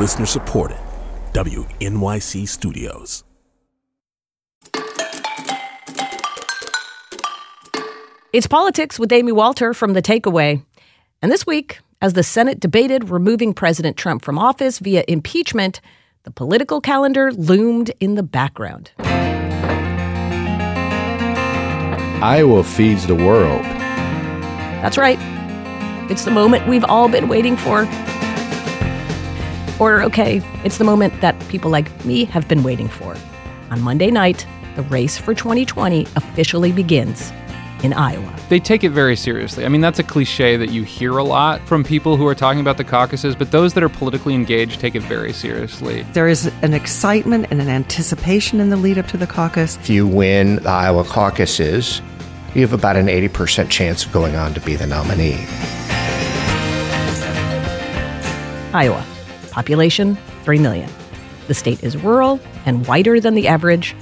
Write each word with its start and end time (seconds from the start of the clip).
Listener 0.00 0.24
supported. 0.24 0.78
WNYC 1.34 2.48
Studios. 2.48 3.22
It's 8.32 8.46
politics 8.46 8.98
with 8.98 9.12
Amy 9.12 9.32
Walter 9.32 9.74
from 9.74 9.92
The 9.92 10.00
Takeaway. 10.00 10.64
And 11.20 11.30
this 11.30 11.46
week, 11.46 11.80
as 12.00 12.14
the 12.14 12.22
Senate 12.22 12.60
debated 12.60 13.10
removing 13.10 13.52
President 13.52 13.98
Trump 13.98 14.24
from 14.24 14.38
office 14.38 14.78
via 14.78 15.04
impeachment, 15.06 15.82
the 16.22 16.30
political 16.30 16.80
calendar 16.80 17.30
loomed 17.32 17.92
in 18.00 18.14
the 18.14 18.22
background. 18.22 18.92
Iowa 22.22 22.64
feeds 22.64 23.06
the 23.06 23.16
world. 23.16 23.62
That's 24.80 24.96
right. 24.96 25.18
It's 26.10 26.24
the 26.24 26.30
moment 26.30 26.66
we've 26.66 26.86
all 26.86 27.10
been 27.10 27.28
waiting 27.28 27.58
for. 27.58 27.86
Or, 29.80 30.02
okay, 30.02 30.42
it's 30.62 30.78
the 30.78 30.84
moment 30.84 31.20
that 31.22 31.38
people 31.48 31.70
like 31.70 32.04
me 32.04 32.24
have 32.26 32.46
been 32.46 32.62
waiting 32.62 32.88
for. 32.88 33.16
On 33.70 33.80
Monday 33.80 34.10
night, 34.10 34.46
the 34.76 34.82
race 34.82 35.16
for 35.16 35.34
2020 35.34 36.06
officially 36.16 36.70
begins 36.70 37.32
in 37.82 37.92
Iowa. 37.94 38.36
They 38.50 38.60
take 38.60 38.84
it 38.84 38.90
very 38.90 39.16
seriously. 39.16 39.64
I 39.64 39.68
mean, 39.68 39.80
that's 39.80 39.98
a 39.98 40.02
cliche 40.02 40.56
that 40.56 40.70
you 40.70 40.82
hear 40.82 41.16
a 41.16 41.24
lot 41.24 41.66
from 41.66 41.82
people 41.82 42.16
who 42.16 42.26
are 42.26 42.34
talking 42.34 42.60
about 42.60 42.76
the 42.76 42.84
caucuses, 42.84 43.34
but 43.34 43.52
those 43.52 43.74
that 43.74 43.82
are 43.82 43.88
politically 43.88 44.34
engaged 44.34 44.80
take 44.80 44.94
it 44.94 45.02
very 45.02 45.32
seriously. 45.32 46.02
There 46.12 46.28
is 46.28 46.52
an 46.62 46.74
excitement 46.74 47.46
and 47.50 47.60
an 47.60 47.68
anticipation 47.68 48.60
in 48.60 48.68
the 48.68 48.76
lead 48.76 48.98
up 48.98 49.06
to 49.08 49.16
the 49.16 49.26
caucus. 49.26 49.76
If 49.76 49.88
you 49.88 50.06
win 50.06 50.56
the 50.56 50.68
Iowa 50.68 51.04
caucuses, 51.04 52.02
you 52.54 52.60
have 52.62 52.72
about 52.72 52.96
an 52.96 53.06
80% 53.06 53.70
chance 53.70 54.04
of 54.04 54.12
going 54.12 54.36
on 54.36 54.52
to 54.54 54.60
be 54.60 54.76
the 54.76 54.86
nominee. 54.86 55.46
Iowa, 58.72 59.04
population 59.50 60.16
3 60.44 60.58
million. 60.58 60.90
The 61.48 61.54
state 61.54 61.82
is 61.82 61.96
rural 61.96 62.40
and 62.66 62.86
whiter 62.86 63.20
than 63.20 63.34
the 63.34 63.48
average, 63.48 63.94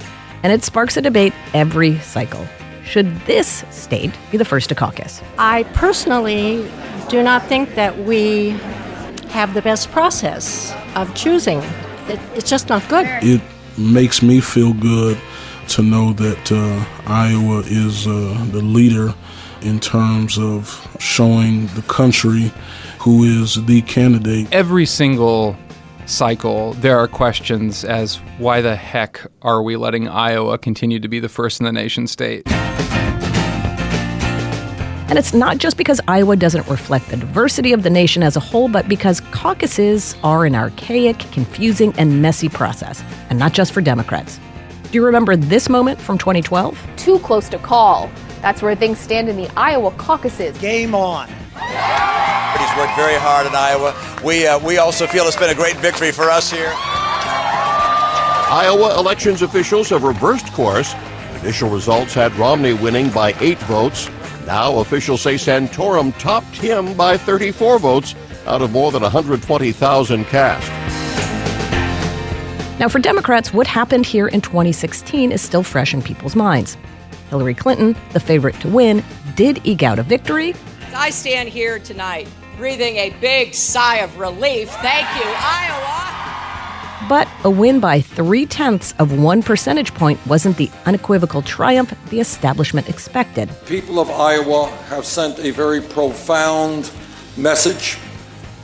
and 0.43 0.53
it 0.53 0.63
sparks 0.63 0.97
a 0.97 1.01
debate 1.01 1.33
every 1.53 1.99
cycle. 1.99 2.45
Should 2.85 3.15
this 3.21 3.63
state 3.69 4.11
be 4.31 4.37
the 4.37 4.45
first 4.45 4.69
to 4.69 4.75
caucus? 4.75 5.21
I 5.37 5.63
personally 5.73 6.69
do 7.09 7.21
not 7.23 7.45
think 7.45 7.75
that 7.75 7.97
we 7.99 8.49
have 9.29 9.53
the 9.53 9.61
best 9.61 9.91
process 9.91 10.73
of 10.95 11.13
choosing. 11.13 11.59
It, 12.07 12.19
it's 12.35 12.49
just 12.49 12.69
not 12.69 12.87
good. 12.89 13.05
It 13.21 13.41
makes 13.77 14.21
me 14.21 14.41
feel 14.41 14.73
good 14.73 15.17
to 15.69 15.83
know 15.83 16.13
that 16.13 16.51
uh, 16.51 16.85
Iowa 17.05 17.59
is 17.65 18.07
uh, 18.07 18.47
the 18.51 18.61
leader 18.61 19.13
in 19.61 19.79
terms 19.79 20.37
of 20.37 20.87
showing 20.99 21.67
the 21.67 21.83
country 21.83 22.51
who 22.99 23.23
is 23.23 23.65
the 23.65 23.81
candidate. 23.83 24.51
Every 24.51 24.85
single 24.85 25.55
cycle, 26.05 26.73
there 26.73 26.97
are 26.99 27.07
questions 27.07 27.85
as 27.85 28.17
why 28.37 28.61
the 28.61 28.75
heck 28.75 29.25
are 29.41 29.63
we 29.63 29.77
letting 29.77 30.07
Iowa 30.07 30.57
continue 30.57 30.99
to 30.99 31.07
be 31.07 31.19
the 31.19 31.29
first 31.29 31.61
in 31.61 31.65
the 31.65 31.71
nation 31.71 32.07
state? 32.07 32.43
And 35.09 35.17
it's 35.17 35.33
not 35.33 35.57
just 35.57 35.75
because 35.77 35.99
Iowa 36.07 36.35
doesn't 36.35 36.67
reflect 36.67 37.09
the 37.09 37.17
diversity 37.17 37.73
of 37.73 37.81
the 37.81 37.89
nation 37.89 38.21
as 38.21 38.35
a 38.35 38.39
whole, 38.39 38.67
but 38.67 38.87
because 38.87 39.21
caucuses 39.31 40.15
are 40.21 40.45
an 40.45 40.53
archaic, 40.53 41.17
confusing, 41.31 41.93
and 41.97 42.21
messy 42.21 42.47
process, 42.47 43.03
and 43.31 43.39
not 43.39 43.53
just 43.53 43.71
for 43.71 43.81
Democrats. 43.81 44.39
Do 44.83 44.91
you 44.93 45.03
remember 45.05 45.35
this 45.35 45.67
moment 45.67 45.99
from 45.99 46.19
2012? 46.19 46.87
Too 46.97 47.17
close 47.19 47.49
to 47.49 47.57
call. 47.57 48.09
That's 48.41 48.61
where 48.61 48.75
things 48.75 48.99
stand 48.99 49.29
in 49.29 49.37
the 49.37 49.49
Iowa 49.57 49.91
caucuses. 49.91 50.55
Game 50.59 50.93
on. 50.93 51.27
He's 52.59 52.77
worked 52.77 52.95
very 52.95 53.15
hard 53.15 53.47
in 53.47 53.55
Iowa. 53.55 53.95
We, 54.23 54.45
uh, 54.45 54.59
we 54.59 54.77
also 54.79 55.07
feel 55.07 55.23
it's 55.25 55.37
been 55.37 55.49
a 55.49 55.55
great 55.55 55.77
victory 55.77 56.11
for 56.11 56.29
us 56.29 56.51
here. 56.51 56.73
Iowa 58.51 58.99
elections 58.99 59.41
officials 59.41 59.89
have 59.89 60.03
reversed 60.03 60.51
course. 60.53 60.93
Initial 61.41 61.69
results 61.69 62.13
had 62.13 62.35
Romney 62.35 62.73
winning 62.73 63.09
by 63.11 63.33
eight 63.39 63.59
votes. 63.59 64.09
Now 64.45 64.79
officials 64.79 65.21
say 65.21 65.35
Santorum 65.35 66.17
topped 66.19 66.55
him 66.55 66.95
by 66.95 67.15
34 67.15 67.79
votes 67.79 68.15
out 68.45 68.61
of 68.61 68.71
more 68.71 68.91
than 68.91 69.03
120,000 69.03 70.25
cast. 70.25 70.69
Now, 72.79 72.89
for 72.89 72.99
Democrats, 72.99 73.53
what 73.53 73.67
happened 73.67 74.05
here 74.05 74.27
in 74.27 74.41
2016 74.41 75.31
is 75.31 75.41
still 75.41 75.63
fresh 75.63 75.93
in 75.93 76.01
people's 76.01 76.35
minds. 76.35 76.77
Hillary 77.29 77.53
Clinton, 77.53 77.95
the 78.13 78.19
favorite 78.19 78.59
to 78.61 78.67
win, 78.67 79.03
did 79.35 79.65
eke 79.65 79.83
out 79.83 79.99
a 79.99 80.03
victory. 80.03 80.55
I 80.93 81.09
stand 81.09 81.49
here 81.49 81.77
tonight 81.77 82.27
breathing 82.59 82.97
a 82.97 83.09
big 83.21 83.55
sigh 83.55 83.99
of 83.99 84.19
relief. 84.19 84.69
Thank 84.69 85.07
you, 85.15 85.31
Iowa. 85.33 87.07
But 87.07 87.29
a 87.45 87.49
win 87.49 87.79
by 87.79 88.01
three 88.01 88.45
tenths 88.45 88.93
of 88.99 89.17
one 89.17 89.41
percentage 89.41 89.93
point 89.93 90.19
wasn't 90.27 90.57
the 90.57 90.69
unequivocal 90.85 91.41
triumph 91.41 91.97
the 92.09 92.19
establishment 92.19 92.89
expected. 92.89 93.49
People 93.65 93.97
of 93.97 94.11
Iowa 94.11 94.67
have 94.89 95.05
sent 95.05 95.39
a 95.39 95.51
very 95.51 95.79
profound 95.79 96.91
message 97.37 97.97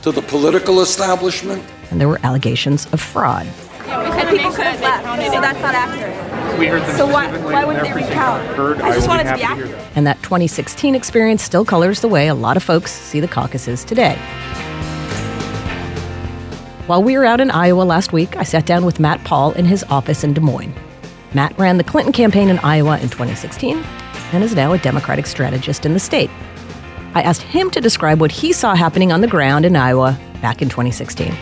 to 0.02 0.12
the 0.12 0.20
political 0.20 0.82
establishment. 0.82 1.64
And 1.90 1.98
there 1.98 2.08
were 2.08 2.20
allegations 2.22 2.84
of 2.92 3.00
fraud. 3.00 3.46
Yeah, 3.86 4.04
we 4.04 4.10
said 4.10 4.28
people 4.28 4.52
could 4.52 4.66
have 4.66 4.80
left, 4.82 5.32
so 5.32 5.40
that's 5.40 5.60
not 5.62 5.74
accurate. 5.74 6.25
We 6.58 6.66
heard 6.68 6.82
them 6.82 6.96
so 6.96 7.06
why, 7.06 7.36
why 7.38 7.64
would 7.64 7.76
they 7.76 7.92
recount? 7.92 8.46
Heard, 8.56 8.80
I 8.80 8.94
just 8.94 9.06
I 9.06 9.10
wanted 9.10 9.30
to 9.30 9.36
be 9.36 9.42
accurate. 9.42 9.74
And 9.94 10.06
that 10.06 10.22
2016 10.22 10.94
experience 10.94 11.42
still 11.42 11.64
colors 11.64 12.00
the 12.00 12.08
way 12.08 12.28
a 12.28 12.34
lot 12.34 12.56
of 12.56 12.62
folks 12.62 12.92
see 12.92 13.20
the 13.20 13.28
caucuses 13.28 13.84
today. 13.84 14.16
While 16.86 17.02
we 17.02 17.18
were 17.18 17.26
out 17.26 17.40
in 17.40 17.50
Iowa 17.50 17.82
last 17.82 18.12
week, 18.12 18.36
I 18.36 18.42
sat 18.42 18.64
down 18.64 18.86
with 18.86 19.00
Matt 19.00 19.22
Paul 19.24 19.52
in 19.52 19.66
his 19.66 19.84
office 19.90 20.24
in 20.24 20.32
Des 20.32 20.40
Moines. 20.40 20.74
Matt 21.34 21.58
ran 21.58 21.76
the 21.76 21.84
Clinton 21.84 22.12
campaign 22.12 22.48
in 22.48 22.58
Iowa 22.60 22.96
in 23.00 23.08
2016 23.10 23.76
and 24.32 24.42
is 24.42 24.54
now 24.54 24.72
a 24.72 24.78
Democratic 24.78 25.26
strategist 25.26 25.84
in 25.84 25.92
the 25.92 26.00
state. 26.00 26.30
I 27.14 27.22
asked 27.22 27.42
him 27.42 27.70
to 27.72 27.80
describe 27.80 28.20
what 28.20 28.30
he 28.30 28.52
saw 28.52 28.74
happening 28.74 29.12
on 29.12 29.20
the 29.20 29.26
ground 29.26 29.66
in 29.66 29.76
Iowa 29.76 30.18
back 30.40 30.62
in 30.62 30.68
2016. 30.68 31.34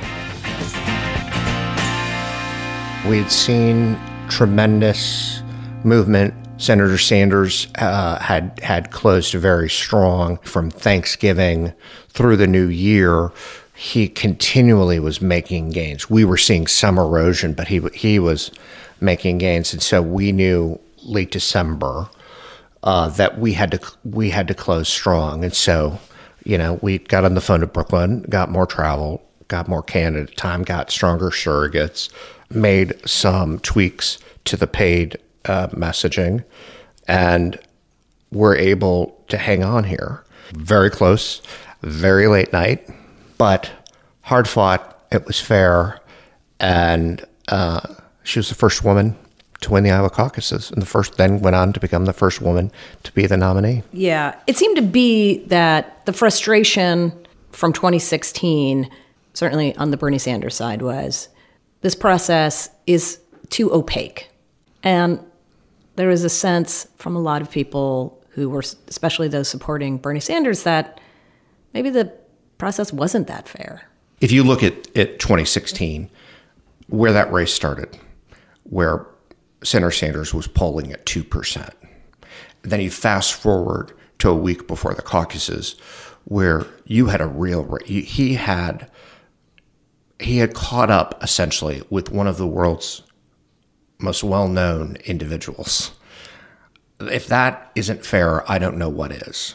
We'd 3.09 3.31
seen 3.31 3.99
tremendous 4.29 5.43
movement. 5.85 6.35
Senator 6.57 6.99
Sanders 6.99 7.67
uh, 7.77 8.19
had 8.19 8.59
had 8.63 8.91
closed 8.91 9.35
very 9.35 9.69
strong 9.69 10.39
from 10.39 10.71
Thanksgiving 10.71 11.73
through 12.09 12.37
the 12.37 12.47
new 12.47 12.67
year. 12.69 13.31
He 13.75 14.09
continually 14.09 15.01
was 15.01 15.21
making 15.21 15.71
gains. 15.71 16.09
We 16.09 16.25
were 16.25 16.37
seeing 16.37 16.67
some 16.67 16.99
erosion, 16.99 17.55
but 17.55 17.69
he 17.69 17.81
he 17.93 18.19
was 18.19 18.51
making 19.01 19.39
gains, 19.39 19.73
and 19.73 19.83
so 19.83 20.01
we 20.01 20.33
knew 20.33 20.81
late 21.03 21.31
December 21.31 22.09
uh, 22.85 23.09
that 23.11 23.39
we 23.39 23.53
had 23.53 23.73
to 23.73 23.81
we 24.05 24.31
had 24.31 24.47
to 24.49 24.55
close 24.55 24.89
strong, 24.89 25.43
and 25.43 25.55
so 25.55 25.99
you 26.45 26.57
know 26.57 26.79
we 26.83 26.99
got 26.99 27.25
on 27.25 27.35
the 27.35 27.41
phone 27.41 27.61
to 27.61 27.67
Brooklyn, 27.67 28.23
got 28.29 28.51
more 28.51 28.67
travel, 28.67 29.23
got 29.49 29.69
more 29.69 29.83
candidate 29.83 30.37
time, 30.37 30.63
got 30.63 30.91
stronger 30.91 31.31
surrogates, 31.31 32.11
made 32.55 32.95
some 33.09 33.59
tweaks 33.61 34.19
to 34.47 34.57
the 34.57 34.67
paid 34.67 35.17
uh, 35.45 35.69
messaging, 35.69 36.45
and 37.09 37.59
we're 38.31 38.57
able 38.57 39.21
to 39.29 39.37
hang 39.37 39.63
on 39.63 39.85
here. 39.85 40.25
Very 40.53 40.91
close, 40.91 41.43
very 41.83 42.27
late 42.27 42.53
night, 42.53 42.89
but 43.39 43.71
hard 44.23 44.49
fought. 44.49 44.91
It 45.11 45.27
was 45.27 45.41
fair, 45.41 46.01
and 46.61 47.25
uh, 47.49 47.81
she 48.23 48.39
was 48.39 48.49
the 48.49 48.55
first 48.55 48.85
woman 48.85 49.17
to 49.61 49.71
win 49.71 49.85
the 49.85 49.91
Iowa 49.91 50.11
caucuses, 50.11 50.71
and 50.71 50.83
the 50.83 50.87
first 50.87 51.17
then 51.17 51.41
went 51.41 51.57
on 51.57 51.73
to 51.73 51.81
become 51.81 52.05
the 52.05 52.13
first 52.13 52.41
woman 52.41 52.71
to 53.05 53.13
be 53.13 53.27
the 53.27 53.37
nominee. 53.37 53.83
Yeah, 53.93 54.39
it 54.47 54.57
seemed 54.57 54.77
to 54.77 54.83
be 54.83 55.45
that 55.47 56.05
the 56.07 56.13
frustration 56.13 57.13
from 57.53 57.73
2016, 57.73 58.91
certainly 59.33 59.75
on 59.77 59.91
the 59.91 59.97
Bernie 59.97 60.19
Sanders 60.19 60.55
side, 60.55 60.83
was 60.83 61.29
this 61.85 61.95
process 61.95 62.71
is 62.87 63.21
too 63.51 63.71
opaque. 63.71 64.31
And 64.83 65.21
there 65.97 66.09
was 66.09 66.25
a 66.25 66.31
sense 66.31 66.89
from 66.97 67.15
a 67.15 67.21
lot 67.21 67.43
of 67.43 67.51
people 67.51 68.25
who 68.31 68.49
were, 68.49 68.65
especially 68.89 69.29
those 69.29 69.49
supporting 69.49 69.99
Bernie 69.99 70.19
Sanders, 70.19 70.63
that 70.63 70.99
maybe 71.75 71.91
the 71.91 72.11
process 72.57 72.91
wasn't 72.91 73.27
that 73.27 73.47
fair. 73.47 73.87
If 74.23 74.33
you 74.33 74.45
look 74.45 74.63
at, 74.63 74.75
at 74.97 75.19
2016, 75.19 76.09
where 76.87 77.13
that 77.13 77.31
race 77.31 77.53
started, 77.53 77.99
where 78.63 79.05
Senator 79.63 79.91
Sanders 79.91 80.33
was 80.33 80.47
polling 80.47 80.91
at 80.91 81.05
2%, 81.05 81.71
then 82.63 82.81
you 82.81 82.91
fast 82.91 83.35
forward 83.35 83.93
to 84.21 84.31
a 84.31 84.35
week 84.35 84.67
before 84.67 84.95
the 84.95 85.03
caucuses, 85.03 85.79
where 86.25 86.65
you 86.87 87.07
had 87.07 87.21
a 87.21 87.27
real, 87.27 87.77
he 87.85 88.33
had 88.33 88.91
he 90.25 90.39
had 90.39 90.55
caught 90.55 90.91
up 90.91 91.23
essentially 91.23 91.83
with 91.91 92.11
one 92.11 92.27
of 92.27 92.37
the 92.37 92.47
world's 92.47 93.03
most 93.99 94.25
well 94.25 94.49
known 94.49 94.97
individuals. 95.05 95.93
If 97.01 97.27
that 97.29 97.71
isn't 97.75 98.05
fair, 98.05 98.51
I 98.51 98.59
don't 98.59 98.79
know 98.79 98.89
what 98.89 99.13
is. 99.13 99.55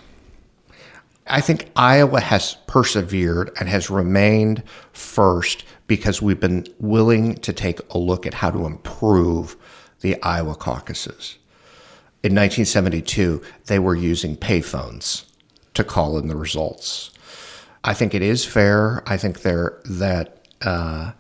I 1.27 1.41
think 1.41 1.69
Iowa 1.75 2.21
has 2.21 2.55
persevered 2.67 3.51
and 3.59 3.69
has 3.69 3.89
remained 3.89 4.63
first 4.93 5.63
because 5.87 6.21
we've 6.21 6.39
been 6.39 6.65
willing 6.79 7.35
to 7.35 7.53
take 7.53 7.79
a 7.91 7.97
look 7.97 8.25
at 8.25 8.33
how 8.33 8.49
to 8.49 8.65
improve 8.65 9.55
the 10.01 10.21
Iowa 10.23 10.55
caucuses. 10.55 11.37
In 12.23 12.33
1972, 12.33 13.41
they 13.67 13.79
were 13.79 13.95
using 13.95 14.35
payphones 14.35 15.25
to 15.75 15.83
call 15.83 16.17
in 16.17 16.27
the 16.27 16.35
results. 16.35 17.11
I 17.83 17.93
think 17.93 18.13
it 18.13 18.21
is 18.21 18.43
fair. 18.43 19.03
I 19.05 19.17
think 19.17 19.41
there 19.41 19.79
that 19.85 20.38
uh, 20.61 21.11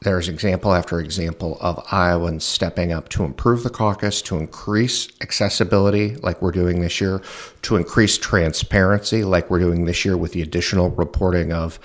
there's 0.00 0.28
example 0.28 0.72
after 0.74 1.00
example 1.00 1.58
of 1.60 1.84
Iowans 1.90 2.44
stepping 2.44 2.92
up 2.92 3.08
to 3.10 3.24
improve 3.24 3.64
the 3.64 3.70
caucus, 3.70 4.22
to 4.22 4.36
increase 4.36 5.08
accessibility, 5.20 6.14
like 6.16 6.40
we're 6.40 6.52
doing 6.52 6.80
this 6.80 7.00
year, 7.00 7.20
to 7.62 7.76
increase 7.76 8.16
transparency, 8.16 9.24
like 9.24 9.50
we're 9.50 9.58
doing 9.58 9.86
this 9.86 10.04
year 10.04 10.16
with 10.16 10.32
the 10.32 10.42
additional 10.42 10.90
reporting 10.90 11.52
of 11.52 11.80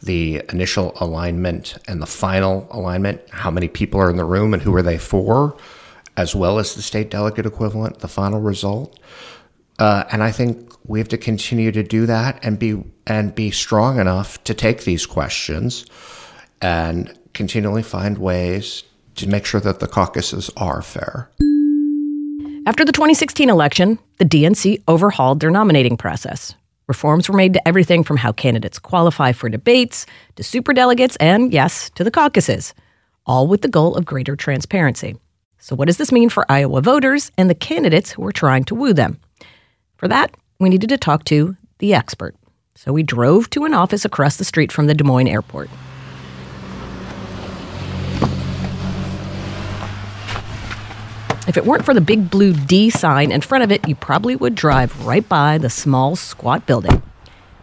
the 0.00 0.42
initial 0.50 0.92
alignment 0.98 1.76
and 1.86 2.00
the 2.00 2.06
final 2.06 2.66
alignment, 2.70 3.20
how 3.30 3.50
many 3.50 3.68
people 3.68 4.00
are 4.00 4.08
in 4.08 4.16
the 4.16 4.24
room 4.24 4.54
and 4.54 4.62
who 4.62 4.74
are 4.74 4.82
they 4.82 4.96
for, 4.96 5.54
as 6.16 6.34
well 6.34 6.58
as 6.58 6.74
the 6.74 6.82
state 6.82 7.10
delegate 7.10 7.44
equivalent, 7.44 7.98
the 7.98 8.08
final 8.08 8.40
result. 8.40 8.98
Uh, 9.78 10.04
and 10.10 10.22
I 10.22 10.32
think 10.32 10.72
we 10.86 10.98
have 11.00 11.08
to 11.08 11.18
continue 11.18 11.70
to 11.72 11.82
do 11.82 12.06
that 12.06 12.42
and 12.42 12.58
be 12.58 12.82
and 13.06 13.34
be 13.34 13.50
strong 13.50 14.00
enough 14.00 14.42
to 14.44 14.54
take 14.54 14.84
these 14.84 15.06
questions 15.06 15.84
and 16.60 17.18
continually 17.34 17.82
find 17.82 18.18
ways 18.18 18.84
to 19.16 19.28
make 19.28 19.44
sure 19.44 19.60
that 19.60 19.80
the 19.80 19.88
caucuses 19.88 20.50
are 20.56 20.82
fair. 20.82 21.30
After 22.66 22.84
the 22.84 22.92
2016 22.92 23.48
election, 23.48 23.98
the 24.18 24.24
DNC 24.24 24.82
overhauled 24.88 25.40
their 25.40 25.50
nominating 25.50 25.96
process. 25.96 26.54
Reforms 26.86 27.28
were 27.28 27.36
made 27.36 27.54
to 27.54 27.68
everything 27.68 28.04
from 28.04 28.16
how 28.16 28.32
candidates 28.32 28.78
qualify 28.78 29.32
for 29.32 29.48
debates 29.48 30.06
to 30.36 30.42
superdelegates 30.42 31.16
and, 31.20 31.52
yes, 31.52 31.90
to 31.90 32.04
the 32.04 32.10
caucuses, 32.10 32.74
all 33.26 33.46
with 33.46 33.62
the 33.62 33.68
goal 33.68 33.94
of 33.94 34.04
greater 34.04 34.36
transparency. 34.36 35.16
So, 35.58 35.76
what 35.76 35.86
does 35.86 35.96
this 35.96 36.12
mean 36.12 36.28
for 36.28 36.50
Iowa 36.50 36.80
voters 36.80 37.30
and 37.36 37.50
the 37.50 37.54
candidates 37.54 38.12
who 38.12 38.26
are 38.26 38.32
trying 38.32 38.64
to 38.64 38.74
woo 38.74 38.92
them? 38.92 39.18
For 39.96 40.08
that, 40.08 40.34
we 40.60 40.68
needed 40.68 40.88
to 40.90 40.98
talk 40.98 41.24
to 41.24 41.56
the 41.78 41.94
expert. 41.94 42.36
So, 42.74 42.92
we 42.92 43.02
drove 43.02 43.50
to 43.50 43.64
an 43.64 43.74
office 43.74 44.04
across 44.04 44.36
the 44.36 44.44
street 44.44 44.72
from 44.72 44.86
the 44.86 44.94
Des 44.94 45.04
Moines 45.04 45.28
airport. 45.28 45.68
If 51.48 51.56
it 51.56 51.64
weren't 51.64 51.86
for 51.86 51.94
the 51.94 52.02
big 52.02 52.28
blue 52.28 52.52
D 52.52 52.90
sign 52.90 53.32
in 53.32 53.40
front 53.40 53.64
of 53.64 53.72
it, 53.72 53.88
you 53.88 53.94
probably 53.94 54.36
would 54.36 54.54
drive 54.54 55.06
right 55.06 55.26
by 55.26 55.56
the 55.56 55.70
small, 55.70 56.14
squat 56.14 56.66
building. 56.66 57.02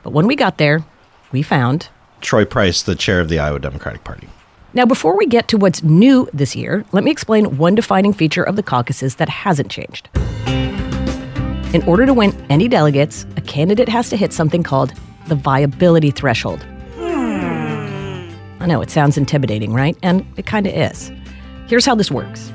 But 0.01 0.09
when 0.09 0.25
we 0.25 0.35
got 0.35 0.57
there, 0.57 0.83
we 1.31 1.43
found 1.43 1.89
Troy 2.19 2.45
Price, 2.45 2.81
the 2.81 2.95
chair 2.95 3.19
of 3.19 3.29
the 3.29 3.37
Iowa 3.37 3.59
Democratic 3.59 4.03
Party. 4.03 4.27
Now, 4.73 4.87
before 4.87 5.15
we 5.15 5.27
get 5.27 5.47
to 5.49 5.57
what's 5.59 5.83
new 5.83 6.27
this 6.33 6.55
year, 6.55 6.83
let 6.93 7.03
me 7.03 7.11
explain 7.11 7.57
one 7.57 7.75
defining 7.75 8.11
feature 8.11 8.41
of 8.41 8.55
the 8.55 8.63
caucuses 8.63 9.17
that 9.17 9.29
hasn't 9.29 9.69
changed. 9.69 10.09
In 11.75 11.83
order 11.85 12.07
to 12.07 12.13
win 12.13 12.33
any 12.49 12.67
delegates, 12.67 13.23
a 13.37 13.41
candidate 13.41 13.87
has 13.87 14.09
to 14.09 14.17
hit 14.17 14.33
something 14.33 14.63
called 14.63 14.93
the 15.27 15.35
viability 15.35 16.09
threshold. 16.09 16.63
Hmm. 16.95 18.31
I 18.59 18.65
know 18.65 18.81
it 18.81 18.89
sounds 18.89 19.15
intimidating, 19.15 19.73
right? 19.73 19.95
And 20.01 20.25
it 20.37 20.47
kind 20.47 20.65
of 20.65 20.73
is. 20.73 21.11
Here's 21.67 21.85
how 21.85 21.93
this 21.93 22.09
works 22.09 22.51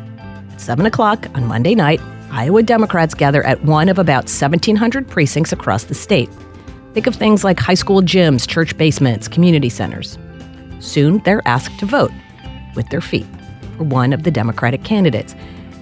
7 0.60 0.84
o'clock 0.84 1.26
on 1.34 1.46
Monday 1.46 1.74
night, 1.74 2.00
Iowa 2.30 2.62
Democrats 2.62 3.14
gather 3.14 3.42
at 3.44 3.64
one 3.64 3.88
of 3.88 3.98
about 3.98 4.24
1,700 4.24 5.08
precincts 5.08 5.52
across 5.52 5.84
the 5.84 5.94
state. 5.94 6.28
Think 6.92 7.06
of 7.06 7.14
things 7.14 7.42
like 7.42 7.58
high 7.58 7.74
school 7.74 8.02
gyms, 8.02 8.46
church 8.46 8.76
basements, 8.76 9.26
community 9.26 9.70
centers. 9.70 10.18
Soon, 10.78 11.18
they're 11.24 11.46
asked 11.46 11.78
to 11.80 11.86
vote 11.86 12.12
with 12.76 12.88
their 12.90 13.00
feet 13.00 13.26
for 13.78 13.84
one 13.84 14.12
of 14.12 14.22
the 14.22 14.30
Democratic 14.30 14.84
candidates. 14.84 15.34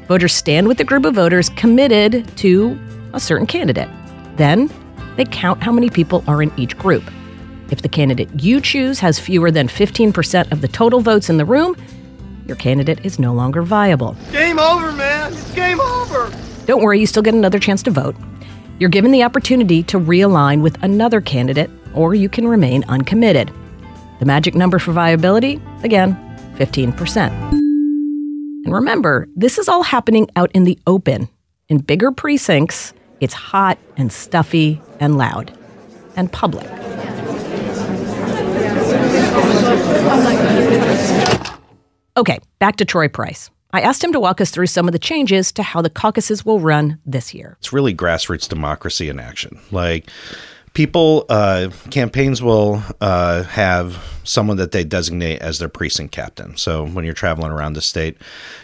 Voters 0.06 0.32
stand 0.32 0.69
with 0.69 0.78
a 0.80 0.84
group 0.84 1.04
of 1.04 1.14
voters 1.14 1.48
committed 1.50 2.26
to 2.38 2.78
a 3.14 3.20
certain 3.20 3.46
candidate. 3.48 3.88
Then, 4.36 4.70
they 5.16 5.25
count 5.25 5.60
how 5.60 5.72
many 5.72 5.90
people 5.90 6.22
are 6.28 6.40
in 6.40 6.52
each 6.56 6.78
group. 6.78 7.02
If 7.72 7.82
the 7.82 7.88
candidate 7.88 8.28
you 8.40 8.60
choose 8.60 9.00
has 9.00 9.19
fewer 9.19 9.50
than 9.50 9.66
15% 9.66 10.52
of 10.52 10.60
the 10.60 10.69
total 10.69 11.00
votes 11.00 11.28
in 11.28 11.36
the 11.36 11.44
room, 11.44 11.76
your 12.48 12.56
candidate 12.56 13.04
is 13.04 13.18
no 13.18 13.32
longer 13.34 13.62
viable. 13.62 14.16
Game 14.32 14.58
over, 14.58 14.90
man. 14.90 15.32
It's 15.32 15.54
game 15.54 15.80
over. 15.80 16.32
Don't 16.66 16.82
worry, 16.82 16.98
you 16.98 17.06
still 17.06 17.22
get 17.22 17.34
another 17.34 17.58
chance 17.58 17.82
to 17.84 17.90
vote. 17.90 18.16
You're 18.80 18.90
given 18.90 19.12
the 19.12 19.22
opportunity 19.22 19.82
to 19.84 20.00
realign 20.00 20.62
with 20.62 20.82
another 20.82 21.20
candidate, 21.20 21.70
or 21.94 22.14
you 22.14 22.28
can 22.28 22.48
remain 22.48 22.84
uncommitted. 22.88 23.52
The 24.18 24.24
magic 24.24 24.54
number 24.54 24.78
for 24.78 24.92
viability? 24.92 25.60
Again, 25.82 26.16
15%. 26.56 27.30
And 28.64 28.74
remember, 28.74 29.28
this 29.36 29.58
is 29.58 29.68
all 29.68 29.82
happening 29.82 30.28
out 30.34 30.50
in 30.52 30.64
the 30.64 30.78
open. 30.86 31.28
In 31.68 31.78
bigger 31.78 32.10
precincts, 32.10 32.92
it's 33.20 33.34
hot 33.34 33.78
and 33.96 34.12
stuffy 34.12 34.80
and 35.00 35.18
loud 35.18 35.52
and 36.16 36.32
public. 36.32 36.66
Okay, 42.18 42.40
back 42.58 42.74
to 42.78 42.84
Troy 42.84 43.06
Price. 43.06 43.48
I 43.72 43.80
asked 43.80 44.02
him 44.02 44.12
to 44.12 44.18
walk 44.18 44.40
us 44.40 44.50
through 44.50 44.66
some 44.66 44.88
of 44.88 44.92
the 44.92 44.98
changes 44.98 45.52
to 45.52 45.62
how 45.62 45.82
the 45.82 45.88
caucuses 45.88 46.44
will 46.44 46.58
run 46.58 46.98
this 47.06 47.32
year. 47.32 47.56
It's 47.60 47.72
really 47.72 47.94
grassroots 47.94 48.48
democracy 48.48 49.08
in 49.08 49.20
action. 49.20 49.60
Like, 49.70 50.10
people, 50.74 51.26
uh, 51.28 51.70
campaigns 51.90 52.42
will 52.42 52.82
uh, 53.00 53.44
have 53.44 54.02
someone 54.24 54.56
that 54.56 54.72
they 54.72 54.82
designate 54.82 55.40
as 55.40 55.60
their 55.60 55.68
precinct 55.68 56.12
captain. 56.12 56.56
So 56.56 56.86
when 56.86 57.04
you're 57.04 57.14
traveling 57.14 57.52
around 57.52 57.74
the 57.74 57.80
state, 57.80 58.16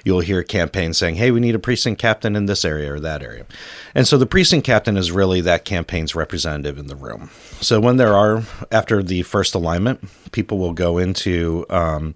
you'll 0.05 0.21
hear 0.21 0.43
campaigns 0.43 0.99
saying, 0.99 1.15
hey, 1.15 1.31
we 1.31 1.39
need 1.39 1.55
a 1.55 1.61
precinct 1.61 2.01
captain 2.01 2.35
in 2.35 2.47
this 2.47 2.65
area 2.65 2.93
or 2.93 2.99
that 3.01 3.23
area. 3.23 3.47
And 3.95 4.09
so 4.09 4.19
the 4.19 4.27
precinct 4.27 4.67
captain 4.67 4.97
is 4.97 5.13
really 5.13 5.41
that 5.43 5.65
campaign's 5.65 6.17
representative 6.17 6.77
in 6.77 6.89
the 6.89 6.97
room. 6.97 7.31
So 7.61 7.79
when 7.79 7.99
there 7.99 8.15
are, 8.15 8.43
after 8.73 9.01
the 9.01 9.23
first 9.23 9.55
alignment, 9.55 10.03
people 10.35 10.59
will 10.59 10.73
go 10.75 10.99
into 10.99 11.65
um, 11.71 12.15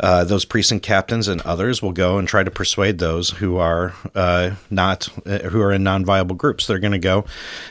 uh, 0.00 0.24
those 0.24 0.44
precinct 0.44 0.84
captains 0.84 1.26
and 1.26 1.40
others 1.42 1.82
will 1.82 1.92
go 1.92 2.18
and 2.18 2.28
try 2.28 2.44
to 2.44 2.50
persuade 2.52 2.98
those 2.98 3.30
who 3.30 3.56
are 3.56 3.94
uh, 4.14 4.52
not, 4.70 5.08
uh, 5.26 5.40
who 5.40 5.60
are 5.60 5.72
in 5.72 5.82
non 5.82 6.04
viable 6.04 6.36
groups. 6.36 6.66
They're 6.66 6.78
going 6.78 6.92
to 6.92 6.98
go 6.98 7.24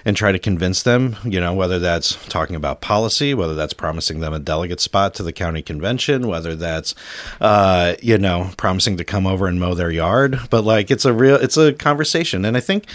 and 0.03 0.15
try 0.17 0.33
to 0.33 0.39
convince 0.39 0.83
them, 0.83 1.15
you 1.23 1.39
know, 1.39 1.53
whether 1.53 1.79
that's 1.79 2.15
talking 2.27 2.57
about 2.57 2.81
policy, 2.81 3.33
whether 3.33 3.55
that's 3.55 3.73
promising 3.73 4.19
them 4.19 4.33
a 4.33 4.39
delegate 4.39 4.81
spot 4.81 5.13
to 5.15 5.23
the 5.23 5.31
county 5.31 5.61
convention, 5.61 6.27
whether 6.27 6.53
that's, 6.53 6.93
uh, 7.39 7.95
you 8.01 8.17
know, 8.17 8.51
promising 8.57 8.97
to 8.97 9.05
come 9.05 9.25
over 9.25 9.47
and 9.47 9.59
mow 9.59 9.73
their 9.73 9.91
yard. 9.91 10.37
But 10.49 10.65
like, 10.65 10.91
it's 10.91 11.05
a 11.05 11.13
real, 11.13 11.35
it's 11.35 11.55
a 11.55 11.71
conversation. 11.71 12.43
And 12.43 12.57
I 12.57 12.59
think 12.59 12.87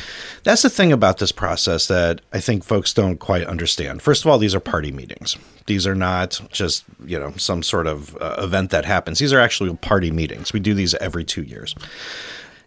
that's 0.45 0.63
the 0.63 0.71
thing 0.71 0.93
about 0.93 1.19
this 1.19 1.33
process 1.33 1.89
that 1.89 2.21
I 2.35 2.41
think 2.41 2.65
folks 2.65 2.93
don't 2.93 3.17
quite 3.17 3.47
understand. 3.47 4.03
First 4.03 4.27
of 4.27 4.31
all, 4.31 4.37
these 4.37 4.55
are 4.55 4.61
party 4.61 4.93
meetings. 4.93 5.39
These 5.67 5.87
are 5.87 5.95
not 5.95 6.41
just, 6.51 6.85
you 7.05 7.19
know, 7.19 7.33
some 7.37 7.63
sort 7.63 7.87
of 7.87 8.17
uh, 8.21 8.37
event 8.39 8.71
that 8.71 8.85
happens. 8.85 9.19
These 9.19 9.33
are 9.33 9.41
actually 9.41 9.75
party 9.77 10.11
meetings. 10.11 10.53
We 10.53 10.61
do 10.61 10.75
these 10.75 10.95
every 10.95 11.25
two 11.25 11.43
years. 11.43 11.75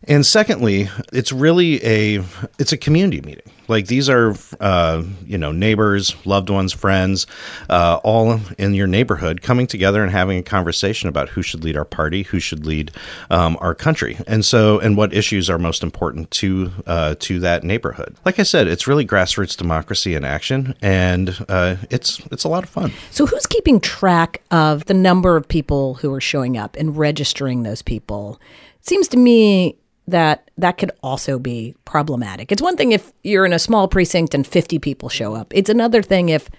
And 0.07 0.25
secondly, 0.25 0.89
it's 1.11 1.31
really 1.31 1.83
a 1.83 2.23
it's 2.59 2.71
a 2.71 2.77
community 2.77 3.21
meeting. 3.21 3.51
Like 3.67 3.87
these 3.87 4.09
are 4.09 4.35
uh, 4.59 5.03
you 5.25 5.37
know 5.37 5.51
neighbors, 5.51 6.15
loved 6.25 6.49
ones, 6.49 6.73
friends, 6.73 7.27
uh, 7.69 7.99
all 8.03 8.39
in 8.57 8.73
your 8.73 8.87
neighborhood 8.87 9.41
coming 9.41 9.67
together 9.67 10.03
and 10.03 10.11
having 10.11 10.37
a 10.37 10.43
conversation 10.43 11.09
about 11.09 11.29
who 11.29 11.41
should 11.41 11.63
lead 11.63 11.77
our 11.77 11.85
party, 11.85 12.23
who 12.23 12.39
should 12.39 12.65
lead 12.65 12.91
um, 13.29 13.57
our 13.61 13.75
country, 13.75 14.17
and 14.27 14.45
so 14.45 14.79
and 14.79 14.97
what 14.97 15.13
issues 15.13 15.49
are 15.49 15.57
most 15.57 15.83
important 15.83 16.31
to 16.31 16.71
uh, 16.85 17.15
to 17.19 17.39
that 17.39 17.63
neighborhood. 17.63 18.15
Like 18.25 18.39
I 18.39 18.43
said, 18.43 18.67
it's 18.67 18.87
really 18.87 19.05
grassroots 19.05 19.57
democracy 19.57 20.15
in 20.15 20.23
action, 20.23 20.75
and 20.81 21.45
uh, 21.49 21.77
it's 21.89 22.19
it's 22.31 22.43
a 22.43 22.49
lot 22.49 22.63
of 22.63 22.69
fun. 22.69 22.91
So 23.11 23.25
who's 23.25 23.45
keeping 23.45 23.79
track 23.79 24.41
of 24.51 24.85
the 24.85 24.93
number 24.93 25.35
of 25.35 25.47
people 25.47 25.95
who 25.95 26.13
are 26.13 26.21
showing 26.21 26.57
up 26.57 26.75
and 26.75 26.97
registering 26.97 27.63
those 27.63 27.81
people? 27.81 28.39
It 28.79 28.87
seems 28.87 29.07
to 29.09 29.17
me 29.17 29.77
that 30.07 30.49
that 30.57 30.77
could 30.77 30.91
also 31.01 31.39
be 31.39 31.75
problematic. 31.85 32.51
It's 32.51 32.61
one 32.61 32.77
thing 32.77 32.91
if 32.91 33.11
you're 33.23 33.45
in 33.45 33.53
a 33.53 33.59
small 33.59 33.87
precinct 33.87 34.33
and 34.33 34.45
50 34.45 34.79
people 34.79 35.09
show 35.09 35.33
up. 35.35 35.51
It's 35.55 35.69
another 35.69 36.01
thing 36.01 36.29
if 36.29 36.49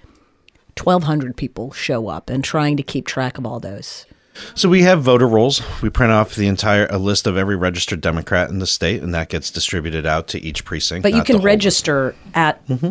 1200 0.79 1.37
people 1.37 1.73
show 1.73 2.09
up 2.09 2.29
and 2.29 2.45
trying 2.45 2.77
to 2.77 2.83
keep 2.83 3.07
track 3.07 3.39
of 3.39 3.47
all 3.47 3.61
those. 3.61 4.07
So 4.55 4.69
we 4.69 4.83
have 4.83 5.03
voter 5.03 5.27
rolls. 5.27 5.63
We 5.81 5.91
print 5.91 6.13
off 6.13 6.35
the 6.35 6.47
entire 6.47 6.87
a 6.91 6.99
list 6.99 7.27
of 7.27 7.37
every 7.37 7.57
registered 7.57 8.01
Democrat 8.01 8.51
in 8.51 8.59
the 8.59 8.67
state, 8.67 9.03
and 9.03 9.15
that 9.15 9.29
gets 9.29 9.51
distributed 9.51 10.07
out 10.07 10.29
to 10.29 10.43
each 10.43 10.65
precinct. 10.65 11.03
But 11.03 11.15
you 11.15 11.25
can 11.25 11.39
register 11.39 12.15
at. 12.35 12.67
Mm-hmm. 12.67 12.91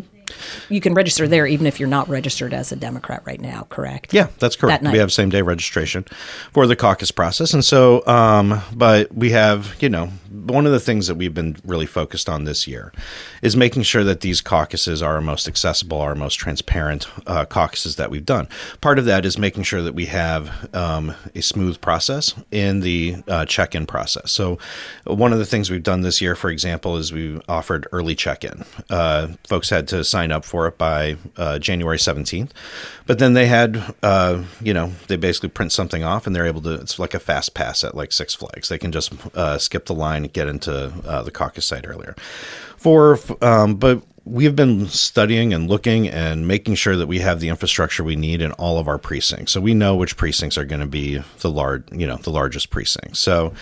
You 0.70 0.82
can 0.82 0.96
register 0.96 1.28
there 1.28 1.46
even 1.46 1.68
if 1.68 1.80
you're 1.80 1.88
not 1.88 2.10
registered 2.10 2.52
as 2.52 2.72
a 2.72 2.76
Democrat 2.76 3.22
right 3.26 3.40
now, 3.40 3.68
correct? 3.70 4.12
Yeah, 4.12 4.30
that's 4.40 4.56
correct. 4.56 4.84
That 4.84 4.92
we 4.92 4.98
have 4.98 5.14
same 5.14 5.30
day 5.30 5.44
registration 5.44 6.04
for 6.52 6.66
the 6.66 6.76
caucus 6.76 7.12
process, 7.12 7.54
and 7.54 7.64
so, 7.64 8.06
um, 8.08 8.60
but 8.74 9.14
we 9.14 9.30
have 9.32 9.76
you 9.80 9.90
know 9.90 10.10
one 10.36 10.66
of 10.66 10.72
the 10.72 10.80
things 10.80 11.08
that 11.08 11.16
we've 11.16 11.34
been 11.34 11.58
really 11.64 11.86
focused 11.86 12.28
on 12.28 12.44
this 12.44 12.68
year 12.68 12.92
is 13.42 13.56
making 13.56 13.84
sure 13.84 14.04
that 14.04 14.22
these 14.22 14.42
caucuses 14.42 15.02
are 15.02 15.16
our 15.16 15.22
most 15.22 15.48
accessible, 15.48 16.00
our 16.00 16.16
most 16.16 16.36
transparent 16.36 17.08
uh, 17.28 17.46
caucuses 17.46 17.96
that 17.96 18.10
we've 18.10 18.26
done. 18.26 18.48
Part 18.82 19.00
of 19.00 19.06
that 19.06 19.26
is 19.26 19.38
making 19.38 19.64
sure 19.64 19.82
that 19.82 19.94
we 19.94 20.08
have 20.08 20.74
um, 20.76 21.16
a 21.34 21.42
smooth 21.42 21.80
process 21.82 22.34
in 22.52 22.82
the 22.82 23.24
uh, 23.28 23.46
check 23.46 23.76
in 23.76 23.86
process. 23.86 24.32
So, 24.32 24.58
one 25.06 25.32
of 25.32 25.40
the 25.40 25.46
things 25.46 25.72
we've 25.72 25.84
done 25.84 26.02
this 26.02 26.22
year, 26.22 26.36
for 26.36 26.50
example, 26.50 26.98
is 26.98 27.14
we 27.14 27.40
offered 27.48 27.88
early 27.92 28.16
check 28.16 28.44
in. 28.44 28.66
Uh, 28.90 29.30
folks 29.48 29.70
had 29.70 29.88
to 29.90 30.04
sign 30.04 30.32
up 30.32 30.46
for 30.46 30.68
it 30.68 30.78
by 30.78 31.18
uh, 31.38 31.60
January 31.60 31.98
17th, 31.98 32.52
but 33.06 33.20
then 33.20 33.34
they 33.34 33.48
had, 33.48 33.96
uh, 34.04 34.44
you 34.62 34.74
know, 34.74 34.92
they 35.08 35.16
basically 35.16 35.50
print 35.50 35.72
something 35.72 36.04
off 36.04 36.28
and 36.28 36.36
they're 36.36 36.46
able 36.46 36.62
to, 36.62 36.74
it's 36.74 37.00
like 37.00 37.14
a 37.14 37.20
fast 37.20 37.54
pass 37.54 37.84
at 37.84 37.96
like 37.96 38.12
Six 38.12 38.34
Flags. 38.34 38.70
They 38.70 38.78
can 38.78 38.92
just 38.92 39.14
uh, 39.36 39.58
skip 39.58 39.86
the 39.86 39.94
line 39.94 40.25
get 40.28 40.48
into 40.48 40.94
uh, 41.06 41.24
the 41.24 41.32
caucus 41.32 41.66
site 41.66 41.86
earlier. 41.88 42.16
For, 42.78 43.20
um, 43.42 43.76
but 43.76 44.04
we've 44.26 44.56
been 44.56 44.88
studying 44.88 45.54
and 45.54 45.70
looking 45.70 46.08
and 46.08 46.48
making 46.48 46.74
sure 46.74 46.96
that 46.96 47.06
we 47.06 47.20
have 47.20 47.40
the 47.40 47.48
infrastructure 47.48 48.04
we 48.04 48.16
need 48.16 48.42
in 48.42 48.52
all 48.54 48.80
of 48.80 48.88
our 48.88 48.98
precincts. 48.98 49.52
So 49.52 49.62
we 49.62 49.76
know 49.76 49.96
which 49.96 50.18
precincts 50.18 50.58
are 50.58 50.66
going 50.66 50.82
to 50.82 50.88
be 50.88 51.22
the 51.42 51.52
large, 51.52 51.84
you 51.92 52.08
know, 52.08 52.18
the 52.18 52.32
largest 52.32 52.72
precincts. 52.72 53.20
So 53.20 53.54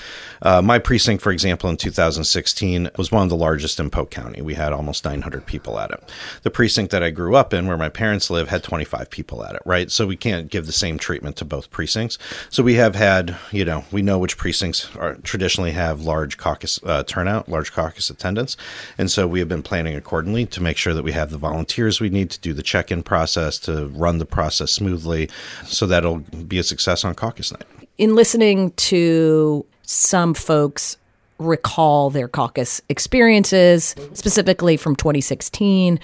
uh, 0.41 0.61
my 0.61 0.79
precinct, 0.79 1.21
for 1.21 1.33
example, 1.33 1.69
in 1.69 1.75
2016 1.75 2.91
was 2.97 3.11
one 3.11 3.23
of 3.23 3.29
the 3.29 3.35
largest 3.35 3.77
in 3.79 3.89
Polk 3.89 4.09
County. 4.09 4.41
We 4.41 4.53
had 4.53 4.71
almost 4.71 5.03
900 5.03 5.45
people 5.45 5.77
at 5.79 5.91
it. 5.91 6.01
The 6.43 6.51
precinct 6.51 6.91
that 6.91 7.03
I 7.03 7.09
grew 7.09 7.35
up 7.35 7.53
in, 7.53 7.67
where 7.67 7.77
my 7.77 7.89
parents 7.89 8.29
live, 8.29 8.47
had 8.47 8.63
25 8.63 9.09
people 9.09 9.43
at 9.43 9.55
it. 9.55 9.61
Right. 9.65 9.91
So 9.91 10.07
we 10.07 10.15
can't 10.15 10.49
give 10.49 10.65
the 10.65 10.71
same 10.71 10.97
treatment 10.97 11.35
to 11.37 11.45
both 11.45 11.71
precincts. 11.71 12.17
So 12.49 12.63
we 12.63 12.75
have 12.75 12.95
had, 12.95 13.35
you 13.51 13.65
know, 13.65 13.83
we 13.91 14.01
know 14.01 14.17
which 14.17 14.37
precincts 14.37 14.95
are 14.95 15.15
traditionally 15.15 15.71
have 15.71 16.01
large 16.01 16.37
caucus 16.37 16.79
uh, 16.83 17.03
turnout, 17.03 17.49
large 17.49 17.73
caucus 17.73 18.09
attendance, 18.09 18.55
and 18.97 19.11
so 19.11 19.27
we 19.27 19.39
have 19.39 19.49
been 19.49 19.63
planning 19.63 19.95
accordingly 19.95 20.45
to 20.53 20.61
make 20.61 20.77
sure 20.77 20.93
that 20.93 21.03
we 21.03 21.11
have 21.11 21.29
the 21.29 21.37
volunteers 21.37 21.99
we 21.99 22.09
need 22.09 22.29
to 22.31 22.39
do 22.39 22.53
the 22.53 22.63
check 22.63 22.91
in 22.91 23.03
process, 23.03 23.59
to 23.59 23.87
run 23.87 24.17
the 24.17 24.25
process 24.25 24.71
smoothly, 24.71 25.29
so 25.65 25.85
that 25.85 25.99
it'll 25.99 26.19
be 26.19 26.57
a 26.57 26.63
success 26.63 27.03
on 27.03 27.13
caucus 27.15 27.51
night. 27.51 27.65
In 27.97 28.15
listening 28.15 28.71
to 28.71 29.65
some 29.83 30.33
folks 30.33 30.97
recall 31.39 32.09
their 32.09 32.27
caucus 32.27 32.81
experiences, 32.89 33.95
specifically 34.13 34.77
from 34.77 34.95
2016, 34.95 35.99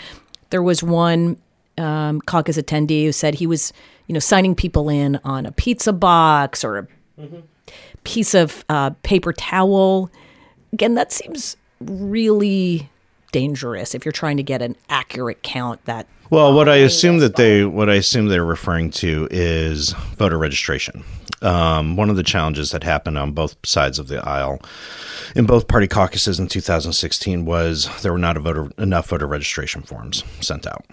there 0.49 0.61
was 0.61 0.83
one 0.83 1.37
um, 1.77 2.19
caucus 2.21 2.57
attendee 2.57 3.05
who 3.05 3.11
said 3.11 3.35
he 3.35 3.47
was, 3.47 3.71
you 4.07 4.13
know, 4.13 4.19
signing 4.19 4.55
people 4.55 4.89
in 4.89 5.19
on 5.23 5.45
a 5.45 5.51
pizza 5.51 5.93
box 5.93 6.63
or 6.63 6.79
a 6.79 6.87
mm-hmm. 7.21 7.39
piece 8.03 8.33
of 8.33 8.65
uh, 8.69 8.91
paper 9.03 9.33
towel. 9.33 10.11
Again, 10.73 10.95
that 10.95 11.11
seems 11.11 11.55
really 11.79 12.89
dangerous 13.31 13.93
if 13.95 14.05
you're 14.05 14.11
trying 14.11 14.37
to 14.37 14.43
get 14.43 14.61
an 14.61 14.75
accurate 14.89 15.43
count 15.43 15.83
that 15.85 16.07
well 16.29 16.53
what 16.53 16.69
i 16.69 16.77
assume 16.77 17.19
that 17.19 17.35
they 17.35 17.63
what 17.65 17.89
i 17.89 17.95
assume 17.95 18.27
they're 18.27 18.45
referring 18.45 18.89
to 18.89 19.27
is 19.31 19.91
voter 20.17 20.37
registration 20.37 21.03
um, 21.41 21.95
one 21.95 22.09
of 22.09 22.17
the 22.17 22.23
challenges 22.23 22.71
that 22.71 22.83
happened 22.83 23.17
on 23.17 23.31
both 23.31 23.55
sides 23.65 23.97
of 23.97 24.07
the 24.07 24.19
aisle 24.27 24.61
in 25.35 25.45
both 25.45 25.67
party 25.67 25.87
caucuses 25.87 26.39
in 26.39 26.47
2016 26.47 27.45
was 27.45 27.89
there 28.01 28.11
were 28.11 28.17
not 28.17 28.37
voter, 28.37 28.71
enough 28.77 29.09
voter 29.09 29.27
registration 29.27 29.81
forms 29.81 30.23
sent 30.41 30.65
out. 30.65 30.85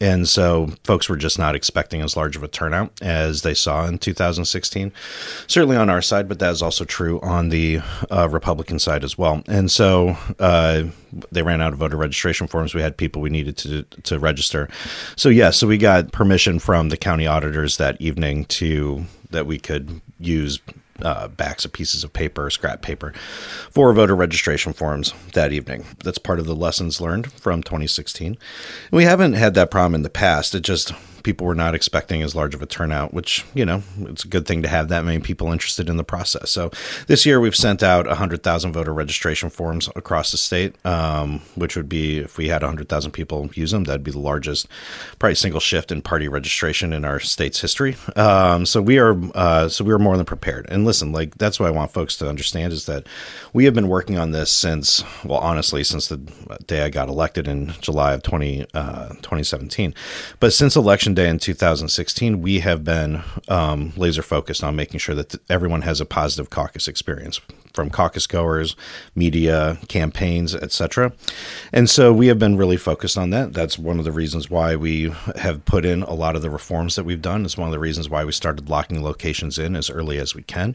And 0.00 0.28
so 0.28 0.72
folks 0.84 1.08
were 1.08 1.16
just 1.16 1.38
not 1.38 1.54
expecting 1.54 2.02
as 2.02 2.16
large 2.16 2.36
of 2.36 2.42
a 2.42 2.48
turnout 2.48 2.92
as 3.00 3.42
they 3.42 3.54
saw 3.54 3.86
in 3.86 3.98
2016, 3.98 4.92
certainly 5.46 5.76
on 5.76 5.90
our 5.90 6.02
side, 6.02 6.28
but 6.28 6.38
that 6.38 6.52
is 6.52 6.62
also 6.62 6.84
true 6.84 7.20
on 7.20 7.48
the 7.48 7.80
uh, 8.10 8.28
Republican 8.30 8.78
side 8.78 9.04
as 9.04 9.16
well. 9.16 9.42
And 9.48 9.70
so 9.70 10.16
uh, 10.38 10.84
they 11.32 11.42
ran 11.42 11.60
out 11.60 11.72
of 11.72 11.78
voter 11.78 11.96
registration 11.96 12.46
forms. 12.46 12.74
We 12.74 12.82
had 12.82 12.96
people 12.96 13.22
we 13.22 13.30
needed 13.30 13.56
to, 13.58 13.82
to 14.04 14.18
register. 14.18 14.68
So, 15.16 15.28
yeah, 15.28 15.50
so 15.50 15.66
we 15.66 15.78
got 15.78 16.12
permission 16.12 16.58
from 16.58 16.88
the 16.88 16.96
county 16.96 17.26
auditors 17.26 17.76
that 17.76 18.00
evening 18.00 18.44
to 18.46 19.04
that 19.30 19.46
we 19.46 19.58
could 19.58 20.00
use 20.18 20.60
uh, 21.02 21.28
backs 21.28 21.64
of 21.64 21.72
pieces 21.72 22.02
of 22.02 22.12
paper, 22.12 22.50
scrap 22.50 22.82
paper, 22.82 23.12
for 23.70 23.92
voter 23.92 24.16
registration 24.16 24.72
forms 24.72 25.12
that 25.34 25.52
evening. 25.52 25.84
That's 26.02 26.18
part 26.18 26.38
of 26.38 26.46
the 26.46 26.56
lessons 26.56 27.00
learned 27.00 27.32
from 27.32 27.62
2016. 27.62 28.36
We 28.90 29.04
haven't 29.04 29.34
had 29.34 29.54
that 29.54 29.70
problem 29.70 29.94
in 29.94 30.02
the 30.02 30.10
past. 30.10 30.54
It 30.54 30.60
just 30.60 30.92
people 31.22 31.46
were 31.46 31.54
not 31.54 31.74
expecting 31.74 32.22
as 32.22 32.34
large 32.34 32.54
of 32.54 32.62
a 32.62 32.66
turnout, 32.66 33.12
which, 33.12 33.44
you 33.54 33.64
know, 33.64 33.82
it's 34.02 34.24
a 34.24 34.28
good 34.28 34.46
thing 34.46 34.62
to 34.62 34.68
have 34.68 34.88
that 34.88 35.04
many 35.04 35.18
people 35.18 35.52
interested 35.52 35.88
in 35.88 35.96
the 35.96 36.04
process. 36.04 36.50
So 36.50 36.70
this 37.06 37.26
year 37.26 37.40
we've 37.40 37.56
sent 37.56 37.82
out 37.82 38.06
100,000 38.06 38.72
voter 38.72 38.92
registration 38.92 39.50
forms 39.50 39.88
across 39.96 40.30
the 40.30 40.38
state, 40.38 40.74
um, 40.86 41.40
which 41.54 41.76
would 41.76 41.88
be, 41.88 42.18
if 42.18 42.38
we 42.38 42.48
had 42.48 42.62
100,000 42.62 43.10
people 43.12 43.50
use 43.54 43.70
them, 43.70 43.84
that'd 43.84 44.04
be 44.04 44.10
the 44.10 44.18
largest, 44.18 44.68
probably 45.18 45.34
single 45.34 45.60
shift 45.60 45.92
in 45.92 46.02
party 46.02 46.28
registration 46.28 46.92
in 46.92 47.04
our 47.04 47.20
state's 47.20 47.60
history. 47.60 47.96
Um, 48.16 48.66
so 48.66 48.80
we 48.80 48.98
are, 48.98 49.16
uh, 49.34 49.68
so 49.68 49.84
we 49.84 49.92
are 49.92 49.98
more 49.98 50.16
than 50.16 50.26
prepared. 50.26 50.66
And 50.70 50.84
listen, 50.84 51.12
like, 51.12 51.36
that's 51.36 51.58
what 51.58 51.66
I 51.66 51.70
want 51.70 51.92
folks 51.92 52.16
to 52.18 52.28
understand 52.28 52.72
is 52.72 52.86
that 52.86 53.06
we 53.52 53.64
have 53.64 53.74
been 53.74 53.88
working 53.88 54.18
on 54.18 54.30
this 54.30 54.52
since, 54.52 55.04
well, 55.24 55.38
honestly, 55.38 55.84
since 55.84 56.08
the 56.08 56.18
day 56.66 56.82
I 56.82 56.90
got 56.90 57.08
elected 57.08 57.48
in 57.48 57.68
July 57.80 58.14
of 58.14 58.22
20, 58.22 58.66
uh, 58.74 59.08
2017. 59.08 59.94
But 60.40 60.52
since 60.52 60.76
election 60.76 61.07
day 61.14 61.28
in 61.28 61.38
2016, 61.38 62.40
we 62.40 62.60
have 62.60 62.84
been 62.84 63.22
um, 63.48 63.92
laser 63.96 64.22
focused 64.22 64.64
on 64.64 64.76
making 64.76 65.00
sure 65.00 65.14
that 65.14 65.30
th- 65.30 65.42
everyone 65.48 65.82
has 65.82 66.00
a 66.00 66.06
positive 66.06 66.50
caucus 66.50 66.88
experience 66.88 67.40
from 67.78 67.90
caucus 67.90 68.26
goers, 68.26 68.74
media, 69.14 69.78
campaigns, 69.86 70.52
etc. 70.52 71.12
And 71.72 71.88
so 71.88 72.12
we 72.12 72.26
have 72.26 72.36
been 72.36 72.56
really 72.56 72.76
focused 72.76 73.16
on 73.16 73.30
that. 73.30 73.52
That's 73.52 73.78
one 73.78 74.00
of 74.00 74.04
the 74.04 74.10
reasons 74.10 74.50
why 74.50 74.74
we 74.74 75.10
have 75.36 75.64
put 75.64 75.84
in 75.84 76.02
a 76.02 76.12
lot 76.12 76.34
of 76.34 76.42
the 76.42 76.50
reforms 76.50 76.96
that 76.96 77.04
we've 77.04 77.22
done. 77.22 77.44
It's 77.44 77.56
one 77.56 77.68
of 77.68 77.72
the 77.72 77.78
reasons 77.78 78.08
why 78.08 78.24
we 78.24 78.32
started 78.32 78.68
locking 78.68 79.04
locations 79.04 79.60
in 79.60 79.76
as 79.76 79.90
early 79.90 80.18
as 80.18 80.34
we 80.34 80.42
can. 80.42 80.74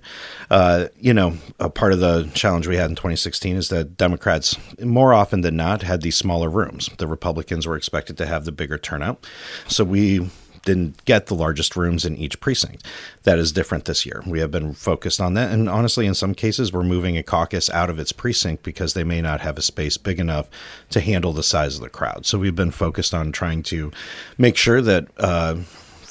Uh, 0.50 0.88
you 0.98 1.13
know, 1.13 1.36
a 1.60 1.70
part 1.70 1.92
of 1.92 2.00
the 2.00 2.30
challenge 2.34 2.68
we 2.68 2.78
had 2.78 2.90
in 2.90 2.96
2016 2.96 3.58
is 3.58 3.68
that 3.68 3.98
Democrats, 3.98 4.58
more 4.80 5.13
often 5.13 5.42
than 5.42 5.58
not, 5.58 5.82
had 5.82 6.04
these 6.04 6.16
smaller 6.16 6.50
rooms. 6.50 6.90
The 7.00 7.08
Republicans 7.08 7.68
were 7.68 7.75
expected 7.75 8.18
to 8.18 8.25
have 8.25 8.46
the 8.46 8.54
bigger 8.54 8.78
turnout. 8.78 9.28
So 9.68 9.84
we 9.84 10.23
didn't 10.65 11.03
get 11.05 11.27
the 11.27 11.36
largest 11.36 11.75
rooms 11.75 12.05
in 12.05 12.15
each 12.15 12.39
precinct. 12.39 12.86
That 13.24 13.39
is 13.39 13.51
different 13.51 13.86
this 13.86 14.05
year. 14.05 14.24
We 14.25 14.39
have 14.39 14.51
been 14.51 14.74
focused 14.74 15.20
on 15.22 15.34
that. 15.34 15.51
And 15.51 15.70
honestly, 15.70 16.05
in 16.05 16.13
some 16.13 16.34
cases, 16.34 16.72
we're 16.72 16.84
moving 16.84 17.17
a 17.17 17.24
caucus 17.24 17.70
out 17.70 17.89
of 17.89 18.00
its 18.00 18.12
precinct 18.12 18.63
because 18.63 18.93
they 18.93 19.03
may 19.03 19.22
not 19.22 19.41
have 19.41 19.58
a 19.58 19.62
space 19.62 19.98
big 19.98 20.20
enough 20.20 20.50
to 20.89 21.01
handle 21.01 21.34
the 21.34 21.43
size 21.43 21.75
of 21.75 21.82
the 21.82 21.89
crowd. 21.89 22.25
So 22.25 22.39
we've 22.39 22.55
been 22.55 22.72
focused 22.72 23.13
on 23.13 23.32
trying 23.32 23.63
to 23.63 23.91
make 24.38 24.58
sure 24.58 24.82
that 24.82 25.08
uh, 25.17 25.58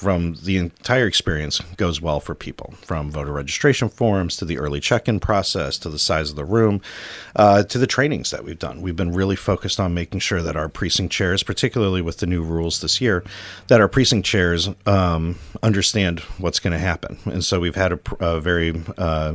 from 0.02 0.34
the 0.42 0.56
entire 0.56 1.06
experience 1.06 1.60
goes 1.76 2.00
well 2.00 2.18
for 2.18 2.34
people 2.34 2.74
from 2.82 3.10
voter 3.10 3.32
registration 3.32 3.88
forms 3.88 4.36
to 4.36 4.44
the 4.44 4.58
early 4.58 4.80
check-in 4.80 5.20
process 5.20 5.78
to 5.78 5.88
the 5.88 5.98
size 5.98 6.30
of 6.30 6.36
the 6.36 6.44
room 6.44 6.80
uh, 7.36 7.62
to 7.62 7.78
the 7.78 7.86
trainings 7.86 8.30
that 8.30 8.44
we've 8.44 8.58
done. 8.58 8.82
We've 8.82 8.96
been 8.96 9.12
really 9.12 9.36
focused 9.36 9.78
on 9.78 9.94
making 9.94 10.20
sure 10.20 10.42
that 10.42 10.56
our 10.56 10.68
precinct 10.68 11.12
chairs 11.12 11.42
particularly 11.42 12.02
with 12.02 12.18
the 12.18 12.26
new 12.26 12.42
rules 12.42 12.80
this 12.80 13.00
year 13.00 13.24
that 13.68 13.80
our 13.80 13.88
precinct 13.88 14.26
chairs 14.26 14.68
um, 14.86 15.38
understand 15.62 16.20
what's 16.38 16.58
going 16.58 16.72
to 16.72 16.78
happen. 16.78 17.18
And 17.24 17.44
so 17.44 17.60
we've 17.60 17.76
had 17.76 17.92
a, 17.92 18.00
a 18.20 18.40
very 18.40 18.82
uh, 18.98 19.34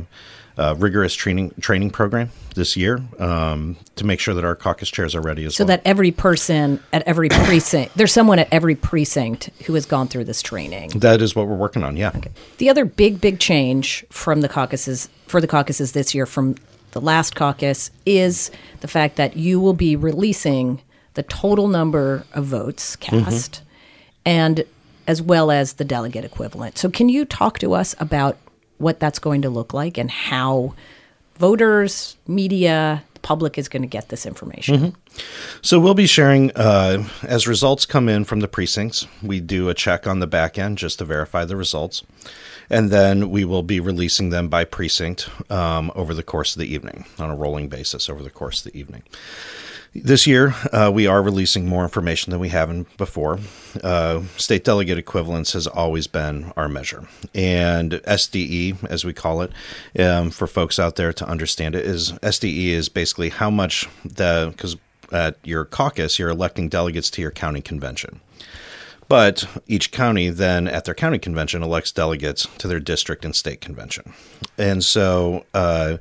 uh, 0.58 0.74
rigorous 0.76 1.14
training 1.14 1.54
training 1.60 1.90
program 1.90 2.30
this 2.54 2.76
year 2.76 3.00
um, 3.18 3.76
to 3.94 4.04
make 4.04 4.18
sure 4.18 4.34
that 4.34 4.44
our 4.44 4.56
caucus 4.56 4.90
chairs 4.90 5.14
are 5.14 5.20
ready 5.20 5.44
as 5.44 5.54
so 5.54 5.64
well. 5.64 5.68
So 5.68 5.76
that 5.76 5.82
every 5.88 6.10
person 6.10 6.82
at 6.92 7.02
every 7.02 7.28
precinct, 7.28 7.96
there's 7.96 8.12
someone 8.12 8.38
at 8.38 8.48
every 8.50 8.74
precinct 8.74 9.50
who 9.66 9.74
has 9.74 9.86
gone 9.86 10.08
through 10.08 10.24
this 10.24 10.42
training. 10.42 10.90
That 10.90 11.22
is 11.22 11.36
what 11.36 11.46
we're 11.46 11.56
working 11.56 11.84
on. 11.84 11.96
Yeah. 11.96 12.12
Okay. 12.16 12.32
The 12.58 12.68
other 12.68 12.84
big 12.84 13.20
big 13.20 13.38
change 13.38 14.04
from 14.10 14.40
the 14.40 14.48
caucuses 14.48 15.08
for 15.26 15.40
the 15.40 15.46
caucuses 15.46 15.92
this 15.92 16.14
year 16.14 16.26
from 16.26 16.56
the 16.92 17.00
last 17.00 17.36
caucus 17.36 17.90
is 18.04 18.50
the 18.80 18.88
fact 18.88 19.16
that 19.16 19.36
you 19.36 19.60
will 19.60 19.74
be 19.74 19.94
releasing 19.94 20.80
the 21.14 21.22
total 21.22 21.68
number 21.68 22.24
of 22.32 22.44
votes 22.44 22.96
cast 22.96 23.52
mm-hmm. 23.52 23.64
and 24.24 24.64
as 25.06 25.22
well 25.22 25.50
as 25.50 25.74
the 25.74 25.84
delegate 25.84 26.24
equivalent. 26.24 26.76
So 26.78 26.90
can 26.90 27.08
you 27.08 27.24
talk 27.24 27.58
to 27.60 27.72
us 27.72 27.94
about 27.98 28.36
what 28.78 29.00
that's 29.00 29.18
going 29.18 29.42
to 29.42 29.50
look 29.50 29.74
like 29.74 29.98
and 29.98 30.10
how 30.10 30.74
voters, 31.36 32.16
media, 32.26 33.04
public 33.22 33.58
is 33.58 33.68
going 33.68 33.82
to 33.82 33.88
get 33.88 34.08
this 34.08 34.26
information. 34.26 34.76
Mm-hmm. 34.76 35.07
So 35.62 35.80
we'll 35.80 35.94
be 35.94 36.06
sharing 36.06 36.52
uh, 36.52 37.08
as 37.22 37.46
results 37.48 37.86
come 37.86 38.08
in 38.08 38.24
from 38.24 38.40
the 38.40 38.48
precincts. 38.48 39.06
We 39.22 39.40
do 39.40 39.68
a 39.68 39.74
check 39.74 40.06
on 40.06 40.20
the 40.20 40.26
back 40.26 40.58
end 40.58 40.78
just 40.78 40.98
to 40.98 41.04
verify 41.04 41.44
the 41.44 41.56
results, 41.56 42.02
and 42.70 42.90
then 42.90 43.30
we 43.30 43.44
will 43.44 43.62
be 43.62 43.80
releasing 43.80 44.30
them 44.30 44.48
by 44.48 44.64
precinct 44.64 45.28
um, 45.50 45.90
over 45.94 46.14
the 46.14 46.22
course 46.22 46.54
of 46.54 46.60
the 46.60 46.72
evening 46.72 47.06
on 47.18 47.30
a 47.30 47.36
rolling 47.36 47.68
basis 47.68 48.08
over 48.08 48.22
the 48.22 48.30
course 48.30 48.64
of 48.64 48.72
the 48.72 48.78
evening. 48.78 49.02
This 49.94 50.26
year, 50.26 50.54
uh, 50.70 50.90
we 50.94 51.06
are 51.06 51.22
releasing 51.22 51.66
more 51.66 51.82
information 51.82 52.30
than 52.30 52.40
we 52.40 52.50
have 52.50 52.68
in 52.70 52.86
before. 52.98 53.38
Uh, 53.82 54.22
state 54.36 54.62
delegate 54.62 54.98
equivalents 54.98 55.54
has 55.54 55.66
always 55.66 56.06
been 56.06 56.52
our 56.56 56.68
measure. 56.68 57.08
And 57.34 57.92
SDE, 57.92 58.84
as 58.84 59.04
we 59.04 59.14
call 59.14 59.40
it, 59.40 59.50
um, 59.98 60.30
for 60.30 60.46
folks 60.46 60.78
out 60.78 60.96
there 60.96 61.12
to 61.14 61.26
understand 61.26 61.74
it, 61.74 61.86
is 61.86 62.12
SDE 62.12 62.68
is 62.68 62.88
basically 62.88 63.30
how 63.30 63.50
much 63.50 63.88
the, 64.04 64.52
because 64.52 64.76
at 65.12 65.36
your 65.44 65.64
caucus, 65.64 66.18
you're 66.18 66.28
electing 66.28 66.68
delegates 66.68 67.10
to 67.10 67.22
your 67.22 67.30
county 67.30 67.60
convention. 67.60 68.20
But 69.08 69.48
each 69.66 69.90
county 69.90 70.28
then, 70.28 70.68
at 70.68 70.84
their 70.84 70.94
county 70.94 71.18
convention, 71.18 71.62
elects 71.62 71.92
delegates 71.92 72.46
to 72.58 72.68
their 72.68 72.80
district 72.80 73.24
and 73.24 73.34
state 73.34 73.60
convention. 73.60 74.12
And 74.58 74.84
so, 74.84 75.46
uh, 75.54 75.96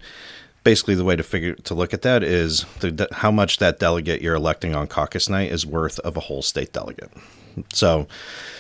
basically 0.68 0.96
the 0.96 1.06
way 1.06 1.16
to 1.16 1.24
figure 1.24 1.56
to 1.56 1.74
look 1.74 1.94
at 1.94 2.02
that 2.02 2.24
is 2.24 2.66
the, 2.82 3.08
how 3.14 3.32
much 3.32 3.58
that 3.60 3.80
delegate 3.80 4.22
you're 4.22 4.36
electing 4.36 4.76
on 4.76 4.86
caucus 4.86 5.30
night 5.30 5.50
is 5.50 5.66
worth 5.66 5.98
of 6.00 6.18
a 6.18 6.20
whole 6.20 6.42
state 6.42 6.74
delegate. 6.74 7.10
So, 7.72 8.06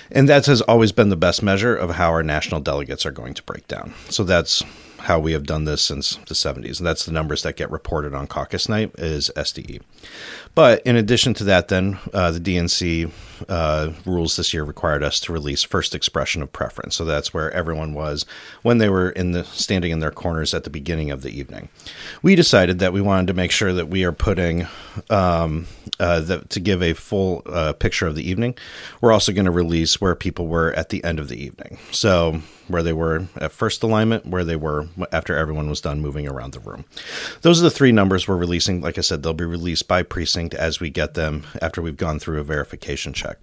and 0.09 0.29
that 0.29 0.45
has 0.45 0.61
always 0.61 0.93
been 0.93 1.09
the 1.09 1.17
best 1.17 1.43
measure 1.43 1.75
of 1.75 1.95
how 1.95 2.11
our 2.11 2.23
national 2.23 2.61
delegates 2.61 3.05
are 3.05 3.11
going 3.11 3.33
to 3.33 3.43
break 3.43 3.67
down. 3.67 3.93
So 4.09 4.23
that's 4.23 4.63
how 5.07 5.17
we 5.17 5.31
have 5.31 5.45
done 5.45 5.63
this 5.63 5.81
since 5.81 6.17
the 6.27 6.33
70s. 6.33 6.79
And 6.79 6.85
that's 6.85 7.05
the 7.05 7.13
numbers 7.13 7.43
that 7.43 7.55
get 7.55 7.71
reported 7.71 8.13
on 8.13 8.27
caucus 8.27 8.67
night 8.67 8.91
is 8.97 9.31
SDE. 9.37 9.81
But 10.57 10.81
in 10.87 10.95
addition 10.95 11.35
to 11.35 11.43
that, 11.43 11.67
then 11.67 11.99
uh, 12.15 12.31
the 12.31 12.39
DNC 12.39 13.11
uh, 13.47 13.91
rules 14.05 14.37
this 14.37 14.55
year 14.55 14.63
required 14.63 15.03
us 15.03 15.19
to 15.19 15.31
release 15.31 15.61
first 15.61 15.93
expression 15.93 16.41
of 16.41 16.51
preference. 16.51 16.95
So 16.95 17.05
that's 17.05 17.31
where 17.31 17.51
everyone 17.51 17.93
was 17.93 18.25
when 18.63 18.79
they 18.79 18.89
were 18.89 19.11
in 19.11 19.33
the 19.33 19.43
standing 19.43 19.91
in 19.91 19.99
their 19.99 20.09
corners 20.09 20.55
at 20.55 20.63
the 20.63 20.71
beginning 20.71 21.11
of 21.11 21.21
the 21.21 21.29
evening. 21.29 21.69
We 22.23 22.33
decided 22.35 22.79
that 22.79 22.91
we 22.91 23.01
wanted 23.01 23.27
to 23.27 23.33
make 23.35 23.51
sure 23.51 23.71
that 23.71 23.87
we 23.87 24.03
are 24.03 24.11
putting 24.11 24.65
um, 25.11 25.67
uh, 25.99 26.21
the, 26.21 26.39
to 26.49 26.59
give 26.59 26.81
a 26.81 26.93
full 26.93 27.43
uh, 27.45 27.73
picture 27.73 28.07
of 28.07 28.15
the 28.15 28.27
evening. 28.27 28.57
We're 28.99 29.13
also 29.13 29.33
going 29.33 29.45
to 29.45 29.51
release 29.51 30.01
where 30.01 30.15
people 30.15 30.47
were 30.47 30.73
at 30.73 30.89
the 30.89 31.03
end 31.03 31.19
of 31.19 31.27
the 31.27 31.37
evening. 31.37 31.77
So 31.91 32.41
where 32.67 32.83
they 32.83 32.93
were 32.93 33.27
at 33.37 33.51
first 33.51 33.81
alignment, 33.83 34.25
where 34.25 34.43
they 34.43 34.55
were 34.55 34.87
after 35.11 35.35
everyone 35.35 35.69
was 35.69 35.81
done 35.81 36.01
moving 36.01 36.27
around 36.27 36.53
the 36.53 36.59
room. 36.59 36.85
Those 37.41 37.61
are 37.61 37.63
the 37.63 37.71
three 37.71 37.91
numbers 37.91 38.27
we're 38.27 38.35
releasing. 38.35 38.81
Like 38.81 38.97
I 38.97 39.01
said, 39.01 39.23
they'll 39.23 39.33
be 39.33 39.45
released 39.45 39.87
by 39.87 40.03
precinct 40.03 40.46
as 40.53 40.79
we 40.79 40.89
get 40.89 41.13
them 41.13 41.45
after 41.61 41.81
we've 41.81 41.97
gone 41.97 42.19
through 42.19 42.39
a 42.39 42.43
verification 42.43 43.13
check. 43.13 43.37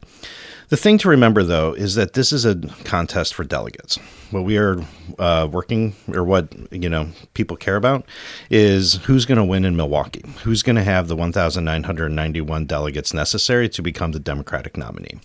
The 0.70 0.76
thing 0.78 0.96
to 0.98 1.08
remember, 1.08 1.42
though, 1.42 1.74
is 1.74 1.94
that 1.94 2.14
this 2.14 2.32
is 2.32 2.44
a 2.46 2.56
contest 2.84 3.34
for 3.34 3.44
delegates. 3.44 3.96
What 4.30 4.44
we 4.44 4.56
are 4.56 4.78
uh, 5.18 5.46
working, 5.50 5.94
or 6.12 6.24
what 6.24 6.54
you 6.72 6.88
know, 6.88 7.08
people 7.34 7.56
care 7.56 7.76
about, 7.76 8.06
is 8.50 8.94
who's 9.04 9.26
going 9.26 9.38
to 9.38 9.44
win 9.44 9.64
in 9.64 9.76
Milwaukee. 9.76 10.24
Who's 10.42 10.62
going 10.62 10.76
to 10.76 10.82
have 10.82 11.08
the 11.08 11.16
1,991 11.16 12.64
delegates 12.64 13.12
necessary 13.12 13.68
to 13.68 13.82
become 13.82 14.12
the 14.12 14.18
Democratic 14.18 14.76
nominee. 14.76 15.20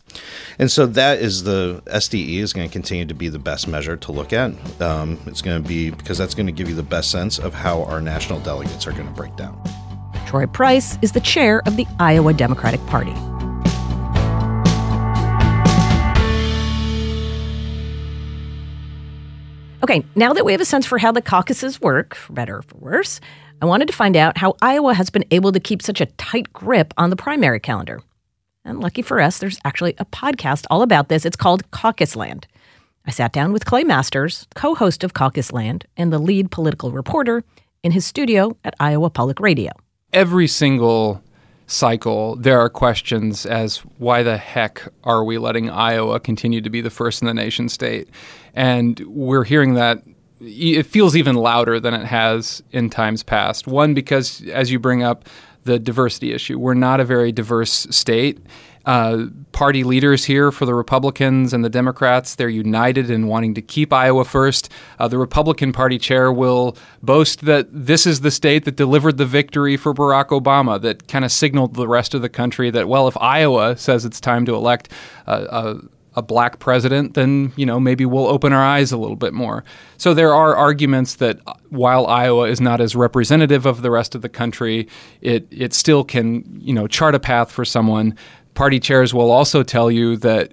And 0.59 0.69
so 0.69 0.86
that 0.86 1.19
is 1.19 1.43
the 1.43 1.81
SDE 1.88 2.39
is 2.39 2.51
going 2.51 2.67
to 2.67 2.71
continue 2.71 3.05
to 3.05 3.15
be 3.15 3.29
the 3.29 3.39
best 3.39 3.67
measure 3.67 3.95
to 3.95 4.12
look 4.12 4.33
at. 4.33 4.51
Um, 4.81 5.19
it's 5.25 5.41
going 5.41 5.62
to 5.62 5.67
be 5.67 5.89
because 5.89 6.17
that's 6.17 6.36
going 6.36 6.48
to 6.48 6.51
give 6.51 6.67
you 6.67 6.75
the 6.75 6.83
best 6.83 7.12
sense 7.12 7.39
of 7.39 7.53
how 7.53 7.83
our 7.86 8.01
national 8.01 8.41
delegates 8.41 8.86
are 8.86 8.91
going 8.91 9.07
to 9.07 9.13
break 9.13 9.36
down. 9.38 9.59
Troy 10.29 10.45
Price 10.45 10.95
is 11.01 11.13
the 11.13 11.21
chair 11.21 11.63
of 11.65 11.75
the 11.75 11.88
Iowa 12.00 12.36
Democratic 12.36 12.79
Party. 12.86 13.13
Okay, 19.83 20.05
now 20.13 20.33
that 20.33 20.45
we 20.45 20.51
have 20.51 20.62
a 20.62 20.65
sense 20.65 20.86
for 20.86 21.00
how 21.00 21.12
the 21.12 21.24
caucuses 21.24 21.81
work, 21.81 22.13
for 22.13 22.33
better 22.33 22.57
or 22.57 22.62
for 22.62 22.77
worse, 22.77 23.19
I 23.59 23.65
wanted 23.65 23.88
to 23.88 23.95
find 23.95 24.15
out 24.15 24.38
how 24.38 24.53
Iowa 24.62 24.93
has 24.93 25.09
been 25.09 25.25
able 25.31 25.51
to 25.51 25.59
keep 25.59 25.81
such 25.81 26.00
a 26.00 26.05
tight 26.05 26.53
grip 26.53 26.93
on 26.95 27.09
the 27.09 27.15
primary 27.15 27.59
calendar. 27.59 28.03
And 28.63 28.81
lucky 28.81 29.01
for 29.01 29.19
us, 29.19 29.39
there's 29.39 29.59
actually 29.65 29.95
a 29.98 30.05
podcast 30.05 30.67
all 30.69 30.83
about 30.83 31.09
this. 31.09 31.25
It's 31.25 31.36
called 31.36 31.71
Caucus 31.71 32.15
Land. 32.15 32.45
I 33.07 33.09
sat 33.09 33.33
down 33.33 33.51
with 33.51 33.65
Clay 33.65 33.83
Masters, 33.83 34.45
co 34.53 34.75
host 34.75 35.03
of 35.03 35.15
Caucus 35.15 35.51
Land 35.51 35.88
and 35.98 36.13
the 36.13 36.19
lead 36.19 36.51
political 36.51 36.91
reporter, 36.91 37.43
in 37.81 37.91
his 37.91 38.05
studio 38.05 38.55
at 38.63 38.75
Iowa 38.79 39.09
Public 39.09 39.39
Radio. 39.39 39.71
Every 40.12 40.48
single 40.48 41.22
cycle, 41.68 42.36
there 42.36 42.60
are 42.60 42.70
questions 42.70 43.46
as 43.46 43.78
why 44.00 44.24
the 44.24 44.38
heck 44.38 44.88
are 45.04 45.24
we 45.24 45.38
letting 45.38 45.70
Iowa 45.70 46.20
continue 46.20 46.62
to 46.62 46.70
be 46.70 46.82
the 46.82 46.89
first 46.89 47.22
in 47.22 47.28
the 47.28 47.34
nation 47.34 47.70
state? 47.70 48.10
And 48.56 49.00
we're 49.01 49.44
hearing 49.44 49.75
that 49.75 50.04
it 50.42 50.84
feels 50.84 51.16
even 51.16 51.36
louder 51.36 51.79
than 51.79 51.94
it 51.94 52.05
has 52.05 52.64
in 52.72 52.90
times 52.90 53.24
past. 53.24 53.68
One, 53.68 53.94
because 53.94 54.42
as 54.50 54.72
you 54.72 54.79
bring 54.79 55.03
up 55.03 55.27
the 55.66 55.77
diversity 55.77 56.33
issue, 56.33 56.57
we're 56.57 56.74
not 56.74 57.00
a 57.00 57.05
very 57.05 57.31
diverse 57.31 57.86
state. 57.92 58.40
Uh, 58.90 59.28
party 59.52 59.84
leaders 59.84 60.25
here 60.25 60.52
for 60.52 60.66
the 60.66 60.74
Republicans 60.74 61.54
and 61.54 61.64
the 61.64 61.70
Democrats, 61.70 62.34
they're 62.34 62.50
united 62.50 63.12
in 63.12 63.28
wanting 63.28 63.54
to 63.54 63.62
keep 63.62 63.94
Iowa 63.94 64.25
first. 64.25 64.68
Uh, 64.98 65.08
the 65.08 65.20
Republican 65.20 65.72
Party 65.72 66.00
chair 66.00 66.34
will 66.34 66.75
boast 67.04 67.42
that 67.42 67.68
this 67.72 68.08
is 68.08 68.22
the 68.22 68.32
state 68.32 68.66
that 68.66 68.78
delivered 68.78 69.18
the 69.18 69.28
victory 69.28 69.78
for 69.78 69.94
Barack 69.94 70.30
Obama, 70.30 70.82
that 70.82 71.08
kind 71.08 71.24
of 71.24 71.32
signaled 71.32 71.75
the 71.75 71.88
rest 71.88 72.16
of 72.16 72.24
the 72.24 72.30
country 72.30 72.72
that, 72.72 72.88
well, 72.88 73.08
if 73.08 73.16
Iowa 73.22 73.78
says 73.78 74.06
it's 74.06 74.20
time 74.20 74.44
to 74.48 74.56
elect 74.56 74.92
a 75.28 75.75
a 76.16 76.22
black 76.22 76.60
president, 76.60 77.14
then 77.14 77.54
you 77.56 77.66
know 77.66 77.80
maybe 77.80 78.06
we'll 78.06 78.28
open 78.28 78.52
our 78.52 78.64
eyes 78.64 78.92
a 78.92 78.98
little 78.98 79.16
bit 79.16 79.34
more. 79.34 79.64
So 79.98 80.14
there 80.14 80.34
are 80.34 80.56
arguments 80.56 81.16
that 81.16 81.40
uh, 81.48 81.54
while 81.70 82.08
Iowa 82.08 82.50
is 82.50 82.60
not 82.60 82.82
as 82.82 82.96
representative 82.96 83.66
of 83.66 83.82
the 83.82 83.92
rest 83.92 84.16
of 84.16 84.22
the 84.22 84.30
country, 84.30 84.88
it 85.22 85.48
it 85.52 85.74
still 85.74 86.04
can 86.04 86.44
you 86.60 86.74
know 86.74 86.88
chart 86.88 87.16
a 87.16 87.20
path 87.20 87.52
for 87.52 87.64
someone 87.64 88.16
party 88.59 88.77
chairs 88.77 89.13
will 89.13 89.31
also 89.31 89.63
tell 89.63 89.89
you 89.89 90.17
that 90.17 90.51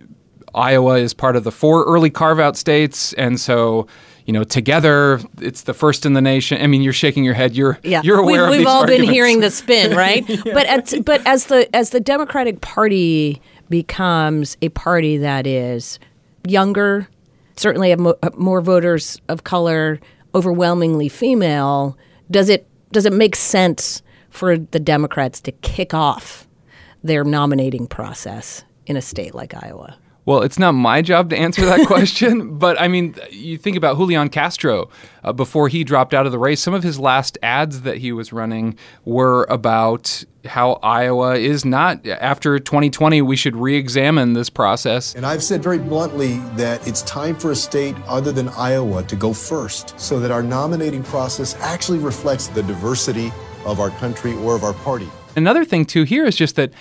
Iowa 0.54 0.94
is 0.94 1.12
part 1.12 1.34
of 1.34 1.42
the 1.42 1.50
four 1.50 1.82
early 1.86 2.08
carve 2.08 2.38
out 2.38 2.56
states. 2.56 3.12
And 3.14 3.40
so, 3.40 3.88
you 4.26 4.32
know, 4.32 4.44
together 4.44 5.18
it's 5.40 5.62
the 5.62 5.74
first 5.74 6.06
in 6.06 6.12
the 6.12 6.20
nation. 6.20 6.62
I 6.62 6.68
mean, 6.68 6.82
you're 6.82 6.92
shaking 6.92 7.24
your 7.24 7.34
head. 7.34 7.56
You're 7.56 7.80
yeah. 7.82 8.02
you're 8.04 8.20
aware 8.20 8.48
we've, 8.48 8.60
we've 8.60 8.66
all 8.68 8.82
arguments. 8.82 9.06
been 9.06 9.12
hearing 9.12 9.40
the 9.40 9.50
spin, 9.50 9.96
right? 9.96 10.24
yeah. 10.28 10.40
But 10.44 10.66
at, 10.66 11.04
but 11.04 11.26
as 11.26 11.46
the 11.46 11.68
as 11.74 11.90
the 11.90 11.98
Democratic 11.98 12.60
Party 12.60 13.42
becomes 13.68 14.56
a 14.62 14.68
party 14.68 15.16
that 15.16 15.44
is 15.44 15.98
younger, 16.46 17.08
certainly 17.56 17.90
have 17.90 17.98
mo- 17.98 18.18
more 18.36 18.60
voters 18.60 19.20
of 19.28 19.42
color, 19.42 19.98
overwhelmingly 20.32 21.08
female, 21.08 21.98
does 22.30 22.50
it 22.50 22.68
does 22.92 23.04
it 23.04 23.12
make 23.12 23.34
sense 23.34 24.00
for 24.30 24.56
the 24.56 24.78
Democrats 24.78 25.40
to 25.40 25.50
kick 25.50 25.92
off 25.92 26.45
their 27.02 27.24
nominating 27.24 27.86
process 27.86 28.64
in 28.86 28.96
a 28.96 29.02
state 29.02 29.34
like 29.34 29.54
Iowa? 29.54 29.98
Well, 30.26 30.42
it's 30.42 30.58
not 30.58 30.72
my 30.72 31.02
job 31.02 31.30
to 31.30 31.36
answer 31.36 31.64
that 31.64 31.86
question, 31.86 32.58
but 32.58 32.80
I 32.80 32.88
mean, 32.88 33.14
you 33.30 33.56
think 33.56 33.76
about 33.76 33.96
Julian 33.96 34.28
Castro 34.28 34.90
uh, 35.22 35.32
before 35.32 35.68
he 35.68 35.84
dropped 35.84 36.12
out 36.12 36.26
of 36.26 36.32
the 36.32 36.38
race. 36.38 36.60
Some 36.60 36.74
of 36.74 36.82
his 36.82 36.98
last 36.98 37.38
ads 37.44 37.82
that 37.82 37.98
he 37.98 38.10
was 38.10 38.32
running 38.32 38.76
were 39.04 39.44
about 39.48 40.24
how 40.44 40.80
Iowa 40.82 41.36
is 41.36 41.64
not. 41.64 42.04
After 42.08 42.58
2020, 42.58 43.22
we 43.22 43.36
should 43.36 43.54
re 43.54 43.76
examine 43.76 44.32
this 44.32 44.50
process. 44.50 45.14
And 45.14 45.24
I've 45.24 45.44
said 45.44 45.62
very 45.62 45.78
bluntly 45.78 46.38
that 46.56 46.86
it's 46.88 47.02
time 47.02 47.36
for 47.36 47.52
a 47.52 47.56
state 47.56 47.94
other 48.08 48.32
than 48.32 48.48
Iowa 48.48 49.04
to 49.04 49.14
go 49.14 49.32
first 49.32 49.98
so 49.98 50.18
that 50.18 50.32
our 50.32 50.42
nominating 50.42 51.04
process 51.04 51.54
actually 51.60 52.00
reflects 52.00 52.48
the 52.48 52.64
diversity 52.64 53.32
of 53.64 53.78
our 53.78 53.90
country 53.90 54.34
or 54.38 54.56
of 54.56 54.64
our 54.64 54.74
party. 54.74 55.08
Another 55.36 55.64
thing, 55.64 55.84
too, 55.84 56.04
here 56.04 56.24
is 56.24 56.34
just 56.34 56.56
that 56.56 56.72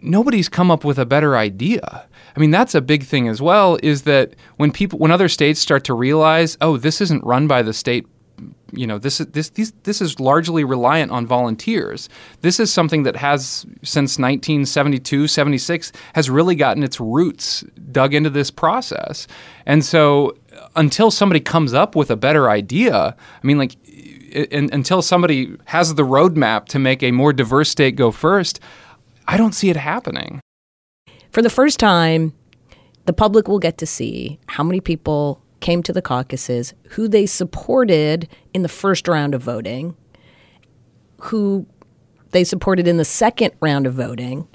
nobody's 0.00 0.48
come 0.48 0.70
up 0.70 0.84
with 0.84 0.98
a 0.98 1.06
better 1.06 1.36
idea. 1.36 2.06
I 2.36 2.40
mean, 2.40 2.50
that's 2.50 2.74
a 2.74 2.80
big 2.80 3.04
thing 3.04 3.28
as 3.28 3.40
well. 3.40 3.78
Is 3.82 4.02
that 4.02 4.34
when 4.56 4.70
people, 4.70 4.98
when 4.98 5.10
other 5.10 5.28
states 5.28 5.58
start 5.60 5.84
to 5.84 5.94
realize, 5.94 6.58
oh, 6.60 6.76
this 6.76 7.00
isn't 7.00 7.24
run 7.24 7.46
by 7.46 7.62
the 7.62 7.72
state. 7.72 8.06
You 8.72 8.86
know, 8.86 8.98
this 8.98 9.20
is 9.20 9.28
this 9.28 9.48
these, 9.50 9.72
this 9.84 10.02
is 10.02 10.20
largely 10.20 10.62
reliant 10.62 11.10
on 11.10 11.26
volunteers. 11.26 12.10
This 12.42 12.60
is 12.60 12.70
something 12.70 13.04
that 13.04 13.16
has 13.16 13.64
since 13.82 14.18
1972, 14.18 15.28
76 15.28 15.92
has 16.14 16.28
really 16.28 16.54
gotten 16.54 16.82
its 16.82 17.00
roots 17.00 17.64
dug 17.90 18.12
into 18.12 18.28
this 18.28 18.50
process. 18.50 19.26
And 19.64 19.82
so, 19.82 20.36
until 20.74 21.10
somebody 21.10 21.40
comes 21.40 21.72
up 21.72 21.96
with 21.96 22.10
a 22.10 22.16
better 22.16 22.50
idea, 22.50 23.16
I 23.42 23.46
mean, 23.46 23.56
like 23.56 23.76
in, 24.36 24.70
until 24.72 25.02
somebody 25.02 25.56
has 25.66 25.94
the 25.94 26.02
roadmap 26.04 26.66
to 26.66 26.78
make 26.78 27.02
a 27.02 27.10
more 27.10 27.32
diverse 27.32 27.70
state 27.70 27.96
go 27.96 28.10
first, 28.10 28.60
I 29.26 29.36
don't 29.36 29.52
see 29.52 29.70
it 29.70 29.76
happening. 29.76 30.40
For 31.30 31.42
the 31.42 31.50
first 31.50 31.80
time, 31.80 32.32
the 33.06 33.12
public 33.12 33.48
will 33.48 33.58
get 33.58 33.78
to 33.78 33.86
see 33.86 34.38
how 34.46 34.64
many 34.64 34.80
people 34.80 35.42
came 35.60 35.82
to 35.82 35.92
the 35.92 36.02
caucuses, 36.02 36.74
who 36.90 37.08
they 37.08 37.26
supported 37.26 38.28
in 38.52 38.62
the 38.62 38.68
first 38.68 39.08
round 39.08 39.34
of 39.34 39.42
voting, 39.42 39.96
who 41.20 41.66
they 42.30 42.44
supported 42.44 42.86
in 42.86 42.96
the 42.98 43.04
second 43.04 43.52
round 43.60 43.86
of 43.86 43.94
voting, 43.94 44.46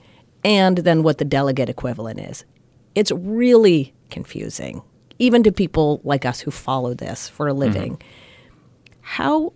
and 0.43 0.79
then 0.79 1.03
what 1.03 1.17
the 1.17 1.25
delegate 1.25 1.69
equivalent 1.69 2.19
is. 2.19 2.45
It's 2.95 3.11
really 3.11 3.93
confusing, 4.09 4.81
even 5.19 5.43
to 5.43 5.51
people 5.51 6.01
like 6.03 6.25
us 6.25 6.39
who 6.39 6.51
follow 6.51 6.93
this 6.93 7.27
for 7.27 7.47
a 7.47 7.53
living. 7.53 7.93
Mm-hmm. 7.93 8.97
How 9.01 9.53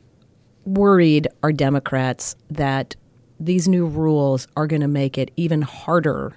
worried 0.66 1.28
are 1.44 1.52
Democrats 1.52 2.36
that 2.50 2.96
these 3.40 3.68
new 3.68 3.86
rules 3.86 4.48
are 4.56 4.68
going 4.68 4.82
to 4.82 4.88
make 4.88 5.18
it 5.18 5.32
even 5.36 5.62
harder 5.62 6.36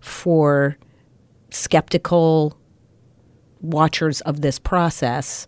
for 0.00 0.76
skeptical 1.50 2.56
watchers 3.60 4.20
of 4.22 4.40
this 4.40 4.58
process 4.58 5.46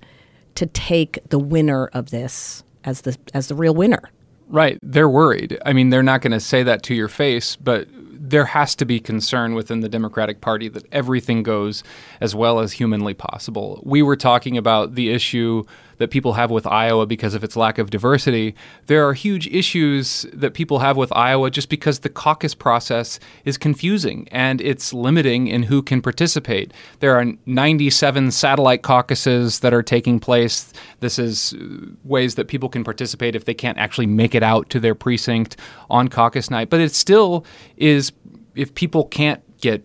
to 0.54 0.66
take 0.66 1.18
the 1.30 1.38
winner 1.38 1.86
of 1.88 2.10
this 2.10 2.62
as 2.84 3.00
the 3.02 3.16
as 3.32 3.48
the 3.48 3.54
real 3.54 3.74
winner. 3.74 4.10
Right. 4.48 4.78
They're 4.82 5.08
worried. 5.08 5.58
I 5.64 5.72
mean, 5.72 5.90
they're 5.90 6.02
not 6.02 6.20
going 6.20 6.32
to 6.32 6.40
say 6.40 6.62
that 6.62 6.82
to 6.84 6.94
your 6.94 7.08
face, 7.08 7.56
but 7.56 7.88
there 7.92 8.44
has 8.44 8.74
to 8.76 8.84
be 8.84 9.00
concern 9.00 9.54
within 9.54 9.80
the 9.80 9.88
Democratic 9.88 10.40
Party 10.40 10.68
that 10.68 10.84
everything 10.92 11.42
goes 11.42 11.82
as 12.20 12.34
well 12.34 12.60
as 12.60 12.72
humanly 12.72 13.14
possible. 13.14 13.80
We 13.84 14.02
were 14.02 14.16
talking 14.16 14.56
about 14.56 14.94
the 14.94 15.10
issue 15.10 15.64
that 15.98 16.10
people 16.10 16.34
have 16.34 16.50
with 16.50 16.66
Iowa 16.66 17.06
because 17.06 17.34
of 17.34 17.44
its 17.44 17.56
lack 17.56 17.78
of 17.78 17.90
diversity. 17.90 18.54
There 18.86 19.06
are 19.06 19.12
huge 19.12 19.46
issues 19.48 20.26
that 20.32 20.54
people 20.54 20.78
have 20.80 20.96
with 20.96 21.12
Iowa 21.12 21.50
just 21.50 21.68
because 21.68 22.00
the 22.00 22.08
caucus 22.08 22.54
process 22.54 23.20
is 23.44 23.56
confusing 23.56 24.28
and 24.30 24.60
it's 24.60 24.92
limiting 24.92 25.46
in 25.48 25.64
who 25.64 25.82
can 25.82 26.02
participate. 26.02 26.72
There 27.00 27.16
are 27.18 27.26
97 27.46 28.30
satellite 28.30 28.82
caucuses 28.82 29.60
that 29.60 29.74
are 29.74 29.82
taking 29.82 30.20
place. 30.20 30.72
This 31.00 31.18
is 31.18 31.54
uh, 31.54 31.86
ways 32.04 32.34
that 32.36 32.48
people 32.48 32.68
can 32.68 32.84
participate 32.84 33.34
if 33.34 33.44
they 33.44 33.54
can't 33.54 33.78
actually 33.78 34.06
make 34.06 34.34
it 34.34 34.42
out 34.42 34.70
to 34.70 34.80
their 34.80 34.94
precinct 34.94 35.56
on 35.90 36.08
caucus 36.08 36.50
night. 36.50 36.70
But 36.70 36.80
it 36.80 36.92
still 36.92 37.44
is 37.76 38.12
if 38.54 38.74
people 38.74 39.04
can't 39.06 39.42
get 39.60 39.84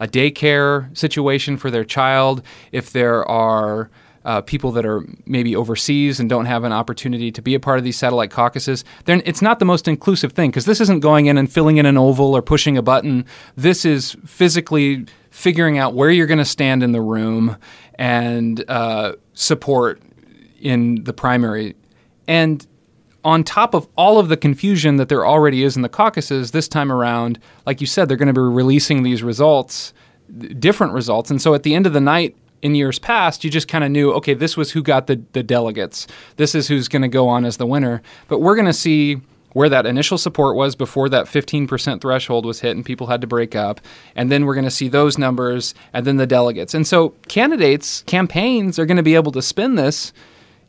a 0.00 0.06
daycare 0.06 0.96
situation 0.96 1.56
for 1.56 1.70
their 1.70 1.84
child, 1.84 2.42
if 2.72 2.92
there 2.92 3.24
are 3.28 3.90
uh, 4.24 4.40
people 4.40 4.72
that 4.72 4.86
are 4.86 5.02
maybe 5.26 5.54
overseas 5.54 6.18
and 6.18 6.28
don't 6.30 6.46
have 6.46 6.64
an 6.64 6.72
opportunity 6.72 7.30
to 7.30 7.42
be 7.42 7.54
a 7.54 7.60
part 7.60 7.78
of 7.78 7.84
these 7.84 7.98
satellite 7.98 8.30
caucuses, 8.30 8.84
then 9.04 9.22
it's 9.24 9.42
not 9.42 9.58
the 9.58 9.64
most 9.64 9.86
inclusive 9.86 10.32
thing 10.32 10.50
because 10.50 10.64
this 10.64 10.80
isn't 10.80 11.00
going 11.00 11.26
in 11.26 11.36
and 11.36 11.52
filling 11.52 11.76
in 11.76 11.86
an 11.86 11.98
oval 11.98 12.34
or 12.34 12.42
pushing 12.42 12.76
a 12.76 12.82
button. 12.82 13.24
This 13.56 13.84
is 13.84 14.16
physically 14.24 15.06
figuring 15.30 15.78
out 15.78 15.94
where 15.94 16.10
you're 16.10 16.26
going 16.26 16.38
to 16.38 16.44
stand 16.44 16.82
in 16.82 16.92
the 16.92 17.00
room 17.00 17.56
and 17.96 18.64
uh, 18.68 19.14
support 19.34 20.00
in 20.60 21.04
the 21.04 21.12
primary. 21.12 21.76
And 22.26 22.66
on 23.24 23.42
top 23.42 23.74
of 23.74 23.88
all 23.96 24.18
of 24.18 24.28
the 24.28 24.36
confusion 24.36 24.96
that 24.96 25.08
there 25.08 25.26
already 25.26 25.62
is 25.62 25.76
in 25.76 25.82
the 25.82 25.88
caucuses, 25.88 26.50
this 26.50 26.68
time 26.68 26.92
around, 26.92 27.38
like 27.66 27.80
you 27.80 27.86
said, 27.86 28.08
they're 28.08 28.16
going 28.16 28.28
to 28.28 28.34
be 28.34 28.40
releasing 28.40 29.02
these 29.02 29.22
results, 29.22 29.92
different 30.58 30.92
results. 30.92 31.30
And 31.30 31.40
so 31.40 31.54
at 31.54 31.62
the 31.62 31.74
end 31.74 31.86
of 31.86 31.92
the 31.92 32.00
night, 32.00 32.36
in 32.64 32.74
years 32.74 32.98
past, 32.98 33.44
you 33.44 33.50
just 33.50 33.68
kind 33.68 33.84
of 33.84 33.90
knew, 33.90 34.10
okay, 34.14 34.32
this 34.32 34.56
was 34.56 34.72
who 34.72 34.82
got 34.82 35.06
the, 35.06 35.20
the 35.34 35.42
delegates. 35.42 36.06
This 36.36 36.54
is 36.54 36.66
who's 36.66 36.88
going 36.88 37.02
to 37.02 37.08
go 37.08 37.28
on 37.28 37.44
as 37.44 37.58
the 37.58 37.66
winner. 37.66 38.00
But 38.26 38.40
we're 38.40 38.54
going 38.54 38.66
to 38.66 38.72
see 38.72 39.20
where 39.52 39.68
that 39.68 39.84
initial 39.84 40.16
support 40.16 40.56
was 40.56 40.74
before 40.74 41.10
that 41.10 41.26
15% 41.26 42.00
threshold 42.00 42.46
was 42.46 42.60
hit 42.60 42.74
and 42.74 42.84
people 42.84 43.06
had 43.06 43.20
to 43.20 43.26
break 43.26 43.54
up. 43.54 43.82
And 44.16 44.32
then 44.32 44.46
we're 44.46 44.54
going 44.54 44.64
to 44.64 44.70
see 44.70 44.88
those 44.88 45.18
numbers 45.18 45.74
and 45.92 46.06
then 46.06 46.16
the 46.16 46.26
delegates. 46.26 46.72
And 46.72 46.86
so 46.86 47.10
candidates, 47.28 48.02
campaigns 48.06 48.78
are 48.78 48.86
going 48.86 48.96
to 48.96 49.02
be 49.02 49.14
able 49.14 49.32
to 49.32 49.42
spin 49.42 49.74
this, 49.74 50.14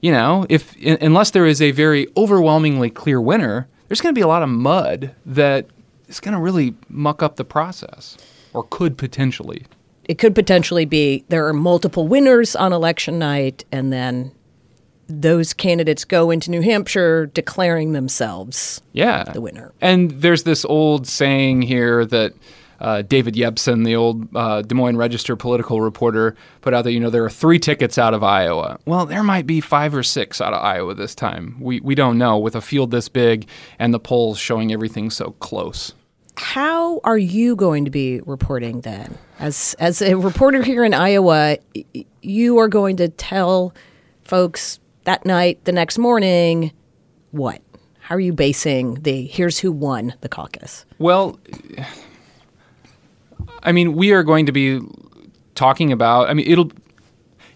you 0.01 0.11
know, 0.11 0.45
if 0.49 0.75
in, 0.75 0.97
unless 0.99 1.31
there 1.31 1.45
is 1.45 1.61
a 1.61 1.71
very 1.71 2.07
overwhelmingly 2.17 2.89
clear 2.89 3.21
winner, 3.21 3.69
there's 3.87 4.01
going 4.01 4.13
to 4.13 4.19
be 4.19 4.23
a 4.23 4.27
lot 4.27 4.43
of 4.43 4.49
mud 4.49 5.15
that 5.25 5.67
is 6.09 6.19
going 6.19 6.35
to 6.35 6.41
really 6.41 6.75
muck 6.89 7.23
up 7.23 7.37
the 7.37 7.45
process 7.45 8.17
or 8.53 8.63
could 8.63 8.97
potentially 8.97 9.65
it 10.05 10.17
could 10.17 10.35
potentially 10.35 10.85
be 10.85 11.25
there 11.29 11.47
are 11.47 11.53
multiple 11.53 12.07
winners 12.07 12.55
on 12.55 12.73
election 12.73 13.19
night, 13.19 13.65
and 13.71 13.91
then 13.91 14.31
those 15.07 15.53
candidates 15.53 16.03
go 16.03 16.31
into 16.31 16.49
New 16.49 16.61
Hampshire 16.61 17.27
declaring 17.27 17.93
themselves 17.93 18.81
yeah. 18.93 19.23
the 19.23 19.41
winner. 19.41 19.71
And 19.81 20.11
there's 20.11 20.43
this 20.43 20.65
old 20.65 21.07
saying 21.07 21.61
here 21.63 22.05
that 22.05 22.33
uh, 22.79 23.01
David 23.03 23.35
Yepsen, 23.35 23.85
the 23.85 23.95
old 23.95 24.27
uh, 24.35 24.61
Des 24.61 24.75
Moines 24.75 24.97
Register 24.97 25.35
political 25.35 25.81
reporter, 25.81 26.35
put 26.61 26.73
out 26.73 26.83
that 26.83 26.91
you 26.91 26.99
know 26.99 27.09
there 27.09 27.23
are 27.23 27.29
three 27.29 27.59
tickets 27.59 27.97
out 27.97 28.13
of 28.13 28.23
Iowa. 28.23 28.79
Well, 28.85 29.05
there 29.05 29.23
might 29.23 29.47
be 29.47 29.61
five 29.61 29.95
or 29.95 30.03
six 30.03 30.41
out 30.41 30.53
of 30.53 30.61
Iowa 30.63 30.93
this 30.93 31.15
time. 31.15 31.55
We 31.59 31.79
we 31.79 31.95
don't 31.95 32.17
know 32.17 32.37
with 32.37 32.55
a 32.55 32.61
field 32.61 32.91
this 32.91 33.07
big 33.07 33.47
and 33.79 33.93
the 33.93 33.99
polls 33.99 34.37
showing 34.37 34.73
everything 34.73 35.09
so 35.09 35.31
close. 35.39 35.93
How 36.37 36.99
are 37.03 37.17
you 37.17 37.55
going 37.55 37.85
to 37.85 37.91
be 37.91 38.21
reporting 38.21 38.81
then? 38.81 39.17
As 39.39 39.75
as 39.79 40.01
a 40.01 40.15
reporter 40.15 40.61
here 40.61 40.83
in 40.83 40.93
Iowa, 40.93 41.57
you 42.21 42.57
are 42.57 42.67
going 42.67 42.97
to 42.97 43.09
tell 43.09 43.73
folks 44.23 44.79
that 45.05 45.25
night, 45.25 45.63
the 45.65 45.71
next 45.71 45.97
morning, 45.97 46.71
what? 47.31 47.61
How 47.99 48.15
are 48.15 48.19
you 48.19 48.33
basing 48.33 48.95
the 48.95 49.25
here's 49.25 49.59
who 49.59 49.71
won 49.71 50.13
the 50.21 50.29
caucus? 50.29 50.85
Well, 50.99 51.39
I 53.63 53.71
mean, 53.71 53.95
we 53.95 54.11
are 54.11 54.23
going 54.23 54.45
to 54.45 54.51
be 54.51 54.79
talking 55.55 55.91
about. 55.91 56.29
I 56.29 56.33
mean, 56.33 56.45
it'll. 56.49 56.71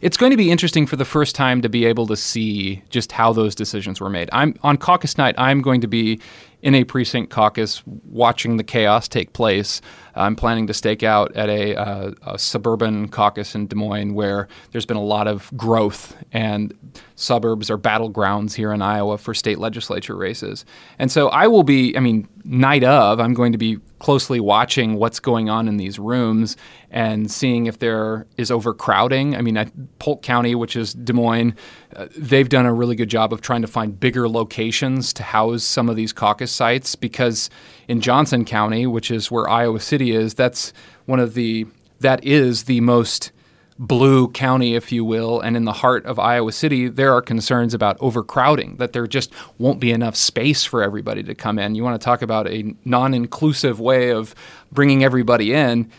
It's 0.02 0.16
going 0.16 0.32
to 0.32 0.38
be 0.38 0.50
interesting 0.50 0.88
for 0.88 0.96
the 0.96 1.04
first 1.04 1.36
time 1.36 1.62
to 1.62 1.68
be 1.68 1.86
able 1.86 2.08
to 2.08 2.16
see 2.16 2.82
just 2.90 3.12
how 3.12 3.34
those 3.34 3.54
decisions 3.54 4.00
were 4.00 4.10
made. 4.10 4.30
I'm 4.32 4.56
on 4.64 4.78
caucus 4.78 5.18
night. 5.18 5.36
I'm 5.38 5.62
going 5.62 5.82
to 5.82 5.88
be 5.88 6.22
in 6.62 6.76
a 6.76 6.84
precinct 6.84 7.32
caucus 7.32 7.82
watching 7.86 8.58
the 8.58 8.64
chaos 8.64 9.08
take 9.08 9.34
place. 9.34 9.82
I'm 10.16 10.36
planning 10.36 10.68
to 10.68 10.74
stake 10.74 11.04
out 11.04 11.34
at 11.36 11.50
a, 11.50 11.76
uh, 11.76 12.12
a, 12.24 12.38
suburban 12.40 13.08
caucus 13.08 13.56
in 13.56 13.68
Des 13.68 13.76
Moines 13.76 14.14
where 14.14 14.48
there's 14.72 14.86
been 14.86 14.98
a 14.98 15.04
lot 15.04 15.28
of 15.28 15.50
growth 15.56 16.18
and 16.34 16.74
suburbs 17.16 17.70
are 17.70 17.78
battlegrounds 17.78 18.54
here 18.54 18.74
in 18.74 18.82
Iowa 18.82 19.18
for 19.18 19.34
state 19.34 19.60
legislature 19.60 20.16
races. 20.16 20.66
And 20.98 21.12
so 21.12 21.30
I 21.30 21.48
will 21.48 21.64
be, 21.64 21.96
I 21.96 22.02
mean, 22.02 22.28
night 22.44 22.84
of, 22.84 23.20
I'm 23.20 23.34
going 23.34 23.54
to 23.54 23.58
be 23.58 23.78
closely 24.00 24.40
watching 24.40 24.96
what's 24.96 25.20
going 25.20 25.50
on 25.50 25.68
in 25.68 25.78
these 25.78 26.00
rooms 26.00 26.58
and 26.92 27.32
seeing 27.32 27.68
if 27.68 27.80
there 27.80 28.26
is 28.38 28.52
overcrowding. 28.52 29.36
I 29.36 29.42
mean, 29.42 29.56
at 29.56 29.72
Polk 30.00 30.22
County, 30.22 30.56
which 30.56 30.76
is 30.76 30.94
Des 30.94 31.14
Moines, 31.14 31.54
uh, 31.96 32.08
they've 32.16 32.50
done 32.50 32.66
a 32.66 32.74
really 32.74 32.96
good 32.96 33.10
job 33.10 33.34
of 33.34 33.42
trying 33.42 33.62
to 33.62 33.68
find 33.68 34.00
bigger 34.00 34.30
locations 34.30 35.12
to 35.14 35.24
house 35.24 35.64
some 35.64 35.90
of 35.90 35.96
these 35.96 36.14
caucus 36.14 36.52
sites 36.52 36.96
because 36.96 37.50
in 37.88 38.00
Johnson 38.02 38.46
County, 38.46 38.86
which 38.86 39.10
is 39.10 39.32
where 39.32 39.50
Iowa 39.50 39.80
City 39.80 40.12
is, 40.12 40.34
that's 40.34 40.72
one 41.06 41.20
of 41.20 41.34
the 41.34 41.66
that 42.00 42.24
is 42.24 42.64
the 42.64 42.80
most 42.82 43.32
blue 43.80 44.28
county, 44.28 44.76
if 44.76 44.92
you 44.92 45.06
will, 45.06 45.40
and 45.40 45.56
in 45.56 45.64
the 45.64 45.72
heart 45.72 46.06
of 46.06 46.20
Iowa 46.20 46.52
City, 46.52 46.90
there 46.90 47.14
are 47.14 47.22
concerns 47.22 47.74
about 47.74 47.98
overcrowding, 48.02 48.76
that 48.76 48.92
there 48.92 49.08
just 49.08 49.32
won't 49.58 49.80
be 49.80 49.92
enough 49.92 50.18
space 50.18 50.66
for 50.66 50.84
everybody 50.84 51.24
to 51.24 51.34
come 51.34 51.58
in. 51.58 51.76
You 51.76 51.84
want 51.84 52.00
to 52.00 52.04
talk 52.04 52.22
about 52.22 52.48
a 52.50 52.76
non 52.84 53.14
inclusive 53.14 53.80
way 53.80 54.12
of 54.12 54.36
bringing 54.72 55.04
everybody 55.04 55.54
in, 55.54 55.90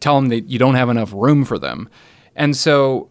tell 0.00 0.16
them 0.16 0.28
that 0.28 0.50
you 0.50 0.58
don't 0.58 0.74
have 0.74 0.88
enough 0.88 1.12
room 1.12 1.44
for 1.44 1.58
them. 1.58 1.88
And 2.34 2.56
so 2.56 3.08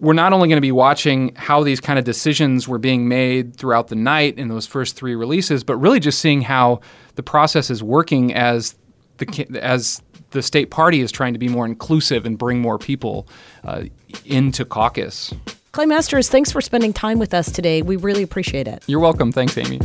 we're 0.00 0.12
not 0.12 0.32
only 0.32 0.48
going 0.48 0.56
to 0.56 0.62
be 0.62 0.72
watching 0.72 1.34
how 1.36 1.62
these 1.62 1.80
kind 1.80 1.98
of 1.98 2.04
decisions 2.04 2.68
were 2.68 2.78
being 2.78 3.08
made 3.08 3.56
throughout 3.56 3.88
the 3.88 3.94
night 3.94 4.38
in 4.38 4.48
those 4.48 4.66
first 4.66 4.96
three 4.96 5.14
releases, 5.14 5.64
but 5.64 5.76
really 5.76 6.00
just 6.00 6.18
seeing 6.18 6.42
how 6.42 6.80
the 7.14 7.22
process 7.22 7.70
is 7.70 7.82
working 7.82 8.34
as 8.34 8.74
the 9.18 9.46
as 9.62 10.02
the 10.30 10.42
state 10.42 10.70
party 10.70 11.00
is 11.00 11.10
trying 11.10 11.32
to 11.32 11.38
be 11.38 11.48
more 11.48 11.64
inclusive 11.64 12.26
and 12.26 12.36
bring 12.36 12.60
more 12.60 12.78
people 12.78 13.26
uh, 13.64 13.84
into 14.24 14.64
caucus. 14.64 15.32
Clay 15.72 15.86
Masters, 15.86 16.28
thanks 16.28 16.50
for 16.50 16.60
spending 16.60 16.92
time 16.92 17.18
with 17.18 17.32
us 17.32 17.50
today. 17.50 17.82
We 17.82 17.96
really 17.96 18.22
appreciate 18.22 18.66
it. 18.66 18.82
You're 18.86 19.00
welcome. 19.00 19.32
Thanks, 19.32 19.56
Amy. 19.56 19.80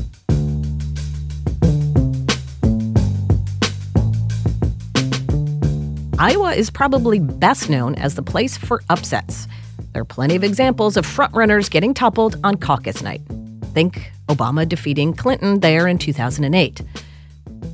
Iowa 6.17 6.53
is 6.53 6.69
probably 6.69 7.19
best 7.19 7.69
known 7.69 7.95
as 7.95 8.15
the 8.15 8.21
place 8.21 8.55
for 8.55 8.83
upsets. 8.89 9.47
There 9.93 10.01
are 10.01 10.05
plenty 10.05 10.35
of 10.35 10.43
examples 10.43 10.95
of 10.95 11.05
frontrunners 11.05 11.69
getting 11.69 11.93
toppled 11.93 12.37
on 12.43 12.55
caucus 12.55 13.01
night. 13.01 13.21
Think 13.73 14.11
Obama 14.27 14.67
defeating 14.67 15.13
Clinton 15.13 15.59
there 15.59 15.87
in 15.87 15.97
2008. 15.97 16.81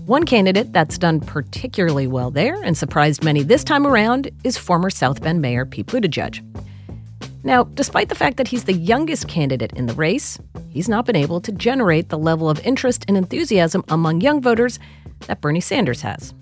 One 0.05 0.23
candidate 0.23 0.73
that's 0.73 0.97
done 0.97 1.19
particularly 1.19 2.07
well 2.07 2.31
there 2.31 2.61
and 2.63 2.77
surprised 2.77 3.23
many 3.23 3.43
this 3.43 3.63
time 3.63 3.85
around 3.85 4.31
is 4.43 4.57
former 4.57 4.89
South 4.89 5.21
Bend 5.21 5.41
Mayor 5.41 5.65
Pete 5.65 5.87
Buttigieg. 5.87 6.41
Now, 7.43 7.65
despite 7.65 8.09
the 8.09 8.15
fact 8.15 8.37
that 8.37 8.47
he's 8.47 8.63
the 8.63 8.73
youngest 8.73 9.27
candidate 9.27 9.73
in 9.73 9.85
the 9.85 9.93
race, 9.93 10.39
he's 10.69 10.89
not 10.89 11.05
been 11.05 11.15
able 11.15 11.39
to 11.41 11.51
generate 11.51 12.09
the 12.09 12.17
level 12.17 12.49
of 12.49 12.59
interest 12.65 13.05
and 13.07 13.15
enthusiasm 13.15 13.83
among 13.89 14.21
young 14.21 14.41
voters 14.41 14.79
that 15.27 15.41
Bernie 15.41 15.61
Sanders 15.61 16.01
has. 16.01 16.33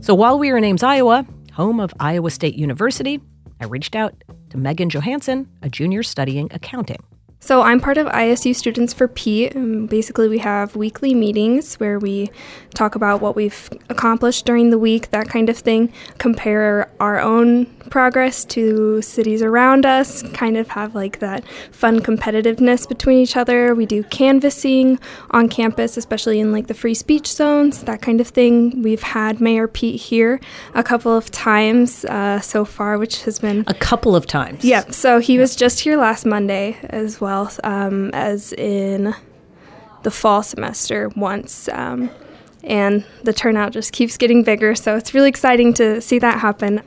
So 0.00 0.14
while 0.14 0.38
we 0.38 0.50
are 0.50 0.56
in 0.56 0.64
Ames, 0.64 0.82
Iowa, 0.82 1.26
home 1.52 1.80
of 1.80 1.94
Iowa 1.98 2.30
State 2.30 2.54
University, 2.54 3.20
I 3.64 3.66
reached 3.66 3.96
out 3.96 4.14
to 4.50 4.58
Megan 4.58 4.90
Johansen, 4.90 5.46
a 5.62 5.70
junior 5.70 6.02
studying 6.02 6.48
accounting. 6.52 7.02
So 7.40 7.62
I'm 7.62 7.80
part 7.80 7.96
of 7.96 8.06
ISU 8.08 8.54
Students 8.54 8.92
for 8.92 9.08
Pete. 9.08 9.54
And 9.54 9.74
um, 9.74 9.86
basically, 9.86 10.28
we 10.28 10.36
have 10.38 10.76
weekly 10.76 11.14
meetings 11.14 11.76
where 11.76 11.98
we 11.98 12.30
talk 12.74 12.94
about 12.94 13.22
what 13.22 13.36
we've 13.36 13.70
accomplished 13.88 14.44
during 14.44 14.68
the 14.68 14.78
week, 14.78 15.12
that 15.12 15.30
kind 15.30 15.48
of 15.48 15.56
thing, 15.56 15.90
compare 16.18 16.90
our 17.00 17.18
own 17.20 17.64
progress 17.90 18.44
to 18.46 19.00
cities 19.02 19.42
around 19.42 19.86
us, 19.86 20.22
kind 20.32 20.56
of 20.56 20.68
have 20.68 20.94
like 20.94 21.18
that 21.20 21.44
fun 21.70 22.00
competitiveness 22.00 22.88
between 22.88 23.18
each 23.18 23.36
other. 23.36 23.74
We 23.74 23.86
do 23.86 24.02
canvassing 24.04 24.98
on 25.30 25.48
campus, 25.48 25.96
especially 25.96 26.40
in 26.40 26.52
like 26.52 26.66
the 26.66 26.74
free 26.74 26.94
speech 26.94 27.32
zones, 27.32 27.82
that 27.84 28.02
kind 28.02 28.20
of 28.20 28.28
thing. 28.28 28.82
We've 28.82 29.02
had 29.02 29.40
Mayor 29.40 29.68
Pete 29.68 30.00
here 30.00 30.40
a 30.74 30.82
couple 30.82 31.16
of 31.16 31.30
times 31.30 32.04
uh, 32.06 32.40
so 32.40 32.64
far, 32.64 32.98
which 32.98 33.22
has 33.24 33.38
been 33.38 33.64
a 33.66 33.74
couple 33.74 34.16
of 34.16 34.26
times. 34.26 34.64
Yep. 34.64 34.92
So 34.92 35.18
he 35.18 35.38
was 35.38 35.56
just 35.56 35.80
here 35.80 35.96
last 35.96 36.26
Monday 36.26 36.76
as 36.84 37.20
well 37.20 37.50
um, 37.62 38.10
as 38.12 38.52
in 38.54 39.14
the 40.02 40.10
fall 40.10 40.42
semester 40.42 41.08
once. 41.16 41.68
Um, 41.68 42.10
and 42.62 43.04
the 43.22 43.32
turnout 43.32 43.72
just 43.72 43.92
keeps 43.92 44.16
getting 44.16 44.42
bigger. 44.42 44.74
So 44.74 44.96
it's 44.96 45.14
really 45.14 45.28
exciting 45.28 45.74
to 45.74 46.00
see 46.00 46.18
that 46.20 46.40
happen. 46.40 46.82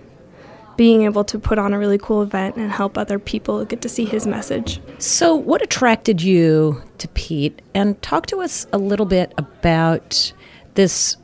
Being 0.78 1.04
able 1.04 1.24
to 1.26 1.40
put 1.40 1.58
on 1.60 1.74
a 1.74 1.80
really 1.80 1.98
cool 1.98 2.22
event 2.22 2.56
and 2.56 2.72
help 2.72 2.98
other 2.98 3.20
people 3.20 3.66
get 3.66 3.82
to 3.82 3.90
see 3.90 4.06
his 4.06 4.26
message. 4.26 4.80
So, 5.00 5.36
what 5.36 5.62
attracted 5.62 6.22
you 6.22 6.82
to 7.00 7.08
Pete? 7.10 7.62
And 7.74 8.02
talk 8.02 8.28
to 8.28 8.38
us 8.38 8.66
a 8.72 8.78
little 8.78 9.06
bit 9.06 9.34
about 9.38 10.32
this. 10.76 11.18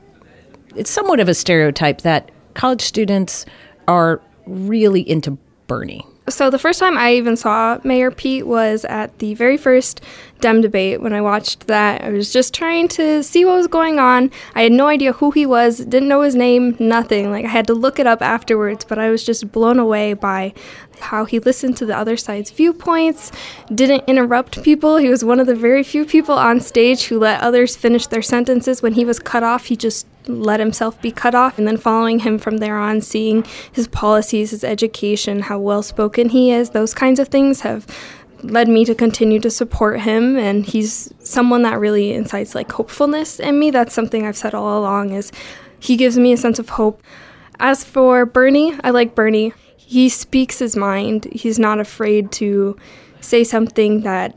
It's 0.76 0.90
somewhat 0.90 1.20
of 1.20 1.30
a 1.30 1.34
stereotype 1.34 2.02
that 2.02 2.32
college 2.56 2.82
students 2.82 3.46
are 3.88 4.22
really 4.46 5.08
into 5.08 5.38
Bernie. 5.68 6.06
So 6.30 6.50
the 6.50 6.60
first 6.60 6.80
time 6.80 6.98
I 6.98 7.14
even 7.14 7.36
saw 7.36 7.80
Mayor 7.84 8.10
Pete 8.10 8.48
was 8.48 8.86
at 8.86 9.20
the 9.20 9.34
very 9.34 9.58
first 9.58 10.00
Dem 10.40 10.62
debate. 10.62 11.02
When 11.02 11.14
I 11.14 11.22
watched 11.22 11.68
that, 11.68 12.02
I 12.02 12.10
was 12.10 12.32
just 12.32 12.54
trying 12.54 12.88
to 12.90 13.24
see 13.24 13.44
what 13.44 13.56
was 13.56 13.68
going 13.68 14.00
on. 14.00 14.32
I 14.56 14.64
had 14.64 14.72
no 14.72 14.88
idea 14.88 15.14
who 15.14 15.32
he 15.32 15.46
was, 15.46 15.80
didn't 15.80 16.08
know 16.08 16.22
his 16.22 16.36
name, 16.36 16.78
nothing. 16.80 17.30
Like 17.30 17.44
I 17.44 17.50
had 17.50 17.68
to 17.68 17.74
look 17.74 18.00
it 18.00 18.08
up 18.08 18.22
afterwards, 18.22 18.86
but 18.86 19.00
I 19.00 19.10
was 19.10 19.26
just 19.26 19.52
blown 19.52 19.80
away 19.80 20.14
by 20.14 20.54
how 21.00 21.26
he 21.26 21.40
listened 21.40 21.76
to 21.78 21.86
the 21.86 21.98
other 21.98 22.16
side's 22.16 22.52
viewpoints, 22.52 23.32
didn't 23.74 24.06
interrupt 24.08 24.64
people. 24.64 24.98
He 24.98 25.10
was 25.10 25.26
one 25.26 25.40
of 25.40 25.48
the 25.48 25.56
very 25.56 25.84
few 25.84 26.06
people 26.06 26.36
on 26.36 26.62
stage 26.62 27.06
who 27.06 27.20
let 27.20 27.42
others 27.42 27.76
finish 27.76 28.08
their 28.08 28.22
sentences. 28.22 28.82
When 28.82 28.94
he 28.94 29.04
was 29.04 29.20
cut 29.20 29.44
off, 29.44 29.66
he 29.66 29.76
just 29.76 30.08
let 30.28 30.60
himself 30.60 31.02
be 31.02 31.12
cut 31.12 31.36
off. 31.36 31.58
And 31.58 31.68
then 31.68 31.78
following 31.78 32.20
him 32.20 32.38
from 32.38 32.58
there 32.58 32.78
on, 32.78 33.02
seeing 33.02 33.46
his 33.72 33.88
policies, 33.88 34.52
his 34.52 34.64
education, 34.64 35.42
how 35.42 35.60
well 35.60 35.84
spoken 35.84 36.30
he 36.30 36.52
is, 36.52 36.72
those 36.72 36.94
kinds 36.94 37.20
of 37.20 37.28
things 37.28 37.62
have 37.62 37.86
led 38.44 38.68
me 38.68 38.84
to 38.86 38.94
continue 38.94 39.40
to 39.40 39.50
support 39.50 40.02
him 40.02 40.38
and 40.38 40.66
he's 40.66 41.14
someone 41.20 41.62
that 41.62 41.80
really 41.80 42.12
incites 42.12 42.54
like 42.54 42.70
hopefulness 42.74 43.40
in 43.40 43.58
me 43.58 43.72
that's 43.72 43.94
something 43.94 44.26
i've 44.26 44.36
said 44.36 44.54
all 44.54 44.78
along 44.78 45.14
is 45.14 45.32
he 45.80 45.96
gives 45.96 46.18
me 46.18 46.34
a 46.34 46.36
sense 46.36 46.60
of 46.60 46.68
hope 46.68 47.02
as 47.62 47.86
for 47.86 48.26
bernie 48.26 48.78
i 48.84 48.90
like 48.90 49.16
bernie 49.16 49.54
he 49.94 50.10
speaks 50.10 50.58
his 50.58 50.76
mind. 50.76 51.26
He's 51.32 51.60
not 51.60 51.80
afraid 51.80 52.32
to 52.34 52.76
say 53.22 53.44
something 53.44 54.02
that 54.02 54.36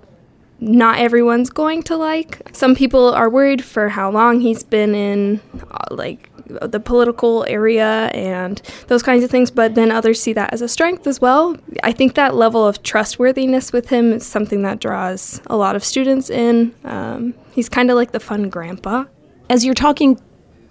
not 0.60 0.98
everyone's 0.98 1.50
going 1.50 1.82
to 1.84 1.96
like. 1.96 2.40
Some 2.52 2.74
people 2.74 3.12
are 3.12 3.28
worried 3.28 3.64
for 3.64 3.88
how 3.88 4.10
long 4.10 4.40
he's 4.40 4.62
been 4.62 4.94
in 4.94 5.40
uh, 5.70 5.94
like 5.94 6.30
the 6.48 6.80
political 6.80 7.44
area 7.48 8.08
and 8.14 8.62
those 8.86 9.02
kinds 9.02 9.24
of 9.24 9.30
things, 9.30 9.50
but 9.50 9.74
then 9.74 9.90
others 9.90 10.22
see 10.22 10.32
that 10.32 10.52
as 10.52 10.62
a 10.62 10.68
strength 10.68 11.06
as 11.06 11.20
well. 11.20 11.56
I 11.82 11.92
think 11.92 12.14
that 12.14 12.34
level 12.34 12.66
of 12.66 12.82
trustworthiness 12.82 13.72
with 13.72 13.88
him 13.88 14.12
is 14.12 14.24
something 14.24 14.62
that 14.62 14.80
draws 14.80 15.40
a 15.46 15.56
lot 15.56 15.76
of 15.76 15.84
students 15.84 16.30
in. 16.30 16.74
Um, 16.84 17.34
he's 17.52 17.68
kind 17.68 17.90
of 17.90 17.96
like 17.96 18.12
the 18.12 18.20
fun 18.20 18.48
grandpa. 18.48 19.04
As 19.50 19.64
you're 19.64 19.74
talking 19.74 20.20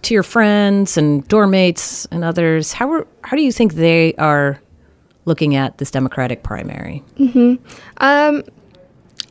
to 0.04 0.13
your 0.13 0.24
friends 0.24 0.98
and 0.98 1.28
dorm 1.28 1.52
mates 1.52 2.06
and 2.12 2.24
others, 2.24 2.74
how 2.74 2.91
are, 2.91 3.08
how 3.24 3.36
do 3.36 3.43
you 3.43 3.52
think 3.52 3.74
they 3.74 4.13
are 4.15 4.60
looking 5.26 5.56
at 5.56 5.78
this 5.78 5.91
Democratic 5.91 6.43
primary? 6.43 7.04
Mm-hmm. 7.17 7.56
Um, 7.98 8.43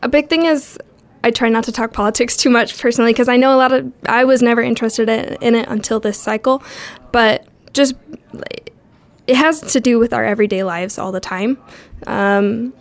a 0.04 0.08
big 0.08 0.28
thing 0.28 0.44
is 0.44 0.78
I 1.24 1.30
try 1.30 1.48
not 1.48 1.64
to 1.64 1.72
talk 1.72 1.92
politics 1.94 2.36
too 2.36 2.50
much 2.50 2.78
personally 2.78 3.12
because 3.12 3.28
I 3.28 3.38
know 3.38 3.54
a 3.54 3.58
lot 3.58 3.72
of 3.72 3.90
I 4.06 4.24
was 4.24 4.42
never 4.42 4.60
interested 4.60 5.08
in 5.08 5.54
it 5.54 5.68
until 5.68 5.98
this 5.98 6.20
cycle, 6.20 6.62
but 7.10 7.48
just 7.72 7.94
it 9.26 9.36
has 9.36 9.60
to 9.72 9.80
do 9.80 9.98
with 9.98 10.12
our 10.12 10.24
everyday 10.24 10.62
lives 10.62 10.98
all 10.98 11.10
the 11.10 11.20
time. 11.20 11.56
Um, 12.06 12.74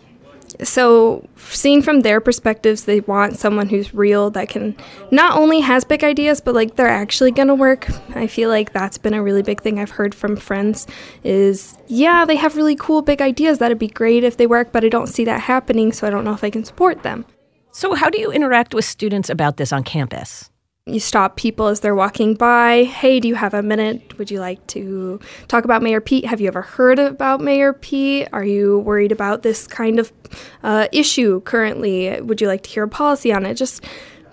so 0.62 1.28
seeing 1.36 1.82
from 1.82 2.02
their 2.02 2.22
perspectives 2.22 2.86
they 2.86 3.00
want 3.02 3.38
someone 3.38 3.70
who's 3.70 3.94
real 3.94 4.30
that 4.30 4.50
can 4.50 4.76
not 5.12 5.38
only 5.38 5.62
has 5.62 5.84
big 5.84 6.04
ideas 6.04 6.42
but 6.42 6.54
like 6.54 6.76
they're 6.76 6.88
actually 6.88 7.32
to 7.32 7.56
work. 7.56 7.90
I 8.16 8.28
feel 8.28 8.50
like 8.50 8.74
that's 8.74 8.98
been 8.98 9.14
a 9.14 9.24
really 9.24 9.42
big 9.42 9.62
thing 9.62 9.80
i've 9.80 9.92
heard 9.92 10.16
from 10.16 10.36
friends 10.36 10.88
is 11.24 11.78
yeah 11.88 12.26
they 12.26 12.36
have 12.36 12.56
really 12.56 12.76
cool 12.76 13.02
big 13.02 13.22
ideas 13.22 13.60
that'd 13.60 13.80
be 13.80 13.88
great 13.88 14.24
if 14.24 14.38
they 14.38 14.48
work 14.48 14.72
but 14.72 14.86
i 14.86 14.90
don't 14.90 15.08
see 15.08 15.26
that 15.26 15.42
happening 15.42 15.92
so 15.92 16.08
i 16.08 16.10
don't 16.10 16.24
know 16.24 16.34
if 16.34 16.44
i 16.44 16.50
can 16.50 16.64
support 16.64 17.04
them. 17.04 17.26
So 17.72 17.96
how 17.96 18.10
do 18.10 18.20
you 18.20 18.32
interact 18.32 18.76
with 18.76 18.86
students 18.86 19.30
about 19.30 19.58
this 19.58 19.74
on 19.74 19.84
campus 19.84 20.52
you 20.86 21.00
stop 21.00 21.38
people 21.38 21.68
as 21.68 21.80
they're 21.80 21.96
walking 21.96 22.34
by. 22.34 22.84
Hey, 22.84 23.22
do 23.22 23.28
you 23.30 23.36
have 23.36 23.54
a 23.54 23.64
minute? 23.64 24.18
Would 24.18 24.30
you 24.30 24.42
like 24.42 24.66
to 24.68 25.20
talk 25.48 25.64
about 25.64 25.82
Mayor 25.82 26.02
Pete? 26.02 26.26
Have 26.26 26.42
you 26.42 26.48
ever 26.50 26.62
heard 26.62 27.00
about 27.00 27.40
Mayor 27.40 27.72
Pete? 27.72 28.28
Are 28.34 28.44
you 28.44 28.80
worried 28.80 29.14
about 29.14 29.44
this 29.44 29.66
kind 29.66 29.98
of 29.98 30.12
uh, 30.62 30.88
issue 30.92 31.40
currently? 31.42 32.20
Would 32.20 32.42
you 32.42 32.48
like 32.48 32.64
to 32.64 32.70
hear 32.70 32.84
a 32.84 32.90
policy 32.90 33.32
on 33.32 33.46
it? 33.46 33.54
Just 33.54 33.86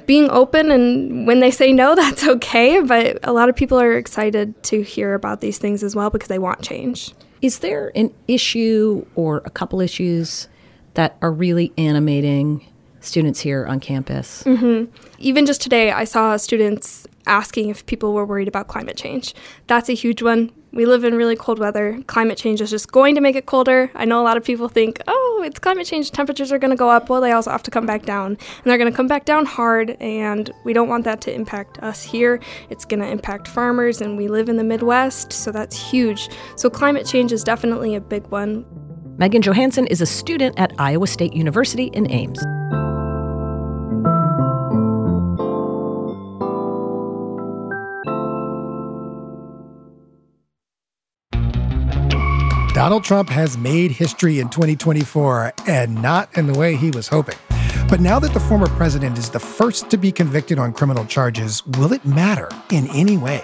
being 0.06 0.28
open, 0.30 0.72
and 0.72 1.24
when 1.24 1.38
they 1.38 1.52
say 1.52 1.72
no, 1.72 1.94
that's 1.94 2.26
okay. 2.26 2.80
But 2.80 3.20
a 3.22 3.32
lot 3.32 3.48
of 3.48 3.54
people 3.54 3.78
are 3.80 3.96
excited 3.96 4.60
to 4.64 4.82
hear 4.82 5.14
about 5.14 5.40
these 5.40 5.58
things 5.58 5.84
as 5.84 5.94
well 5.94 6.10
because 6.10 6.28
they 6.28 6.40
want 6.40 6.62
change. 6.62 7.14
Is 7.42 7.60
there 7.60 7.92
an 7.94 8.12
issue 8.26 9.06
or 9.14 9.40
a 9.44 9.50
couple 9.50 9.80
issues 9.80 10.48
that 10.94 11.16
are 11.22 11.32
really 11.32 11.72
animating 11.78 12.66
students 13.00 13.40
here 13.40 13.66
on 13.66 13.80
campus. 13.80 14.42
Mm-hmm. 14.44 14.92
Even 15.18 15.46
just 15.46 15.60
today, 15.60 15.90
I 15.90 16.04
saw 16.04 16.36
students 16.36 17.06
asking 17.26 17.68
if 17.68 17.84
people 17.86 18.12
were 18.12 18.24
worried 18.24 18.48
about 18.48 18.68
climate 18.68 18.96
change. 18.96 19.34
That's 19.66 19.88
a 19.88 19.94
huge 19.94 20.22
one. 20.22 20.50
We 20.72 20.86
live 20.86 21.02
in 21.02 21.14
really 21.14 21.34
cold 21.34 21.58
weather. 21.58 22.00
Climate 22.06 22.38
change 22.38 22.60
is 22.60 22.70
just 22.70 22.92
going 22.92 23.16
to 23.16 23.20
make 23.20 23.34
it 23.34 23.46
colder. 23.46 23.90
I 23.94 24.04
know 24.04 24.20
a 24.20 24.22
lot 24.22 24.36
of 24.36 24.44
people 24.44 24.68
think, 24.68 25.00
oh, 25.08 25.42
it's 25.44 25.58
climate 25.58 25.86
change, 25.86 26.12
temperatures 26.12 26.52
are 26.52 26.58
going 26.58 26.70
to 26.70 26.76
go 26.76 26.88
up. 26.88 27.08
Well, 27.08 27.20
they 27.20 27.32
also 27.32 27.50
have 27.50 27.62
to 27.64 27.72
come 27.72 27.86
back 27.86 28.04
down. 28.04 28.26
And 28.26 28.64
they're 28.64 28.78
going 28.78 28.90
to 28.90 28.96
come 28.96 29.08
back 29.08 29.24
down 29.24 29.46
hard, 29.46 29.96
and 30.00 30.50
we 30.64 30.72
don't 30.72 30.88
want 30.88 31.04
that 31.04 31.20
to 31.22 31.34
impact 31.34 31.78
us 31.82 32.02
here. 32.02 32.40
It's 32.68 32.84
going 32.84 33.00
to 33.00 33.08
impact 33.08 33.48
farmers, 33.48 34.00
and 34.00 34.16
we 34.16 34.28
live 34.28 34.48
in 34.48 34.58
the 34.58 34.64
Midwest, 34.64 35.32
so 35.32 35.50
that's 35.50 35.76
huge. 35.76 36.28
So, 36.56 36.70
climate 36.70 37.06
change 37.06 37.32
is 37.32 37.42
definitely 37.42 37.96
a 37.96 38.00
big 38.00 38.26
one. 38.28 38.64
Megan 39.18 39.42
Johansen 39.42 39.86
is 39.88 40.00
a 40.00 40.06
student 40.06 40.58
at 40.58 40.72
Iowa 40.78 41.06
State 41.06 41.34
University 41.34 41.86
in 41.86 42.10
Ames. 42.10 42.40
Donald 52.72 53.02
Trump 53.02 53.28
has 53.28 53.58
made 53.58 53.90
history 53.90 54.38
in 54.38 54.48
2024 54.48 55.52
and 55.66 56.00
not 56.00 56.30
in 56.38 56.46
the 56.46 56.56
way 56.56 56.76
he 56.76 56.92
was 56.92 57.08
hoping. 57.08 57.34
But 57.88 58.00
now 58.00 58.20
that 58.20 58.32
the 58.32 58.38
former 58.38 58.68
president 58.68 59.18
is 59.18 59.28
the 59.28 59.40
first 59.40 59.90
to 59.90 59.96
be 59.96 60.12
convicted 60.12 60.60
on 60.60 60.72
criminal 60.72 61.04
charges, 61.04 61.66
will 61.66 61.92
it 61.92 62.04
matter 62.06 62.48
in 62.70 62.86
any 62.90 63.16
way? 63.16 63.42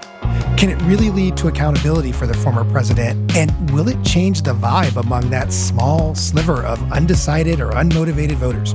Can 0.56 0.70
it 0.70 0.80
really 0.82 1.10
lead 1.10 1.36
to 1.38 1.48
accountability 1.48 2.12
for 2.12 2.28
the 2.28 2.34
former 2.34 2.64
president? 2.70 3.36
And 3.36 3.50
will 3.72 3.88
it 3.88 4.00
change 4.04 4.42
the 4.42 4.54
vibe 4.54 4.96
among 4.96 5.28
that 5.30 5.52
small 5.52 6.14
sliver 6.14 6.62
of 6.62 6.80
undecided 6.92 7.60
or 7.60 7.72
unmotivated 7.72 8.36
voters? 8.36 8.74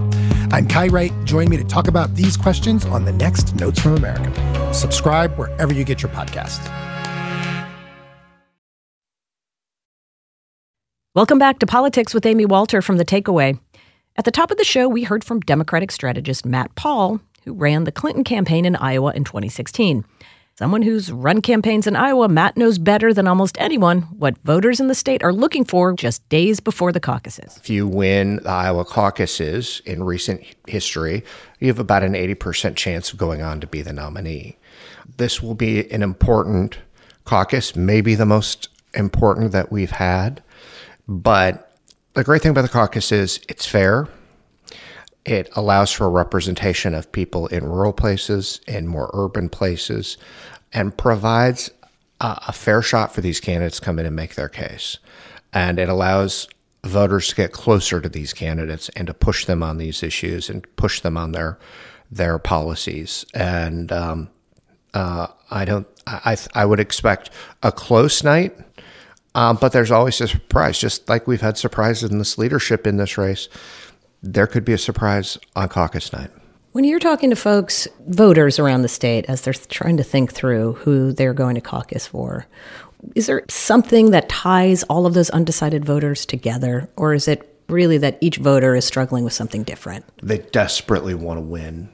I'm 0.51 0.67
Kai 0.67 0.87
Wright. 0.87 1.13
Join 1.23 1.49
me 1.49 1.55
to 1.55 1.63
talk 1.63 1.87
about 1.87 2.13
these 2.13 2.35
questions 2.35 2.85
on 2.85 3.05
the 3.05 3.13
next 3.13 3.55
Notes 3.55 3.79
from 3.79 3.95
America. 3.95 4.73
Subscribe 4.73 5.37
wherever 5.37 5.73
you 5.73 5.85
get 5.85 6.03
your 6.03 6.11
podcasts. 6.11 6.90
Welcome 11.13 11.39
back 11.39 11.59
to 11.59 11.65
Politics 11.65 12.13
with 12.13 12.25
Amy 12.25 12.45
Walter 12.45 12.81
from 12.81 12.95
The 12.95 13.03
Takeaway. 13.03 13.59
At 14.15 14.23
the 14.23 14.31
top 14.31 14.49
of 14.49 14.57
the 14.57 14.63
show, 14.63 14.87
we 14.87 15.03
heard 15.03 15.25
from 15.25 15.41
Democratic 15.41 15.91
strategist 15.91 16.45
Matt 16.45 16.73
Paul, 16.75 17.19
who 17.43 17.51
ran 17.51 17.83
the 17.83 17.91
Clinton 17.91 18.23
campaign 18.23 18.63
in 18.63 18.77
Iowa 18.77 19.11
in 19.11 19.25
2016. 19.25 20.05
Someone 20.55 20.81
who's 20.81 21.11
run 21.11 21.41
campaigns 21.41 21.85
in 21.85 21.97
Iowa, 21.97 22.29
Matt 22.29 22.55
knows 22.55 22.77
better 22.77 23.13
than 23.13 23.27
almost 23.27 23.57
anyone 23.59 24.03
what 24.03 24.37
voters 24.45 24.79
in 24.79 24.87
the 24.87 24.95
state 24.95 25.21
are 25.21 25.33
looking 25.33 25.65
for 25.65 25.91
just 25.91 26.27
days 26.29 26.61
before 26.61 26.93
the 26.93 27.01
caucuses. 27.01 27.57
If 27.57 27.69
you 27.69 27.89
win 27.89 28.37
the 28.37 28.49
Iowa 28.49 28.85
caucuses 28.85 29.81
in 29.85 30.03
recent 30.03 30.41
history, 30.65 31.25
you 31.59 31.67
have 31.67 31.79
about 31.79 32.03
an 32.03 32.13
80% 32.13 32.77
chance 32.77 33.11
of 33.11 33.19
going 33.19 33.41
on 33.41 33.59
to 33.59 33.67
be 33.67 33.81
the 33.81 33.91
nominee. 33.91 34.57
This 35.17 35.43
will 35.43 35.55
be 35.55 35.91
an 35.91 36.03
important 36.03 36.77
caucus, 37.25 37.75
maybe 37.75 38.15
the 38.15 38.25
most 38.25 38.69
important 38.93 39.51
that 39.51 39.73
we've 39.73 39.91
had. 39.91 40.41
But 41.11 41.77
the 42.13 42.23
great 42.23 42.41
thing 42.41 42.51
about 42.51 42.63
the 42.63 42.69
caucus 42.69 43.11
is 43.11 43.41
it's 43.49 43.65
fair. 43.65 44.07
It 45.25 45.49
allows 45.57 45.91
for 45.91 46.09
representation 46.09 46.95
of 46.95 47.11
people 47.11 47.47
in 47.47 47.65
rural 47.65 47.93
places 47.93 48.61
and 48.67 48.89
more 48.89 49.11
urban 49.13 49.49
places 49.49 50.17
and 50.73 50.97
provides 50.97 51.69
a, 52.21 52.39
a 52.47 52.53
fair 52.53 52.81
shot 52.81 53.13
for 53.13 53.21
these 53.21 53.41
candidates 53.41 53.79
to 53.79 53.85
come 53.85 53.99
in 53.99 54.05
and 54.05 54.15
make 54.15 54.35
their 54.35 54.49
case. 54.49 54.99
and 55.53 55.79
it 55.79 55.89
allows 55.89 56.47
voters 56.85 57.29
to 57.29 57.35
get 57.35 57.51
closer 57.51 58.01
to 58.01 58.09
these 58.09 58.33
candidates 58.33 58.89
and 58.89 59.07
to 59.07 59.13
push 59.13 59.45
them 59.45 59.61
on 59.63 59.77
these 59.77 60.03
issues 60.03 60.49
and 60.49 60.65
push 60.75 61.01
them 61.01 61.17
on 61.17 61.31
their 61.33 61.59
their 62.11 62.39
policies. 62.39 63.25
And 63.33 63.91
um, 63.91 64.29
uh, 64.93 65.27
I 65.51 65.65
don't. 65.65 65.87
I 66.07 66.37
I 66.53 66.65
would 66.65 66.79
expect 66.79 67.29
a 67.63 67.71
close 67.71 68.23
night, 68.23 68.57
um, 69.35 69.57
but 69.59 69.71
there's 69.71 69.91
always 69.91 70.19
a 70.21 70.27
surprise. 70.27 70.77
Just 70.77 71.07
like 71.07 71.27
we've 71.27 71.41
had 71.41 71.57
surprises 71.57 72.11
in 72.11 72.17
this 72.17 72.37
leadership 72.37 72.85
in 72.85 72.97
this 72.97 73.17
race, 73.17 73.47
there 74.21 74.47
could 74.47 74.65
be 74.65 74.73
a 74.73 74.77
surprise 74.77 75.37
on 75.55 75.69
caucus 75.69 76.11
night. 76.13 76.29
When 76.73 76.85
you're 76.85 76.99
talking 76.99 77.29
to 77.31 77.35
folks, 77.35 77.87
voters 78.07 78.57
around 78.57 78.81
the 78.81 78.87
state, 78.87 79.25
as 79.27 79.41
they're 79.41 79.53
trying 79.53 79.97
to 79.97 80.03
think 80.03 80.31
through 80.31 80.73
who 80.73 81.11
they're 81.11 81.33
going 81.33 81.55
to 81.55 81.61
caucus 81.61 82.07
for, 82.07 82.47
is 83.15 83.27
there 83.27 83.43
something 83.49 84.11
that 84.11 84.29
ties 84.29 84.83
all 84.83 85.05
of 85.05 85.13
those 85.13 85.29
undecided 85.31 85.83
voters 85.83 86.25
together? 86.25 86.89
Or 86.95 87.13
is 87.13 87.27
it 87.27 87.47
really 87.67 87.97
that 87.97 88.17
each 88.21 88.37
voter 88.37 88.75
is 88.75 88.85
struggling 88.85 89.23
with 89.23 89.33
something 89.33 89.63
different? 89.63 90.05
They 90.21 90.39
desperately 90.39 91.13
want 91.13 91.37
to 91.37 91.41
win. 91.41 91.89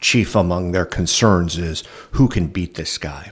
Chief 0.00 0.34
among 0.34 0.72
their 0.72 0.84
concerns 0.84 1.56
is 1.56 1.82
who 2.12 2.28
can 2.28 2.48
beat 2.48 2.74
this 2.74 2.98
guy. 2.98 3.30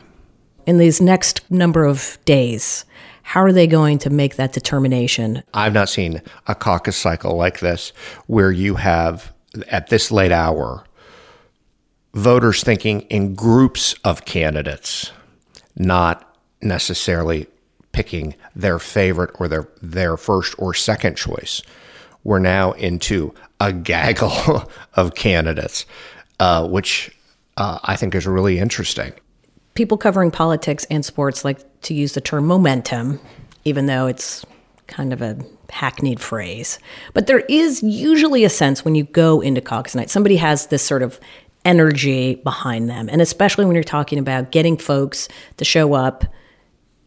In 0.66 0.78
these 0.78 1.00
next 1.00 1.50
number 1.50 1.84
of 1.84 2.16
days, 2.24 2.86
how 3.24 3.42
are 3.42 3.52
they 3.52 3.66
going 3.66 3.98
to 3.98 4.10
make 4.10 4.36
that 4.36 4.52
determination? 4.52 5.42
I've 5.54 5.72
not 5.72 5.88
seen 5.88 6.20
a 6.46 6.54
caucus 6.54 6.96
cycle 6.96 7.36
like 7.36 7.58
this 7.58 7.92
where 8.26 8.52
you 8.52 8.76
have, 8.76 9.32
at 9.68 9.88
this 9.88 10.12
late 10.12 10.30
hour, 10.30 10.84
voters 12.12 12.62
thinking 12.62 13.00
in 13.02 13.34
groups 13.34 13.94
of 14.04 14.26
candidates, 14.26 15.10
not 15.74 16.36
necessarily 16.60 17.46
picking 17.92 18.34
their 18.54 18.78
favorite 18.78 19.30
or 19.40 19.48
their, 19.48 19.68
their 19.80 20.18
first 20.18 20.54
or 20.58 20.74
second 20.74 21.16
choice. 21.16 21.62
We're 22.24 22.40
now 22.40 22.72
into 22.72 23.34
a 23.58 23.72
gaggle 23.72 24.70
of 24.94 25.14
candidates, 25.14 25.86
uh, 26.38 26.68
which 26.68 27.10
uh, 27.56 27.78
I 27.82 27.96
think 27.96 28.14
is 28.14 28.26
really 28.26 28.58
interesting. 28.58 29.14
People 29.74 29.98
covering 29.98 30.30
politics 30.30 30.86
and 30.90 31.04
sports 31.04 31.44
like 31.44 31.60
to 31.82 31.94
use 31.94 32.12
the 32.12 32.20
term 32.20 32.46
momentum, 32.46 33.20
even 33.64 33.86
though 33.86 34.06
it's 34.06 34.44
kind 34.86 35.12
of 35.12 35.20
a 35.20 35.36
hackneyed 35.70 36.20
phrase. 36.20 36.78
But 37.12 37.26
there 37.26 37.40
is 37.40 37.82
usually 37.82 38.44
a 38.44 38.50
sense 38.50 38.84
when 38.84 38.94
you 38.94 39.04
go 39.04 39.40
into 39.40 39.60
caucus 39.60 39.94
night, 39.94 40.10
somebody 40.10 40.36
has 40.36 40.68
this 40.68 40.82
sort 40.82 41.02
of 41.02 41.18
energy 41.64 42.36
behind 42.36 42.88
them. 42.88 43.08
And 43.10 43.20
especially 43.20 43.64
when 43.64 43.74
you're 43.74 43.82
talking 43.82 44.18
about 44.18 44.52
getting 44.52 44.76
folks 44.76 45.28
to 45.56 45.64
show 45.64 45.94
up 45.94 46.24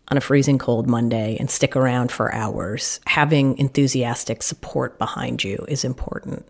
on 0.10 0.17
a 0.17 0.21
freezing 0.21 0.58
cold 0.58 0.88
Monday 0.88 1.38
and 1.39 1.49
stick 1.49 1.75
around 1.75 2.12
for 2.12 2.34
hours, 2.34 2.99
having 3.06 3.58
enthusiastic 3.58 4.41
support 4.41 4.97
behind 4.97 5.43
you 5.43 5.63
is 5.67 5.84
important. 5.84 6.45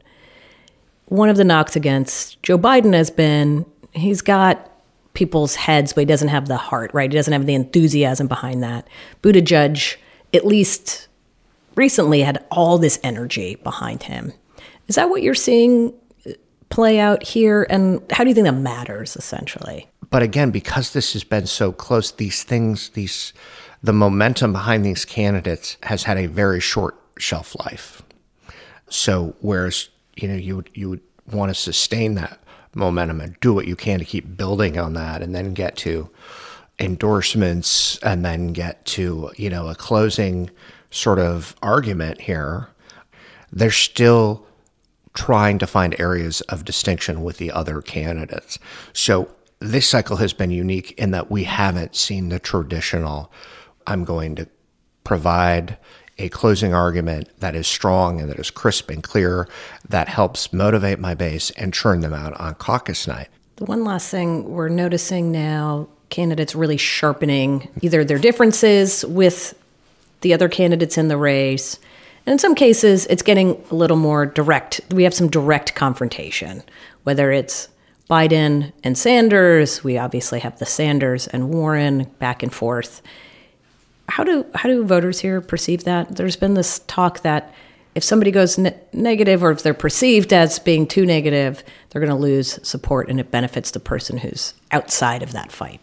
One 1.05 1.29
of 1.29 1.37
the 1.37 1.43
knocks 1.43 1.75
against 1.75 2.41
Joe 2.43 2.57
Biden 2.57 2.93
has 2.93 3.09
been 3.09 3.65
he's 3.91 4.21
got 4.21 4.71
people's 5.17 5.55
heads, 5.55 5.93
but 5.93 6.01
he 6.01 6.05
doesn't 6.05 6.27
have 6.27 6.47
the 6.47 6.57
heart, 6.57 6.91
right? 6.93 7.11
He 7.11 7.17
doesn't 7.17 7.33
have 7.33 7.47
the 7.47 7.55
enthusiasm 7.55 8.27
behind 8.27 8.61
that. 8.61 8.87
Buttigieg, 9.23 9.95
at 10.31 10.45
least 10.45 11.07
recently, 11.73 12.21
had 12.21 12.45
all 12.51 12.77
this 12.77 12.99
energy 13.01 13.55
behind 13.55 14.03
him. 14.03 14.31
Is 14.87 14.93
that 14.93 15.09
what 15.09 15.23
you're 15.23 15.33
seeing 15.33 15.91
uh, 16.27 16.33
play 16.69 16.99
out 16.99 17.23
here? 17.23 17.65
And 17.67 17.99
how 18.11 18.23
do 18.23 18.29
you 18.29 18.35
think 18.35 18.45
that 18.45 18.53
matters, 18.53 19.15
essentially? 19.15 19.89
But 20.11 20.21
again, 20.21 20.51
because 20.51 20.93
this 20.93 21.13
has 21.13 21.23
been 21.23 21.47
so 21.47 21.71
close, 21.71 22.11
these 22.11 22.43
things, 22.43 22.89
these 22.89 23.33
the 23.81 23.93
momentum 23.93 24.53
behind 24.53 24.85
these 24.85 25.03
candidates 25.03 25.77
has 25.83 26.03
had 26.03 26.17
a 26.17 26.27
very 26.27 26.59
short 26.59 26.95
shelf 27.17 27.55
life. 27.65 28.03
So 28.89 29.35
whereas 29.41 29.89
you 30.15 30.27
know 30.27 30.35
you 30.35 30.57
would 30.57 30.69
you 30.75 30.89
would 30.91 31.01
want 31.31 31.49
to 31.49 31.55
sustain 31.55 32.13
that 32.15 32.39
momentum 32.77 33.21
and 33.21 33.39
do 33.41 33.53
what 33.53 33.67
you 33.67 33.75
can 33.75 33.99
to 33.99 34.05
keep 34.05 34.37
building 34.37 34.77
on 34.77 34.93
that, 34.93 35.21
and 35.21 35.35
then 35.35 35.53
get 35.53 35.75
to 35.77 36.09
endorsements, 36.79 37.97
and 37.99 38.23
then 38.23 38.53
get 38.53 38.85
to 38.85 39.31
you 39.35 39.49
know 39.49 39.67
a 39.67 39.75
closing 39.75 40.49
sort 40.91 41.19
of 41.19 41.55
argument 41.61 42.21
here. 42.21 42.69
They're 43.51 43.71
still 43.71 44.45
trying 45.13 45.57
to 45.57 45.67
find 45.67 45.99
areas 45.99 46.41
of 46.41 46.63
distinction 46.63 47.23
with 47.23 47.37
the 47.37 47.51
other 47.51 47.81
candidates. 47.81 48.59
So 48.93 49.29
this 49.59 49.89
cycle 49.89 50.17
has 50.17 50.33
been 50.33 50.51
unique 50.51 50.91
in 50.91 51.11
that 51.11 51.31
we 51.31 51.43
haven't 51.43 51.95
seen 51.95 52.29
the 52.29 52.39
traditional 52.39 53.31
I'm 53.87 54.03
going 54.03 54.35
to 54.35 54.47
provide 55.03 55.77
a 56.19 56.29
closing 56.29 56.73
argument 56.73 57.29
that 57.39 57.55
is 57.55 57.67
strong 57.67 58.19
and 58.19 58.29
that 58.29 58.39
is 58.39 58.51
crisp 58.51 58.89
and 58.89 59.03
clear 59.03 59.47
that 59.89 60.07
helps 60.07 60.51
motivate 60.51 60.99
my 60.99 61.13
base 61.13 61.51
and 61.51 61.73
churn 61.73 62.01
them 62.01 62.13
out 62.13 62.33
on 62.39 62.55
caucus 62.55 63.07
night. 63.07 63.27
The 63.57 63.65
one 63.65 63.83
last 63.83 64.09
thing 64.09 64.49
we're 64.49 64.69
noticing 64.69 65.31
now 65.31 65.87
candidates 66.09 66.55
really 66.55 66.77
sharpening 66.77 67.69
either 67.81 68.03
their 68.03 68.19
differences 68.19 69.05
with 69.05 69.53
the 70.21 70.33
other 70.33 70.49
candidates 70.49 70.97
in 70.97 71.07
the 71.07 71.17
race. 71.17 71.79
And 72.25 72.33
in 72.33 72.39
some 72.39 72.55
cases, 72.55 73.05
it's 73.07 73.23
getting 73.23 73.61
a 73.71 73.75
little 73.75 73.97
more 73.97 74.25
direct. 74.25 74.81
We 74.91 75.03
have 75.03 75.13
some 75.13 75.29
direct 75.29 75.75
confrontation, 75.75 76.63
whether 77.03 77.31
it's 77.31 77.69
Biden 78.09 78.71
and 78.83 78.97
Sanders. 78.97 79.83
We 79.83 79.97
obviously 79.97 80.39
have 80.39 80.59
the 80.59 80.65
Sanders 80.65 81.27
and 81.27 81.53
Warren 81.53 82.03
back 82.19 82.43
and 82.43 82.53
forth. 82.53 83.01
How 84.09 84.23
do 84.23 84.45
how 84.55 84.69
do 84.69 84.85
voters 84.85 85.19
here 85.19 85.41
perceive 85.41 85.83
that? 85.83 86.15
There's 86.15 86.35
been 86.35 86.53
this 86.53 86.79
talk 86.87 87.21
that 87.21 87.53
if 87.95 88.03
somebody 88.03 88.29
goes 88.29 88.57
ne- 88.57 88.79
negative 88.93 89.43
or 89.43 89.49
if 89.51 89.63
they're 89.63 89.73
perceived 89.73 90.31
as 90.31 90.59
being 90.59 90.85
too 90.85 91.05
negative, 91.05 91.63
they're 91.89 91.99
going 91.99 92.11
to 92.11 92.15
lose 92.15 92.59
support, 92.61 93.09
and 93.09 93.19
it 93.19 93.31
benefits 93.31 93.71
the 93.71 93.79
person 93.79 94.17
who's 94.17 94.53
outside 94.71 95.23
of 95.23 95.31
that 95.31 95.51
fight. 95.51 95.81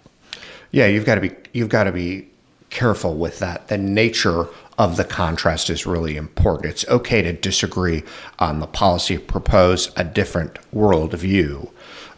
Yeah, 0.70 0.86
you've 0.86 1.04
got 1.04 1.16
to 1.16 1.20
be 1.20 1.32
you've 1.52 1.68
got 1.68 1.84
to 1.84 1.92
be 1.92 2.28
careful 2.70 3.16
with 3.16 3.40
that. 3.40 3.68
The 3.68 3.78
nature 3.78 4.48
of 4.78 4.96
the 4.96 5.04
contrast 5.04 5.70
is 5.70 5.86
really 5.86 6.16
important. 6.16 6.72
It's 6.72 6.88
okay 6.88 7.22
to 7.22 7.32
disagree 7.32 8.02
on 8.38 8.60
the 8.60 8.66
policy, 8.66 9.18
propose 9.18 9.92
a 9.96 10.04
different 10.04 10.58
worldview, 10.72 11.70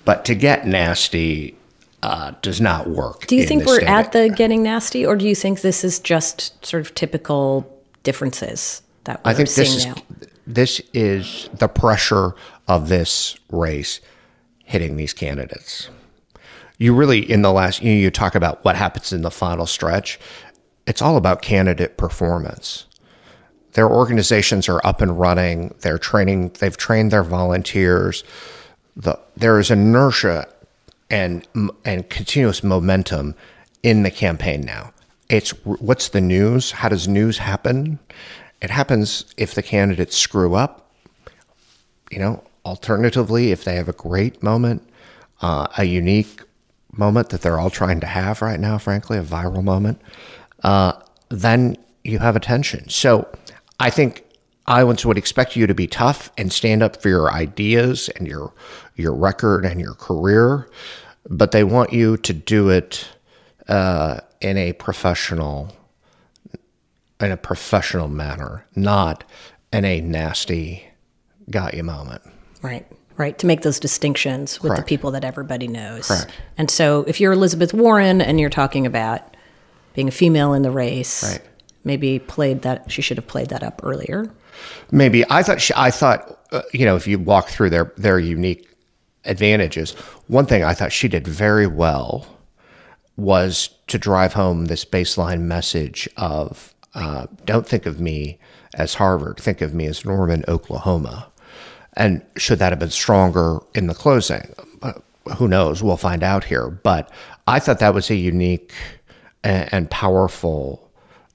but 0.05 0.25
to 0.27 0.35
get 0.35 0.66
nasty 0.66 1.57
uh, 2.07 2.33
does 2.40 2.61
not 2.61 2.88
work. 2.88 3.27
Do 3.27 3.35
you 3.35 3.45
think 3.45 3.64
we're 3.64 3.81
at 3.81 4.12
the 4.12 4.29
getting 4.29 4.62
nasty, 4.62 5.05
or 5.05 5.16
do 5.16 5.27
you 5.27 5.35
think 5.35 5.62
this 5.62 5.83
is 5.83 5.99
just 5.99 6.64
sort 6.64 6.81
of 6.81 6.95
typical 6.95 7.69
differences 8.05 8.83
that 9.05 9.25
we're 9.25 9.33
I 9.33 9.35
think 9.35 9.49
seeing 9.49 9.66
this 9.66 9.77
is 9.77 9.87
now? 9.87 9.97
this 10.47 10.81
is 10.95 11.51
the 11.55 11.66
pressure 11.66 12.35
of 12.69 12.88
this 12.88 13.37
race 13.51 14.01
hitting 14.64 14.97
these 14.97 15.12
candidates. 15.12 15.88
You 16.79 16.95
really 16.95 17.29
in 17.29 17.42
the 17.42 17.53
last 17.53 17.83
you, 17.83 17.92
know, 17.92 17.99
you 17.99 18.11
talk 18.11 18.37
about 18.37 18.64
what 18.64 18.77
happens 18.77 19.12
in 19.12 19.23
the 19.23 19.31
final 19.31 19.66
stretch. 19.66 20.21
It's 20.87 21.03
all 21.03 21.16
about 21.16 21.42
candidate 21.42 21.97
performance. 21.97 22.87
Their 23.73 23.90
organizations 23.90 24.69
are 24.69 24.81
up 24.87 25.01
and 25.01 25.19
running. 25.19 25.75
They're 25.81 25.99
training. 25.99 26.53
They've 26.61 26.77
trained 26.77 27.11
their 27.11 27.25
volunteers. 27.25 28.23
The, 28.95 29.19
there 29.37 29.59
is 29.59 29.71
inertia 29.71 30.47
and 31.11 31.47
and 31.85 32.09
continuous 32.11 32.62
momentum 32.62 33.35
in 33.83 34.03
the 34.03 34.11
campaign 34.11 34.62
now. 34.62 34.92
It's 35.29 35.51
what's 35.64 36.09
the 36.11 36.21
news? 36.21 36.73
How 36.73 36.88
does 36.88 37.09
news 37.09 37.38
happen? 37.38 37.99
It 38.61 38.71
happens 38.71 39.27
if 39.37 39.55
the 39.55 39.62
candidates 39.62 40.16
screw 40.16 40.55
up. 40.55 40.90
You 42.11 42.19
know, 42.19 42.45
alternatively, 42.64 43.53
if 43.53 43.64
they 43.64 43.75
have 43.77 43.88
a 43.88 43.92
great 43.92 44.42
moment, 44.42 44.88
uh, 45.40 45.66
a 45.77 45.85
unique 45.85 46.42
moment 46.92 47.31
that 47.31 47.42
they're 47.42 47.59
all 47.59 47.71
trying 47.71 48.01
to 48.01 48.07
have 48.07 48.42
right 48.42 48.59
now, 48.59 48.79
frankly, 48.79 49.19
a 49.19 49.23
viral 49.23 49.62
moment, 49.62 50.01
uh, 50.62 50.92
then 51.29 51.77
you 52.05 52.19
have 52.21 52.37
attention. 52.37 52.88
So 52.88 53.29
I 53.81 53.90
think 53.90 54.25
Iowans 54.68 55.07
would 55.07 55.16
expect 55.18 55.55
you 55.57 55.66
to 55.66 55.74
be 55.74 55.87
tough 55.87 56.31
and 56.37 56.52
stand 56.52 56.83
up 56.83 57.00
for 57.00 57.09
your 57.09 57.31
ideas 57.33 58.09
and 58.11 58.26
your 58.26 58.52
your 58.96 59.14
record 59.14 59.64
and 59.64 59.81
your 59.81 59.94
career, 59.94 60.68
but 61.29 61.52
they 61.52 61.62
want 61.64 61.92
you 61.92 62.16
to 62.18 62.33
do 62.33 62.70
it 62.70 63.07
uh, 63.68 64.18
in 64.40 64.57
a 64.57 64.72
professional 64.74 65.72
in 67.20 67.31
a 67.33 67.37
professional 67.37 68.09
manner, 68.09 68.66
not 68.74 69.24
in 69.72 69.85
a 69.85 70.00
nasty 70.00 70.85
got 71.50 71.74
you 71.74 71.83
moment. 71.83 72.22
Right, 72.61 72.87
right. 73.16 73.38
To 73.38 73.46
make 73.46 73.62
those 73.62 73.79
distinctions 73.81 74.61
with 74.62 74.70
Correct. 74.70 74.83
the 74.87 74.88
people 74.88 75.12
that 75.12 75.24
everybody 75.24 75.66
knows. 75.68 76.09
Correct. 76.09 76.31
And 76.59 76.70
so 76.70 77.05
if 77.07 77.20
you're 77.20 77.33
Elizabeth 77.33 77.73
Warren 77.73 78.21
and 78.21 78.38
you're 78.40 78.50
talking 78.50 78.85
about 78.87 79.35
being 79.94 80.08
a 80.08 80.12
female 80.12 80.52
in 80.52 80.62
the 80.62 80.71
race, 80.71 81.23
Right. 81.23 81.42
maybe 81.85 82.19
played 82.19 82.62
that, 82.62 82.90
she 82.90 83.00
should 83.00 83.17
have 83.17 83.27
played 83.27 83.48
that 83.48 83.62
up 83.62 83.81
earlier. 83.83 84.31
Maybe 84.90 85.25
I 85.31 85.42
thought 85.42 85.61
she, 85.61 85.73
I 85.77 85.90
thought 85.90 86.38
uh, 86.52 86.63
you 86.73 86.85
know 86.85 86.96
if 86.96 87.07
you 87.07 87.19
walk 87.19 87.48
through 87.48 87.71
their 87.71 87.92
their 87.96 88.19
unique 88.19 88.69
advantages, 89.25 89.92
one 90.29 90.46
thing 90.46 90.65
I 90.65 90.75
thought 90.75 90.92
she 90.92 91.09
did 91.09 91.27
very 91.27 91.67
well 91.67 92.27
was 93.17 93.71
to 93.87 93.98
drive 93.98 94.35
home 94.35 94.67
this 94.67 94.85
baseline 94.85 95.40
message 95.42 96.09
of 96.17 96.75
Uh, 96.94 97.27
don't 97.44 97.69
think 97.69 97.87
of 97.87 98.00
me 98.00 98.38
as 98.75 98.94
Harvard. 98.94 99.37
Think 99.38 99.61
of 99.61 99.75
me 99.75 99.87
as 99.87 100.04
Norman, 100.04 100.44
Oklahoma. 100.48 101.29
And 101.94 102.23
should 102.37 102.59
that 102.59 102.73
have 102.73 102.79
been 102.79 102.90
stronger 102.90 103.61
in 103.75 103.87
the 103.87 103.94
closing? 103.94 104.54
Uh, 104.83 104.94
who 105.37 105.46
knows? 105.46 105.83
We'll 105.83 105.98
find 105.98 106.23
out 106.23 106.44
here. 106.44 106.71
But 106.71 107.11
I 107.46 107.59
thought 107.61 107.81
that 107.81 107.94
was 107.94 108.11
a 108.11 108.15
unique 108.15 108.73
and, 109.44 109.69
and 109.73 109.90
powerful 109.90 110.90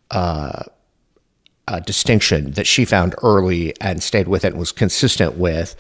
uh, 0.10 0.64
uh, 1.72 1.80
distinction 1.80 2.52
that 2.52 2.68
she 2.68 2.84
found 2.84 3.16
early 3.24 3.74
and 3.80 4.04
stayed 4.04 4.28
with 4.28 4.44
it 4.44 4.50
and 4.50 4.60
was 4.60 4.74
consistent 4.74 5.38
with, 5.38 5.74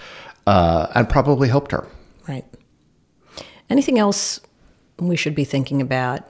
uh, 0.47 0.87
and 0.95 1.09
probably 1.09 1.49
helped 1.49 1.73
her. 1.73 1.85
Right. 2.29 2.45
Anything 3.69 3.99
else 3.99 4.39
we 4.97 5.17
should 5.17 5.35
be 5.35 5.43
thinking 5.43 5.81
about 5.81 6.23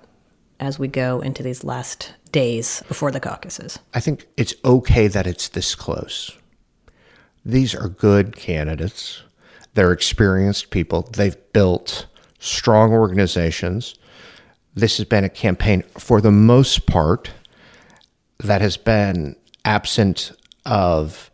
as 0.60 0.80
we 0.80 0.88
go 0.88 1.22
into 1.22 1.44
these 1.44 1.64
last 1.64 2.14
days 2.32 2.82
before 2.88 3.12
the 3.12 3.20
caucuses? 3.20 3.78
I 3.94 4.00
think 4.00 4.28
it's 4.36 4.56
okay 4.66 5.08
that 5.08 5.28
it's 5.28 5.50
this 5.50 5.76
close. 5.76 6.36
These 7.46 7.76
are 7.76 7.88
good 7.88 8.36
candidates. 8.36 9.22
They're 9.76 9.92
experienced 9.92 10.72
people. 10.72 11.04
They've 11.14 11.38
built 11.54 12.08
strong 12.40 12.94
organizations. 12.94 13.94
This 14.74 14.98
has 14.98 15.06
been 15.06 15.24
a 15.24 15.30
campaign, 15.30 15.84
for 16.00 16.20
the 16.20 16.32
most 16.32 16.88
part, 16.88 17.30
that 18.40 18.62
has 18.62 18.76
been 18.78 19.36
absent 19.66 20.32
of 20.66 21.32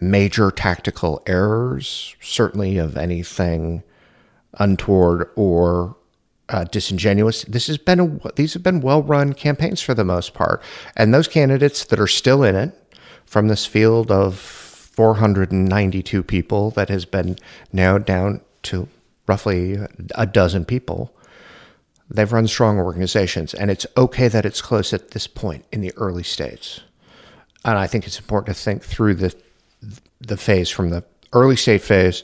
major 0.00 0.50
tactical 0.50 1.22
errors, 1.26 2.16
certainly 2.20 2.78
of 2.78 2.96
anything 2.96 3.82
untoward 4.58 5.30
or 5.36 5.96
uh, 6.48 6.64
disingenuous. 6.64 7.44
This 7.44 7.66
has 7.68 7.78
been 7.78 8.00
a, 8.00 8.32
these 8.34 8.54
have 8.54 8.62
been 8.62 8.80
well 8.80 9.02
run 9.02 9.32
campaigns 9.32 9.80
for 9.80 9.94
the 9.94 10.04
most 10.04 10.34
part, 10.34 10.62
and 10.96 11.12
those 11.12 11.28
candidates 11.28 11.84
that 11.86 12.00
are 12.00 12.06
still 12.06 12.42
in 12.42 12.54
it 12.54 12.78
from 13.24 13.48
this 13.48 13.66
field 13.66 14.10
of 14.10 14.38
492 14.38 16.22
people 16.22 16.70
that 16.72 16.88
has 16.88 17.04
been 17.04 17.36
narrowed 17.72 18.04
down 18.04 18.40
to 18.62 18.88
roughly 19.26 19.78
a 20.14 20.26
dozen 20.26 20.64
people. 20.64 21.14
They've 22.10 22.30
run 22.30 22.46
strong 22.46 22.78
organizations, 22.78 23.54
and 23.54 23.70
it's 23.70 23.86
okay 23.96 24.28
that 24.28 24.44
it's 24.44 24.60
close 24.60 24.92
at 24.92 25.12
this 25.12 25.26
point 25.26 25.64
in 25.72 25.80
the 25.80 25.92
early 25.96 26.22
states. 26.22 26.80
And 27.64 27.78
I 27.78 27.86
think 27.86 28.06
it's 28.06 28.18
important 28.18 28.56
to 28.56 28.62
think 28.62 28.82
through 28.82 29.14
the 29.14 29.34
the 30.20 30.36
phase 30.36 30.70
from 30.70 30.90
the 30.90 31.04
early 31.32 31.56
state 31.56 31.82
phase 31.82 32.22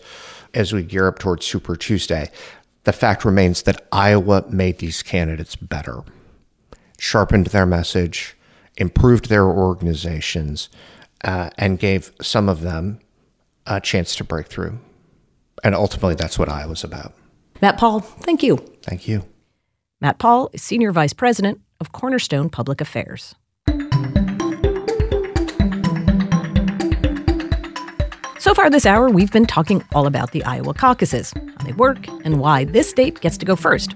as 0.54 0.72
we 0.72 0.82
gear 0.82 1.06
up 1.06 1.18
towards 1.18 1.46
Super 1.46 1.76
Tuesday. 1.76 2.30
The 2.84 2.92
fact 2.92 3.24
remains 3.24 3.62
that 3.62 3.86
Iowa 3.92 4.44
made 4.48 4.78
these 4.78 5.02
candidates 5.02 5.54
better, 5.54 6.02
sharpened 6.98 7.48
their 7.48 7.66
message, 7.66 8.36
improved 8.78 9.28
their 9.28 9.44
organizations, 9.44 10.70
uh, 11.24 11.50
and 11.58 11.78
gave 11.78 12.12
some 12.22 12.48
of 12.48 12.62
them 12.62 13.00
a 13.66 13.80
chance 13.80 14.16
to 14.16 14.24
break 14.24 14.46
through. 14.46 14.78
And 15.62 15.74
ultimately, 15.74 16.14
that's 16.14 16.38
what 16.38 16.48
Iowa's 16.48 16.82
about. 16.82 17.12
Matt 17.60 17.76
Paul, 17.76 18.00
thank 18.00 18.42
you. 18.42 18.56
Thank 18.82 19.06
you. 19.06 19.26
Matt 20.00 20.18
Paul 20.18 20.48
is 20.54 20.62
Senior 20.62 20.92
Vice 20.92 21.12
President 21.12 21.60
of 21.78 21.92
Cornerstone 21.92 22.48
Public 22.48 22.80
Affairs. 22.80 23.34
So 28.50 28.54
far 28.54 28.68
this 28.68 28.84
hour, 28.84 29.08
we've 29.08 29.30
been 29.30 29.46
talking 29.46 29.84
all 29.94 30.08
about 30.08 30.32
the 30.32 30.42
Iowa 30.42 30.74
caucuses, 30.74 31.32
how 31.56 31.64
they 31.64 31.72
work, 31.72 32.08
and 32.24 32.40
why 32.40 32.64
this 32.64 32.90
state 32.90 33.20
gets 33.20 33.38
to 33.38 33.46
go 33.46 33.54
first. 33.54 33.94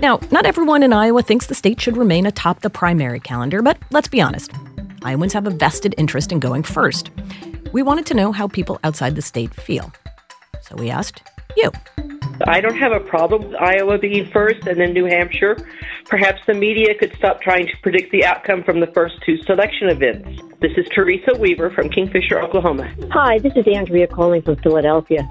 Now, 0.00 0.18
not 0.30 0.46
everyone 0.46 0.82
in 0.82 0.94
Iowa 0.94 1.20
thinks 1.20 1.48
the 1.48 1.54
state 1.54 1.78
should 1.78 1.98
remain 1.98 2.24
atop 2.24 2.60
the 2.60 2.70
primary 2.70 3.20
calendar, 3.20 3.60
but 3.60 3.76
let's 3.90 4.08
be 4.08 4.22
honest. 4.22 4.50
Iowans 5.02 5.34
have 5.34 5.46
a 5.46 5.50
vested 5.50 5.94
interest 5.98 6.32
in 6.32 6.40
going 6.40 6.62
first. 6.62 7.10
We 7.74 7.82
wanted 7.82 8.06
to 8.06 8.14
know 8.14 8.32
how 8.32 8.48
people 8.48 8.80
outside 8.82 9.14
the 9.14 9.20
state 9.20 9.52
feel. 9.52 9.92
So 10.62 10.74
we 10.76 10.88
asked 10.88 11.22
you. 11.54 11.70
I 12.46 12.62
don't 12.62 12.78
have 12.78 12.92
a 12.92 13.00
problem 13.00 13.44
with 13.44 13.56
Iowa 13.56 13.98
being 13.98 14.24
first 14.30 14.66
and 14.66 14.80
then 14.80 14.94
New 14.94 15.04
Hampshire. 15.04 15.58
Perhaps 16.08 16.40
the 16.46 16.54
media 16.54 16.94
could 16.94 17.12
stop 17.16 17.40
trying 17.40 17.66
to 17.66 17.76
predict 17.82 18.12
the 18.12 18.24
outcome 18.24 18.62
from 18.62 18.78
the 18.78 18.86
first 18.88 19.16
two 19.26 19.36
selection 19.42 19.88
events. 19.88 20.40
This 20.60 20.70
is 20.76 20.86
Teresa 20.94 21.34
Weaver 21.36 21.70
from 21.70 21.88
Kingfisher, 21.88 22.40
Oklahoma. 22.40 22.94
Hi, 23.10 23.40
this 23.40 23.52
is 23.56 23.66
Andrea 23.66 24.06
calling 24.06 24.40
from 24.42 24.54
Philadelphia. 24.56 25.28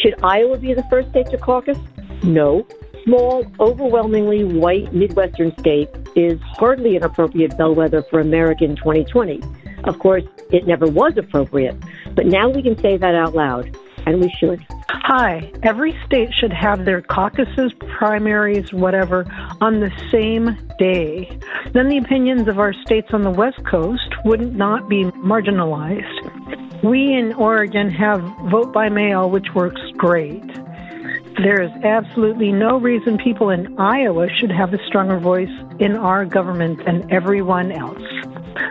Should 0.00 0.14
Iowa 0.22 0.58
be 0.58 0.74
the 0.74 0.84
first 0.84 1.10
state 1.10 1.26
to 1.30 1.38
caucus? 1.38 1.78
No. 2.22 2.64
Small, 3.02 3.44
overwhelmingly 3.58 4.44
white 4.44 4.94
Midwestern 4.94 5.58
state 5.58 5.88
is 6.14 6.38
hardly 6.40 6.94
an 6.94 7.02
appropriate 7.02 7.58
bellwether 7.58 8.04
for 8.04 8.20
American 8.20 8.76
2020. 8.76 9.42
Of 9.84 9.98
course, 9.98 10.22
it 10.52 10.68
never 10.68 10.86
was 10.86 11.16
appropriate, 11.16 11.74
but 12.14 12.26
now 12.26 12.48
we 12.48 12.62
can 12.62 12.78
say 12.78 12.96
that 12.96 13.16
out 13.16 13.34
loud, 13.34 13.76
and 14.06 14.20
we 14.20 14.30
should. 14.38 14.64
Hi. 14.88 15.50
Every 15.62 15.98
state 16.06 16.30
should 16.32 16.52
have 16.52 16.84
their 16.84 17.02
caucuses, 17.02 17.72
primaries, 17.98 18.72
whatever, 18.72 19.24
on 19.60 19.80
the 19.80 19.90
same 20.10 20.56
day. 20.78 21.38
Then 21.72 21.88
the 21.88 21.98
opinions 21.98 22.48
of 22.48 22.58
our 22.58 22.72
states 22.72 23.08
on 23.12 23.22
the 23.22 23.30
West 23.30 23.64
Coast 23.66 24.14
would 24.24 24.56
not 24.56 24.88
be 24.88 25.04
marginalized. 25.04 26.82
We 26.82 27.14
in 27.14 27.32
Oregon 27.34 27.90
have 27.90 28.20
vote 28.50 28.72
by 28.72 28.88
mail, 28.88 29.30
which 29.30 29.54
works 29.54 29.80
great. 29.96 30.42
There 31.42 31.62
is 31.62 31.70
absolutely 31.82 32.52
no 32.52 32.78
reason 32.78 33.18
people 33.18 33.50
in 33.50 33.78
Iowa 33.78 34.28
should 34.38 34.52
have 34.52 34.74
a 34.74 34.84
stronger 34.86 35.18
voice 35.18 35.50
in 35.78 35.96
our 35.96 36.24
government 36.24 36.84
than 36.84 37.10
everyone 37.10 37.72
else. 37.72 38.02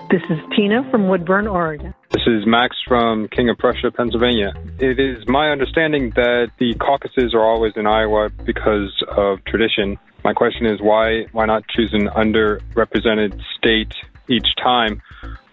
This 0.10 0.22
is 0.30 0.38
Tina 0.56 0.88
from 0.92 1.08
Woodburn, 1.08 1.48
Oregon. 1.48 1.94
This 2.12 2.24
is 2.28 2.46
Max 2.46 2.76
from 2.88 3.28
King 3.30 3.50
of 3.50 3.58
Prussia, 3.58 3.92
Pennsylvania. 3.92 4.54
It 4.80 5.00
is 5.00 5.28
my 5.28 5.50
understanding 5.50 6.12
that 6.16 6.52
the 6.60 6.76
caucuses 6.76 7.34
are 7.34 7.44
always 7.44 7.74
in 7.76 7.88
Iowa 7.88 8.30
because 8.46 8.92
of 9.08 9.44
tradition. 9.46 9.98
My 10.24 10.34
question 10.34 10.66
is 10.66 10.82
why 10.82 11.26
why 11.32 11.46
not 11.46 11.64
choose 11.70 11.94
an 11.94 12.08
underrepresented 12.10 13.42
state 13.58 13.94
each 14.28 14.48
time, 14.62 15.02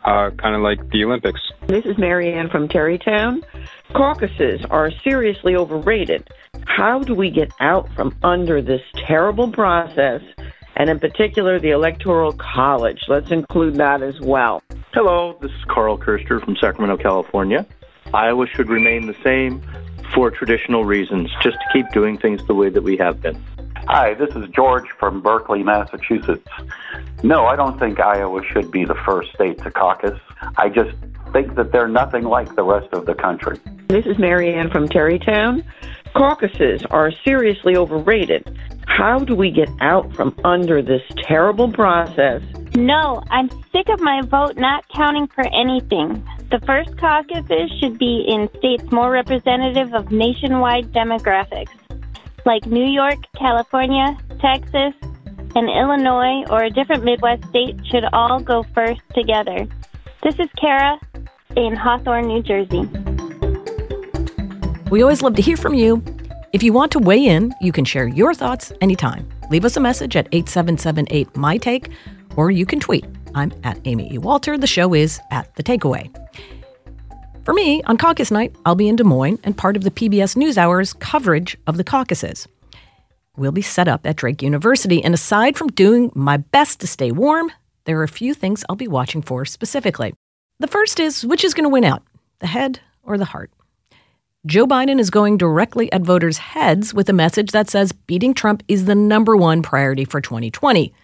uh, 0.04 0.30
kind 0.36 0.54
of 0.54 0.60
like 0.60 0.90
the 0.90 1.04
Olympics? 1.04 1.40
This 1.66 1.86
is 1.86 1.96
Marianne 1.96 2.50
from 2.50 2.68
Terrytown. 2.68 3.42
Caucuses 3.94 4.60
are 4.70 4.90
seriously 5.04 5.56
overrated. 5.56 6.28
How 6.66 6.98
do 7.00 7.14
we 7.14 7.30
get 7.30 7.50
out 7.60 7.88
from 7.94 8.14
under 8.22 8.60
this 8.60 8.82
terrible 9.06 9.50
process 9.50 10.22
and 10.78 10.88
in 10.88 10.98
particular 10.98 11.60
the 11.60 11.70
Electoral 11.70 12.32
College. 12.32 13.02
Let's 13.08 13.30
include 13.30 13.74
that 13.74 14.00
as 14.02 14.18
well. 14.20 14.62
Hello, 14.94 15.36
this 15.42 15.50
is 15.50 15.64
Carl 15.66 15.98
Kirster 15.98 16.42
from 16.42 16.56
Sacramento, 16.56 16.96
California. 16.96 17.66
Iowa 18.14 18.46
should 18.46 18.70
remain 18.70 19.06
the 19.06 19.16
same 19.22 19.60
for 20.14 20.30
traditional 20.30 20.86
reasons, 20.86 21.30
just 21.42 21.58
to 21.58 21.64
keep 21.72 21.90
doing 21.90 22.16
things 22.16 22.46
the 22.46 22.54
way 22.54 22.70
that 22.70 22.82
we 22.82 22.96
have 22.96 23.20
been. 23.20 23.38
Hi, 23.88 24.14
this 24.14 24.34
is 24.34 24.48
George 24.50 24.88
from 24.98 25.20
Berkley, 25.20 25.62
Massachusetts. 25.62 26.48
No, 27.22 27.46
I 27.46 27.56
don't 27.56 27.78
think 27.78 28.00
Iowa 28.00 28.42
should 28.44 28.70
be 28.70 28.84
the 28.84 28.94
first 28.94 29.34
state 29.34 29.58
to 29.64 29.70
caucus. 29.70 30.18
I 30.56 30.68
just 30.68 30.96
think 31.32 31.56
that 31.56 31.72
they're 31.72 31.88
nothing 31.88 32.24
like 32.24 32.54
the 32.54 32.62
rest 32.62 32.88
of 32.92 33.04
the 33.06 33.14
country. 33.14 33.58
This 33.88 34.06
is 34.06 34.18
Marianne 34.18 34.70
from 34.70 34.88
Terrytown. 34.88 35.64
Caucuses 36.14 36.82
are 36.90 37.12
seriously 37.24 37.76
overrated. 37.76 38.58
How 38.86 39.18
do 39.18 39.34
we 39.34 39.50
get 39.50 39.68
out 39.80 40.12
from 40.14 40.34
under 40.44 40.82
this 40.82 41.02
terrible 41.22 41.70
process? 41.72 42.42
No, 42.74 43.22
I'm 43.30 43.48
sick 43.72 43.88
of 43.88 44.00
my 44.00 44.22
vote 44.22 44.56
not 44.56 44.84
counting 44.94 45.26
for 45.28 45.44
anything. 45.54 46.26
The 46.50 46.60
first 46.66 46.96
caucuses 46.98 47.70
should 47.78 47.98
be 47.98 48.24
in 48.26 48.48
states 48.58 48.90
more 48.90 49.10
representative 49.10 49.94
of 49.94 50.10
nationwide 50.10 50.92
demographics, 50.92 51.70
like 52.44 52.66
New 52.66 52.86
York, 52.86 53.18
California, 53.38 54.16
Texas, 54.40 54.94
and 55.54 55.68
Illinois, 55.68 56.44
or 56.50 56.64
a 56.64 56.70
different 56.70 57.04
Midwest 57.04 57.44
state 57.48 57.78
should 57.90 58.04
all 58.12 58.40
go 58.40 58.64
first 58.74 59.00
together. 59.14 59.66
This 60.22 60.34
is 60.38 60.48
Kara 60.60 60.98
in 61.56 61.76
Hawthorne, 61.76 62.26
New 62.26 62.42
Jersey. 62.42 62.88
We 64.90 65.02
always 65.02 65.20
love 65.20 65.34
to 65.34 65.42
hear 65.42 65.58
from 65.58 65.74
you. 65.74 66.02
If 66.54 66.62
you 66.62 66.72
want 66.72 66.92
to 66.92 66.98
weigh 66.98 67.26
in, 67.26 67.54
you 67.60 67.72
can 67.72 67.84
share 67.84 68.08
your 68.08 68.32
thoughts 68.32 68.72
anytime. 68.80 69.28
Leave 69.50 69.66
us 69.66 69.76
a 69.76 69.80
message 69.80 70.16
at 70.16 70.28
8778 70.32 71.36
My 71.36 71.58
Take, 71.58 71.90
or 72.36 72.50
you 72.50 72.64
can 72.64 72.80
tweet. 72.80 73.04
I'm 73.34 73.52
at 73.64 73.78
Amy 73.84 74.10
E. 74.10 74.16
Walter. 74.16 74.56
The 74.56 74.66
show 74.66 74.94
is 74.94 75.20
at 75.30 75.54
The 75.56 75.62
Takeaway. 75.62 76.10
For 77.44 77.52
me, 77.52 77.82
on 77.82 77.98
caucus 77.98 78.30
night, 78.30 78.56
I'll 78.64 78.76
be 78.76 78.88
in 78.88 78.96
Des 78.96 79.04
Moines 79.04 79.38
and 79.44 79.58
part 79.58 79.76
of 79.76 79.84
the 79.84 79.90
PBS 79.90 80.36
NewsHour's 80.36 80.94
coverage 80.94 81.58
of 81.66 81.76
the 81.76 81.84
caucuses. 81.84 82.48
We'll 83.36 83.52
be 83.52 83.60
set 83.60 83.88
up 83.88 84.06
at 84.06 84.16
Drake 84.16 84.40
University, 84.40 85.04
and 85.04 85.12
aside 85.12 85.58
from 85.58 85.68
doing 85.68 86.10
my 86.14 86.38
best 86.38 86.80
to 86.80 86.86
stay 86.86 87.12
warm, 87.12 87.52
there 87.84 87.98
are 87.98 88.04
a 88.04 88.08
few 88.08 88.32
things 88.32 88.64
I'll 88.70 88.76
be 88.76 88.88
watching 88.88 89.20
for 89.20 89.44
specifically. 89.44 90.14
The 90.60 90.66
first 90.66 90.98
is 90.98 91.26
which 91.26 91.44
is 91.44 91.52
going 91.52 91.64
to 91.64 91.70
win 91.70 91.84
out, 91.84 92.02
the 92.38 92.46
head 92.46 92.80
or 93.02 93.18
the 93.18 93.26
heart? 93.26 93.50
Joe 94.46 94.68
Biden 94.68 95.00
is 95.00 95.10
going 95.10 95.36
directly 95.36 95.92
at 95.92 96.02
voters' 96.02 96.38
heads 96.38 96.94
with 96.94 97.08
a 97.08 97.12
message 97.12 97.50
that 97.50 97.68
says 97.68 97.90
beating 97.90 98.34
Trump 98.34 98.62
is 98.68 98.84
the 98.84 98.94
number 98.94 99.36
one 99.36 99.62
priority 99.62 100.04
for 100.04 100.20
2020. 100.20 100.94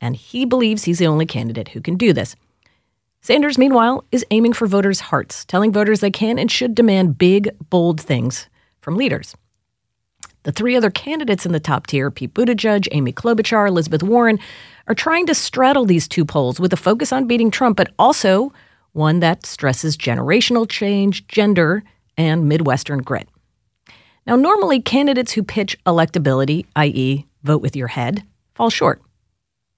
And 0.00 0.16
he 0.16 0.44
believes 0.44 0.82
he's 0.82 0.98
the 0.98 1.06
only 1.06 1.24
candidate 1.24 1.68
who 1.68 1.80
can 1.80 1.94
do 1.94 2.12
this. 2.12 2.34
Sanders, 3.20 3.58
meanwhile, 3.58 4.04
is 4.10 4.26
aiming 4.32 4.54
for 4.54 4.66
voters' 4.66 4.98
hearts, 5.00 5.44
telling 5.44 5.72
voters 5.72 6.00
they 6.00 6.10
can 6.10 6.36
and 6.36 6.50
should 6.50 6.74
demand 6.74 7.16
big, 7.16 7.50
bold 7.70 8.00
things 8.00 8.48
from 8.80 8.96
leaders. 8.96 9.36
The 10.42 10.52
three 10.52 10.74
other 10.74 10.90
candidates 10.90 11.46
in 11.46 11.52
the 11.52 11.60
top 11.60 11.86
tier, 11.86 12.10
Pete 12.10 12.34
Buttigieg, 12.34 12.88
Amy 12.90 13.12
Klobuchar, 13.12 13.68
Elizabeth 13.68 14.02
Warren, 14.02 14.40
are 14.88 14.96
trying 14.96 15.26
to 15.26 15.34
straddle 15.34 15.84
these 15.84 16.08
two 16.08 16.24
poles 16.24 16.58
with 16.58 16.72
a 16.72 16.76
focus 16.76 17.12
on 17.12 17.28
beating 17.28 17.52
Trump, 17.52 17.76
but 17.76 17.92
also 18.00 18.52
one 18.92 19.20
that 19.20 19.46
stresses 19.46 19.96
generational 19.96 20.68
change, 20.68 21.28
gender, 21.28 21.84
and 22.20 22.48
Midwestern 22.48 23.00
grit. 23.00 23.28
Now, 24.26 24.36
normally, 24.36 24.80
candidates 24.80 25.32
who 25.32 25.42
pitch 25.42 25.78
electability, 25.84 26.66
i.e., 26.76 27.24
vote 27.42 27.62
with 27.62 27.74
your 27.74 27.88
head, 27.88 28.22
fall 28.54 28.68
short. 28.68 29.00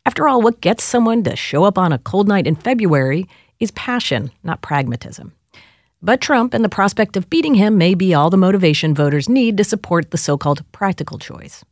After 0.05 0.26
all, 0.26 0.43
what 0.43 0.61
gets 0.61 0.82
someone 0.82 1.22
to 1.22 1.36
show 1.36 1.62
up 1.62 1.78
on 1.78 1.93
a 1.93 1.99
cold 1.99 2.26
night 2.26 2.49
in 2.49 2.57
February 2.57 3.28
is 3.61 3.70
passion, 3.70 4.32
not 4.43 4.61
pragmatism. 4.61 5.32
But 6.03 6.20
Trump 6.20 6.53
and 6.53 6.64
the 6.64 6.68
prospect 6.68 7.16
of 7.16 7.30
beating 7.30 7.55
him 7.55 7.78
may 7.78 7.95
be 7.95 8.12
all 8.12 8.28
the 8.28 8.36
motivation 8.36 8.93
voters 8.93 9.28
need 9.28 9.57
to 9.59 9.64
support 9.64 10.11
the 10.11 10.18
so 10.18 10.36
called 10.36 10.64
practical 10.72 11.18
choice. 11.18 11.64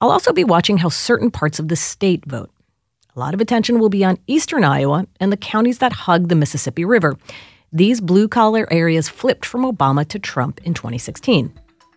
I'll 0.00 0.10
also 0.10 0.32
be 0.32 0.44
watching 0.44 0.78
how 0.78 0.88
certain 0.88 1.30
parts 1.30 1.58
of 1.58 1.68
the 1.68 1.76
state 1.76 2.24
vote. 2.24 2.50
A 3.14 3.20
lot 3.20 3.34
of 3.34 3.40
attention 3.42 3.78
will 3.78 3.90
be 3.90 4.04
on 4.04 4.18
eastern 4.26 4.64
Iowa 4.64 5.06
and 5.20 5.30
the 5.30 5.36
counties 5.36 5.78
that 5.78 5.92
hug 5.92 6.28
the 6.28 6.34
Mississippi 6.34 6.86
River. 6.86 7.18
These 7.76 8.00
blue 8.00 8.28
collar 8.28 8.72
areas 8.72 9.08
flipped 9.08 9.44
from 9.44 9.62
Obama 9.62 10.06
to 10.10 10.20
Trump 10.20 10.60
in 10.62 10.74
2016. 10.74 11.52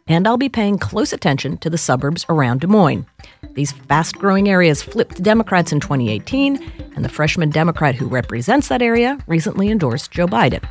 And 0.07 0.27
I'll 0.27 0.35
be 0.35 0.49
paying 0.49 0.79
close 0.79 1.13
attention 1.13 1.59
to 1.59 1.69
the 1.69 1.77
suburbs 1.77 2.25
around 2.29 2.61
Des 2.61 2.67
Moines. 2.67 3.05
These 3.53 3.73
fast 3.73 4.15
growing 4.15 4.49
areas 4.49 4.81
flipped 4.81 5.21
Democrats 5.21 5.71
in 5.71 5.79
2018, 5.79 6.57
and 6.95 7.05
the 7.05 7.09
freshman 7.09 7.51
Democrat 7.51 7.93
who 7.93 8.07
represents 8.07 8.69
that 8.69 8.81
area 8.81 9.19
recently 9.27 9.69
endorsed 9.69 10.09
Joe 10.09 10.25
Biden. 10.25 10.67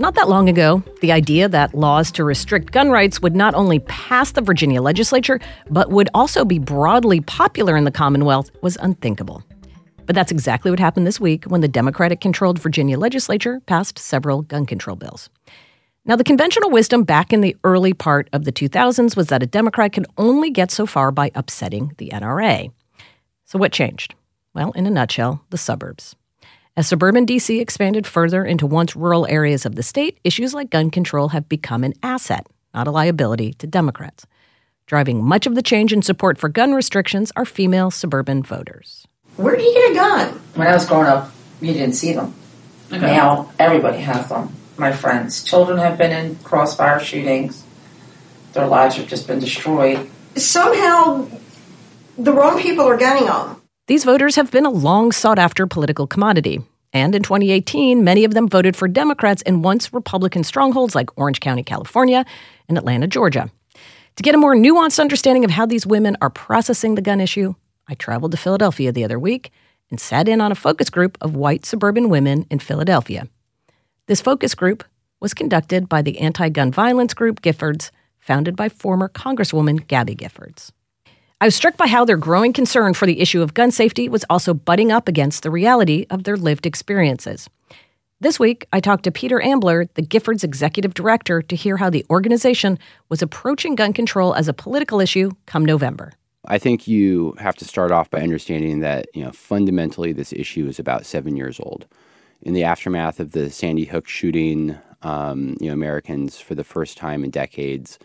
Not 0.00 0.14
that 0.14 0.30
long 0.30 0.48
ago, 0.48 0.82
the 1.02 1.12
idea 1.12 1.46
that 1.46 1.74
laws 1.74 2.10
to 2.12 2.24
restrict 2.24 2.72
gun 2.72 2.88
rights 2.88 3.20
would 3.20 3.36
not 3.36 3.54
only 3.54 3.80
pass 3.80 4.32
the 4.32 4.40
Virginia 4.40 4.80
legislature, 4.80 5.38
but 5.68 5.90
would 5.90 6.08
also 6.14 6.42
be 6.42 6.58
broadly 6.58 7.20
popular 7.20 7.76
in 7.76 7.84
the 7.84 7.90
Commonwealth 7.90 8.50
was 8.62 8.78
unthinkable. 8.80 9.44
But 10.06 10.14
that's 10.14 10.32
exactly 10.32 10.70
what 10.70 10.80
happened 10.80 11.06
this 11.06 11.20
week 11.20 11.44
when 11.44 11.60
the 11.60 11.68
Democratic 11.68 12.22
controlled 12.22 12.58
Virginia 12.58 12.98
legislature 12.98 13.60
passed 13.66 13.98
several 13.98 14.40
gun 14.40 14.64
control 14.64 14.96
bills. 14.96 15.28
Now, 16.06 16.16
the 16.16 16.24
conventional 16.24 16.70
wisdom 16.70 17.04
back 17.04 17.30
in 17.30 17.42
the 17.42 17.54
early 17.62 17.92
part 17.92 18.30
of 18.32 18.46
the 18.46 18.52
2000s 18.52 19.16
was 19.16 19.26
that 19.26 19.42
a 19.42 19.46
Democrat 19.46 19.92
could 19.92 20.06
only 20.16 20.48
get 20.48 20.70
so 20.70 20.86
far 20.86 21.10
by 21.10 21.30
upsetting 21.34 21.92
the 21.98 22.08
NRA. 22.08 22.72
So, 23.44 23.58
what 23.58 23.70
changed? 23.70 24.14
Well, 24.54 24.72
in 24.72 24.86
a 24.86 24.90
nutshell, 24.90 25.44
the 25.50 25.58
suburbs. 25.58 26.16
As 26.76 26.86
suburban 26.86 27.26
DC 27.26 27.60
expanded 27.60 28.06
further 28.06 28.44
into 28.44 28.64
once 28.66 28.94
rural 28.94 29.26
areas 29.26 29.66
of 29.66 29.74
the 29.74 29.82
state, 29.82 30.20
issues 30.22 30.54
like 30.54 30.70
gun 30.70 30.90
control 30.90 31.28
have 31.28 31.48
become 31.48 31.82
an 31.82 31.94
asset, 32.02 32.46
not 32.72 32.86
a 32.86 32.92
liability, 32.92 33.54
to 33.54 33.66
Democrats. 33.66 34.24
Driving 34.86 35.24
much 35.24 35.46
of 35.46 35.56
the 35.56 35.62
change 35.62 35.92
in 35.92 36.00
support 36.00 36.38
for 36.38 36.48
gun 36.48 36.72
restrictions 36.72 37.32
are 37.34 37.44
female 37.44 37.90
suburban 37.90 38.44
voters. 38.44 39.06
Where 39.36 39.56
do 39.56 39.62
you 39.62 39.74
get 39.74 39.90
a 39.90 39.94
gun? 39.94 40.40
When 40.54 40.68
I 40.68 40.72
was 40.74 40.86
growing 40.86 41.08
up, 41.08 41.32
you 41.60 41.72
didn't 41.72 41.94
see 41.94 42.12
them. 42.12 42.34
Okay. 42.92 43.00
Now 43.00 43.50
everybody 43.58 43.98
has 43.98 44.28
them. 44.28 44.54
My 44.76 44.92
friends, 44.92 45.42
children 45.42 45.78
have 45.78 45.98
been 45.98 46.12
in 46.12 46.36
crossfire 46.36 47.00
shootings. 47.00 47.64
Their 48.52 48.66
lives 48.66 48.96
have 48.96 49.08
just 49.08 49.26
been 49.26 49.40
destroyed. 49.40 50.08
Somehow, 50.36 51.28
the 52.16 52.32
wrong 52.32 52.60
people 52.60 52.84
are 52.84 52.96
gunning 52.96 53.26
them. 53.26 53.59
These 53.90 54.04
voters 54.04 54.36
have 54.36 54.52
been 54.52 54.66
a 54.66 54.70
long 54.70 55.10
sought 55.10 55.40
after 55.40 55.66
political 55.66 56.06
commodity. 56.06 56.60
And 56.92 57.12
in 57.12 57.24
2018, 57.24 58.04
many 58.04 58.22
of 58.22 58.34
them 58.34 58.48
voted 58.48 58.76
for 58.76 58.86
Democrats 58.86 59.42
in 59.42 59.62
once 59.62 59.92
Republican 59.92 60.44
strongholds 60.44 60.94
like 60.94 61.10
Orange 61.18 61.40
County, 61.40 61.64
California, 61.64 62.24
and 62.68 62.78
Atlanta, 62.78 63.08
Georgia. 63.08 63.50
To 64.14 64.22
get 64.22 64.36
a 64.36 64.38
more 64.38 64.54
nuanced 64.54 65.00
understanding 65.00 65.44
of 65.44 65.50
how 65.50 65.66
these 65.66 65.88
women 65.88 66.16
are 66.22 66.30
processing 66.30 66.94
the 66.94 67.02
gun 67.02 67.20
issue, 67.20 67.56
I 67.88 67.94
traveled 67.94 68.30
to 68.30 68.36
Philadelphia 68.36 68.92
the 68.92 69.02
other 69.02 69.18
week 69.18 69.50
and 69.90 69.98
sat 69.98 70.28
in 70.28 70.40
on 70.40 70.52
a 70.52 70.54
focus 70.54 70.88
group 70.88 71.18
of 71.20 71.34
white 71.34 71.66
suburban 71.66 72.08
women 72.08 72.46
in 72.48 72.60
Philadelphia. 72.60 73.26
This 74.06 74.20
focus 74.20 74.54
group 74.54 74.84
was 75.18 75.34
conducted 75.34 75.88
by 75.88 76.00
the 76.00 76.20
anti 76.20 76.48
gun 76.48 76.70
violence 76.70 77.12
group 77.12 77.42
Giffords, 77.42 77.90
founded 78.20 78.54
by 78.54 78.68
former 78.68 79.08
Congresswoman 79.08 79.84
Gabby 79.88 80.14
Giffords. 80.14 80.70
I 81.42 81.46
was 81.46 81.54
struck 81.54 81.78
by 81.78 81.86
how 81.86 82.04
their 82.04 82.18
growing 82.18 82.52
concern 82.52 82.92
for 82.92 83.06
the 83.06 83.18
issue 83.18 83.40
of 83.40 83.54
gun 83.54 83.70
safety 83.70 84.10
was 84.10 84.26
also 84.28 84.52
butting 84.52 84.92
up 84.92 85.08
against 85.08 85.42
the 85.42 85.50
reality 85.50 86.04
of 86.10 86.24
their 86.24 86.36
lived 86.36 86.66
experiences. 86.66 87.48
This 88.20 88.38
week, 88.38 88.66
I 88.74 88.80
talked 88.80 89.04
to 89.04 89.10
Peter 89.10 89.40
Ambler, 89.40 89.86
the 89.94 90.02
Giffords 90.02 90.44
executive 90.44 90.92
director, 90.92 91.40
to 91.40 91.56
hear 91.56 91.78
how 91.78 91.88
the 91.88 92.04
organization 92.10 92.78
was 93.08 93.22
approaching 93.22 93.74
gun 93.74 93.94
control 93.94 94.34
as 94.34 94.48
a 94.48 94.52
political 94.52 95.00
issue 95.00 95.30
come 95.46 95.64
November. 95.64 96.12
I 96.44 96.58
think 96.58 96.86
you 96.86 97.34
have 97.38 97.56
to 97.56 97.64
start 97.64 97.90
off 97.90 98.10
by 98.10 98.20
understanding 98.20 98.80
that, 98.80 99.06
you 99.14 99.24
know, 99.24 99.32
fundamentally 99.32 100.12
this 100.12 100.34
issue 100.34 100.66
is 100.66 100.78
about 100.78 101.06
seven 101.06 101.38
years 101.38 101.58
old. 101.58 101.86
In 102.42 102.52
the 102.52 102.64
aftermath 102.64 103.18
of 103.18 103.32
the 103.32 103.48
Sandy 103.48 103.86
Hook 103.86 104.06
shooting, 104.06 104.76
um, 105.00 105.56
you 105.58 105.68
know, 105.68 105.72
Americans 105.72 106.38
for 106.38 106.54
the 106.54 106.64
first 106.64 106.98
time 106.98 107.24
in 107.24 107.30
decades 107.30 107.98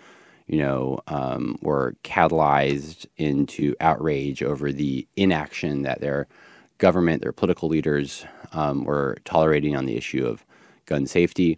you 0.47 0.59
know, 0.59 0.99
um, 1.07 1.57
were 1.61 1.95
catalyzed 2.03 3.05
into 3.17 3.75
outrage 3.79 4.43
over 4.43 4.71
the 4.71 5.07
inaction 5.15 5.81
that 5.83 6.01
their 6.01 6.27
government, 6.77 7.21
their 7.21 7.31
political 7.31 7.69
leaders 7.69 8.25
um, 8.51 8.83
were 8.83 9.17
tolerating 9.25 9.75
on 9.75 9.85
the 9.85 9.95
issue 9.97 10.25
of 10.25 10.45
gun 10.85 11.07
safety. 11.07 11.57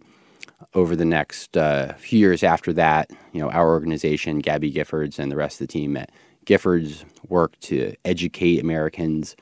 Over 0.74 0.96
the 0.96 1.04
next 1.04 1.56
uh, 1.56 1.94
few 1.94 2.18
years 2.18 2.42
after 2.42 2.72
that, 2.74 3.10
you 3.32 3.40
know, 3.40 3.50
our 3.50 3.68
organization, 3.68 4.40
Gabby 4.40 4.72
Giffords, 4.72 5.18
and 5.18 5.30
the 5.30 5.36
rest 5.36 5.60
of 5.60 5.66
the 5.66 5.72
team 5.72 5.96
at 5.96 6.10
Giffords 6.46 7.04
worked 7.28 7.60
to 7.62 7.94
educate 8.04 8.60
Americans 8.60 9.36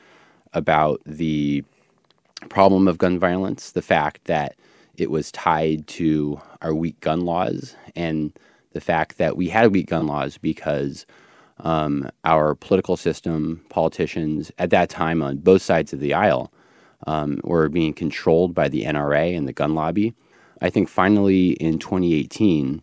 about 0.52 1.00
the 1.06 1.64
problem 2.48 2.88
of 2.88 2.98
gun 2.98 3.18
violence, 3.18 3.72
the 3.72 3.82
fact 3.82 4.24
that 4.24 4.56
it 4.96 5.10
was 5.10 5.32
tied 5.32 5.86
to 5.86 6.40
our 6.62 6.74
weak 6.74 6.98
gun 7.00 7.20
laws, 7.20 7.76
and 7.94 8.32
the 8.76 8.80
fact 8.82 9.16
that 9.16 9.38
we 9.38 9.48
had 9.48 9.72
weak 9.72 9.86
gun 9.86 10.06
laws 10.06 10.36
because 10.36 11.06
um, 11.60 12.10
our 12.24 12.54
political 12.54 12.94
system, 12.94 13.64
politicians 13.70 14.52
at 14.58 14.68
that 14.68 14.90
time 14.90 15.22
on 15.22 15.38
both 15.38 15.62
sides 15.62 15.94
of 15.94 16.00
the 16.00 16.12
aisle, 16.12 16.52
um, 17.06 17.40
were 17.42 17.70
being 17.70 17.94
controlled 17.94 18.54
by 18.54 18.68
the 18.68 18.84
NRA 18.84 19.34
and 19.34 19.48
the 19.48 19.54
gun 19.54 19.74
lobby. 19.74 20.12
I 20.60 20.68
think 20.68 20.90
finally 20.90 21.52
in 21.52 21.78
2018, 21.78 22.82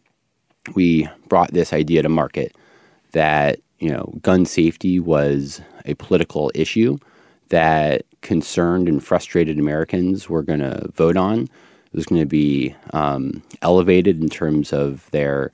we 0.73 1.07
brought 1.27 1.53
this 1.53 1.71
idea 1.73 2.01
to 2.01 2.09
market 2.09 2.55
that 3.11 3.59
you 3.77 3.89
know 3.89 4.17
gun 4.23 4.47
safety 4.47 4.99
was 4.99 5.61
a 5.85 5.93
political 5.93 6.51
issue 6.55 6.97
that 7.49 8.01
concerned 8.21 8.89
and 8.89 9.03
frustrated 9.03 9.59
Americans 9.59 10.27
were 10.27 10.41
going 10.41 10.61
to 10.61 10.89
vote 10.95 11.17
on. 11.17 11.41
It 11.41 11.97
was 11.97 12.07
going 12.07 12.21
to 12.21 12.25
be 12.25 12.75
um, 12.93 13.43
elevated 13.61 14.19
in 14.19 14.29
terms 14.29 14.73
of 14.73 15.11
their 15.11 15.51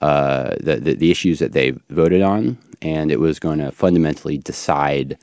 uh, 0.00 0.56
the, 0.60 0.76
the, 0.76 0.94
the 0.94 1.10
issues 1.10 1.38
that 1.38 1.52
they 1.52 1.72
voted 1.90 2.22
on, 2.22 2.58
and 2.82 3.12
it 3.12 3.20
was 3.20 3.38
going 3.38 3.58
to 3.58 3.70
fundamentally 3.70 4.38
decide 4.38 5.18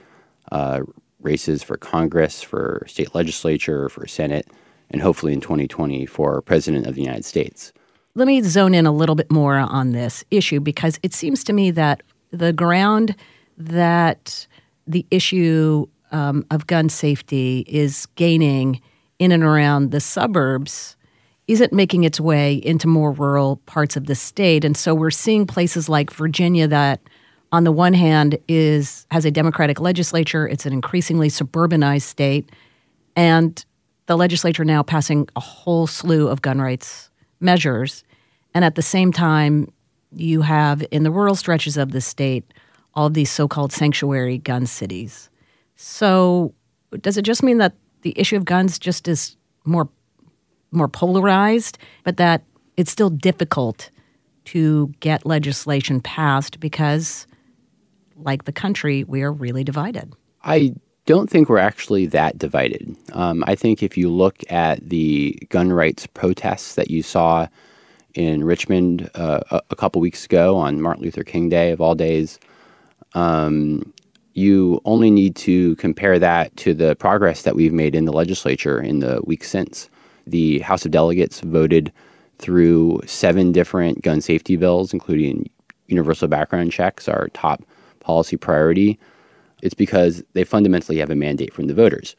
uh, 0.52 0.82
races 1.22 1.64
for 1.64 1.78
Congress, 1.78 2.42
for 2.42 2.84
state 2.88 3.16
legislature, 3.16 3.90
for 3.90 4.08
Senate, 4.08 4.48
and 4.92 5.02
hopefully 5.02 5.34
in 5.34 5.42
2020 5.42 6.06
for 6.06 6.42
President 6.42 6.86
of 6.86 6.96
the 6.96 7.02
United 7.02 7.26
States. 7.26 7.74
Let 8.16 8.28
me 8.28 8.42
zone 8.42 8.74
in 8.74 8.86
a 8.86 8.92
little 8.92 9.16
bit 9.16 9.32
more 9.32 9.58
on 9.58 9.92
this 9.92 10.24
issue 10.32 10.60
because 10.60 11.00
it 11.04 11.14
seems 11.14 11.44
to 11.46 11.54
me 11.54 11.72
that 11.72 12.02
the 12.32 12.52
ground 12.52 13.16
that 13.58 14.48
the 14.88 15.06
issue 15.12 15.88
um, 16.12 16.46
of 16.52 16.68
gun 16.68 16.90
safety 16.90 17.66
is 17.68 18.06
gaining 18.16 18.82
in 19.20 19.32
and 19.32 19.44
around 19.44 19.92
the 19.92 20.00
suburbs 20.00 20.97
isn't 21.48 21.72
making 21.72 22.04
its 22.04 22.20
way 22.20 22.56
into 22.56 22.88
more 22.88 23.12
rural 23.12 23.58
parts 23.66 23.96
of 23.96 24.06
the 24.06 24.16
state. 24.16 24.66
And 24.66 24.76
so 24.76 24.94
we're 24.94 25.12
seeing 25.12 25.48
places 25.48 25.88
like 25.88 26.12
Virginia 26.12 26.68
that 26.68 27.00
on 27.52 27.64
the 27.64 27.72
one 27.72 27.94
hand 27.94 28.38
is 28.50 29.06
has 29.12 29.24
a 29.24 29.32
democratic 29.32 29.80
legislature, 29.80 30.48
it's 30.48 30.66
an 30.66 30.74
increasingly 30.74 31.30
suburbanized 31.30 32.02
state, 32.02 32.52
and 33.16 33.64
the 34.08 34.18
legislature 34.18 34.66
now 34.66 34.84
passing 34.84 35.28
a 35.36 35.40
whole 35.40 35.88
slew 35.88 36.28
of 36.28 36.42
gun 36.42 36.60
rights 36.60 37.10
measures. 37.40 38.04
And 38.54 38.66
at 38.66 38.76
the 38.76 38.82
same 38.82 39.12
time, 39.14 39.72
you 40.12 40.42
have 40.42 40.84
in 40.92 41.04
the 41.04 41.12
rural 41.12 41.36
stretches 41.36 41.78
of 41.78 41.92
the 41.92 42.02
state 42.02 42.54
all 42.94 43.10
these 43.10 43.30
so-called 43.30 43.72
sanctuary 43.72 44.40
gun 44.40 44.66
cities. 44.66 45.30
So 45.76 46.54
does 47.02 47.18
it 47.18 47.24
just 47.24 47.44
mean 47.44 47.60
that 47.60 47.74
the 48.02 48.14
issue 48.18 48.36
of 48.36 48.46
guns 48.46 48.80
just 48.80 49.08
is 49.08 49.38
more 49.66 49.90
more 50.72 50.88
polarized, 50.88 51.78
but 52.04 52.18
that 52.18 52.44
it's 52.76 52.92
still 52.92 53.10
difficult 53.10 53.90
to 54.46 54.94
get 55.00 55.26
legislation 55.26 56.00
passed 56.00 56.60
because, 56.60 57.28
like 58.16 58.46
the 58.46 58.52
country, 58.52 59.04
we 59.04 59.22
are 59.22 59.32
really 59.32 59.64
divided. 59.64 60.14
I 60.44 60.74
don't 61.06 61.30
think 61.30 61.50
we're 61.50 61.58
actually 61.58 62.06
that 62.08 62.38
divided. 62.38 62.96
Um, 63.14 63.44
I 63.48 63.56
think 63.56 63.82
if 63.82 63.98
you 63.98 64.10
look 64.10 64.44
at 64.50 64.88
the 64.88 65.38
gun 65.50 65.74
rights 65.74 66.06
protests 66.08 66.76
that 66.76 66.92
you 66.92 67.02
saw 67.02 67.48
in 68.14 68.44
Richmond 68.44 69.10
uh, 69.16 69.42
a, 69.52 69.62
a, 69.70 69.76
couple 69.76 70.02
weeks 70.02 70.26
ago 70.26 70.58
on 70.58 70.82
Martin 70.82 71.04
Luther 71.04 71.24
King 71.24 71.50
Day, 71.50 71.72
of 71.72 71.82
all 71.82 71.96
days, 71.96 72.40
um, 73.14 73.94
you 74.34 74.82
only 74.86 75.10
need 75.10 75.36
to 75.38 75.76
compare 75.78 76.20
that 76.20 76.56
to 76.58 76.74
the 76.74 76.96
progress 76.96 77.44
that 77.44 77.56
we've 77.56 77.74
made 77.74 77.96
in 77.96 78.06
the 78.06 78.14
legislature 78.14 78.80
in 78.80 79.00
the 79.00 79.22
weeks 79.24 79.50
since. 79.50 79.90
The 80.30 80.60
House 80.60 80.86
of 80.86 80.92
Delegates 80.92 81.40
voted 81.42 81.92
through 82.40 83.02
seven 83.06 83.52
different 83.52 84.02
gun 84.02 84.22
safety 84.22 84.56
bills, 84.56 84.94
including 84.94 85.50
universal 85.88 86.28
background 86.28 86.72
checks, 86.72 87.08
our 87.08 87.30
top 87.30 87.64
policy 88.00 88.38
priority. 88.38 89.00
It's 89.62 89.74
because 89.74 90.24
they 90.34 90.44
fundamentally 90.44 90.98
have 91.00 91.10
a 91.10 91.16
mandate 91.16 91.54
from 91.54 91.68
the 91.68 91.74
voters. 91.74 92.16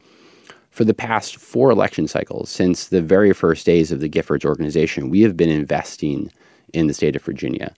For 0.71 0.85
the 0.85 0.95
past 0.95 1.37
four 1.37 1.71
election 1.71 2.09
cycles, 2.09 2.51
since 2.51 2.89
the 2.89 3.03
very 3.03 3.33
first 3.33 3.65
days 3.65 3.91
of 3.91 4.01
the 4.01 4.09
Giffords 4.09 4.45
organization, 4.45 5.11
we 5.11 5.23
have 5.23 5.37
been 5.37 5.51
investing 5.51 6.31
in 6.73 6.87
the 6.87 6.95
state 6.95 7.17
of 7.17 7.23
Virginia. 7.23 7.75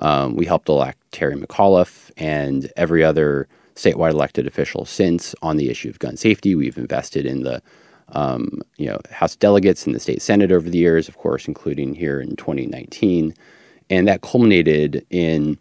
Um, 0.00 0.36
we 0.36 0.44
helped 0.44 0.68
elect 0.68 0.98
Terry 1.12 1.36
McAuliffe 1.36 2.10
and 2.16 2.70
every 2.76 3.04
other 3.04 3.48
statewide 3.76 4.12
elected 4.12 4.46
official 4.46 4.84
since 4.84 5.34
on 5.42 5.56
the 5.56 5.70
issue 5.70 5.88
of 5.88 5.98
gun 5.98 6.16
safety. 6.16 6.54
We've 6.54 6.78
invested 6.78 7.26
in 7.26 7.42
the 7.42 7.62
um, 8.08 8.60
you 8.76 8.86
know, 8.86 8.98
House 9.10 9.36
delegates 9.36 9.86
and 9.86 9.94
the 9.94 10.00
state 10.00 10.22
senate 10.22 10.52
over 10.52 10.68
the 10.68 10.78
years, 10.78 11.08
of 11.08 11.16
course, 11.18 11.48
including 11.48 11.94
here 11.94 12.20
in 12.20 12.36
2019. 12.36 13.34
And 13.90 14.08
that 14.08 14.22
culminated 14.22 15.04
in 15.10 15.58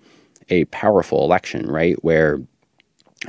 a 0.49 0.65
powerful 0.65 1.23
election, 1.23 1.69
right? 1.69 2.01
Where 2.03 2.41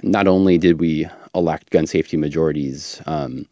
not 0.02 0.26
only 0.26 0.58
did 0.58 0.80
we 0.80 1.06
elect 1.34 1.70
gun 1.70 1.86
safety 1.86 2.16
majorities 2.16 3.00
um, 3.06 3.46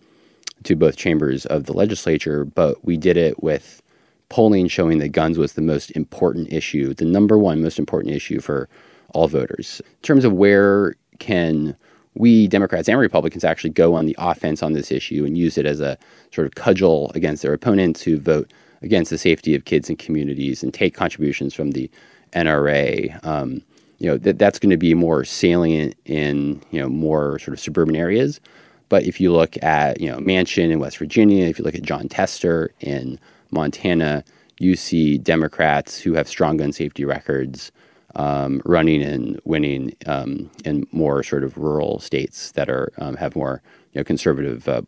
to 0.64 0.76
both 0.76 0.96
chambers 0.96 1.46
of 1.46 1.64
the 1.64 1.72
legislature, 1.72 2.44
but 2.44 2.84
we 2.84 2.96
did 2.96 3.16
it 3.16 3.42
with 3.42 3.82
polling 4.28 4.66
showing 4.66 4.98
that 4.98 5.10
guns 5.10 5.38
was 5.38 5.52
the 5.52 5.62
most 5.62 5.90
important 5.90 6.52
issue, 6.52 6.94
the 6.94 7.04
number 7.04 7.38
one 7.38 7.62
most 7.62 7.78
important 7.78 8.14
issue 8.14 8.40
for 8.40 8.68
all 9.14 9.28
voters. 9.28 9.82
In 9.86 10.02
terms 10.02 10.24
of 10.24 10.32
where 10.32 10.94
can 11.18 11.76
we 12.14 12.46
Democrats 12.46 12.88
and 12.88 12.98
Republicans 12.98 13.44
actually 13.44 13.70
go 13.70 13.94
on 13.94 14.06
the 14.06 14.16
offense 14.18 14.62
on 14.62 14.72
this 14.72 14.92
issue 14.92 15.24
and 15.24 15.38
use 15.38 15.56
it 15.56 15.66
as 15.66 15.80
a 15.80 15.96
sort 16.30 16.46
of 16.46 16.54
cudgel 16.54 17.10
against 17.14 17.42
their 17.42 17.54
opponents 17.54 18.02
who 18.02 18.18
vote 18.18 18.52
against 18.82 19.10
the 19.10 19.18
safety 19.18 19.54
of 19.54 19.64
kids 19.64 19.88
and 19.88 19.98
communities 19.98 20.62
and 20.62 20.74
take 20.74 20.94
contributions 20.94 21.54
from 21.54 21.70
the 21.70 21.90
NRA. 22.32 23.24
Um, 23.24 23.62
you 23.98 24.08
know 24.08 24.18
that 24.18 24.38
that's 24.38 24.58
going 24.58 24.70
to 24.70 24.76
be 24.76 24.94
more 24.94 25.24
salient 25.24 25.94
in 26.04 26.60
you 26.70 26.80
know 26.80 26.88
more 26.88 27.38
sort 27.38 27.54
of 27.54 27.60
suburban 27.60 27.96
areas. 27.96 28.40
But 28.88 29.04
if 29.04 29.20
you 29.20 29.32
look 29.32 29.62
at 29.62 30.00
you 30.00 30.10
know 30.10 30.18
Manchin 30.18 30.70
in 30.70 30.80
West 30.80 30.98
Virginia, 30.98 31.46
if 31.46 31.58
you 31.58 31.64
look 31.64 31.76
at 31.76 31.82
Jon 31.82 32.08
Tester 32.08 32.74
in 32.80 33.18
Montana, 33.52 34.24
you 34.58 34.74
see 34.74 35.18
Democrats 35.18 35.98
who 36.00 36.14
have 36.14 36.28
strong 36.28 36.56
gun 36.56 36.72
safety 36.72 37.04
records 37.04 37.70
um, 38.16 38.60
running 38.64 39.02
and 39.02 39.40
winning 39.44 39.94
um, 40.06 40.50
in 40.64 40.86
more 40.92 41.22
sort 41.22 41.44
of 41.44 41.56
rural 41.56 41.98
states 41.98 42.52
that 42.52 42.68
are 42.68 42.92
um, 42.98 43.16
have 43.16 43.34
more 43.36 43.62
you 43.92 44.00
know, 44.00 44.04
conservative 44.04 44.68
uh, 44.68 44.82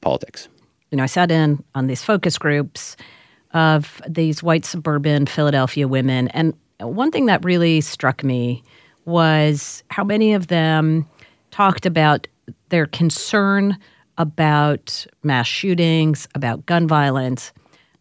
politics. 0.00 0.48
You 0.90 0.98
know, 0.98 1.02
I 1.02 1.06
sat 1.06 1.30
in 1.30 1.62
on 1.74 1.86
these 1.86 2.02
focus 2.02 2.38
groups 2.38 2.96
of 3.52 4.00
these 4.08 4.42
white 4.42 4.64
suburban 4.64 5.26
Philadelphia 5.26 5.88
women, 5.88 6.28
and 6.28 6.54
one 6.80 7.10
thing 7.10 7.26
that 7.26 7.44
really 7.44 7.80
struck 7.80 8.22
me 8.22 8.62
was 9.04 9.82
how 9.88 10.04
many 10.04 10.34
of 10.34 10.48
them 10.48 11.06
talked 11.50 11.86
about 11.86 12.26
their 12.68 12.86
concern 12.86 13.78
about 14.18 15.06
mass 15.22 15.46
shootings, 15.46 16.26
about 16.34 16.66
gun 16.66 16.86
violence, 16.88 17.52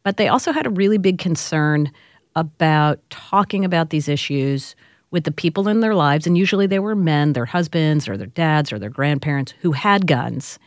but 0.03 0.17
they 0.17 0.27
also 0.27 0.51
had 0.51 0.65
a 0.65 0.69
really 0.69 0.97
big 0.97 1.17
concern 1.17 1.91
about 2.35 2.99
talking 3.09 3.63
about 3.63 3.89
these 3.89 4.07
issues 4.07 4.75
with 5.11 5.23
the 5.23 5.31
people 5.31 5.67
in 5.67 5.79
their 5.79 5.95
lives. 5.95 6.27
And 6.27 6.37
usually 6.37 6.67
they 6.67 6.79
were 6.79 6.95
men, 6.95 7.33
their 7.33 7.45
husbands 7.45 8.07
or 8.07 8.17
their 8.17 8.27
dads 8.27 8.73
or 8.73 8.79
their 8.79 8.89
grandparents 8.89 9.53
who 9.61 9.71
had 9.71 10.07
guns. 10.07 10.59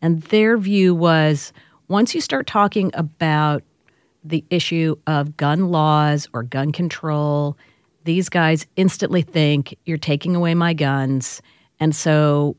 And 0.00 0.22
their 0.24 0.56
view 0.56 0.94
was 0.94 1.52
once 1.88 2.14
you 2.14 2.20
start 2.20 2.46
talking 2.46 2.90
about 2.94 3.62
the 4.24 4.44
issue 4.50 4.96
of 5.06 5.36
gun 5.36 5.70
laws 5.70 6.28
or 6.32 6.42
gun 6.42 6.72
control, 6.72 7.56
these 8.04 8.28
guys 8.28 8.66
instantly 8.76 9.22
think 9.22 9.76
you're 9.84 9.98
taking 9.98 10.34
away 10.34 10.54
my 10.54 10.72
guns. 10.72 11.42
And 11.78 11.94
so 11.94 12.56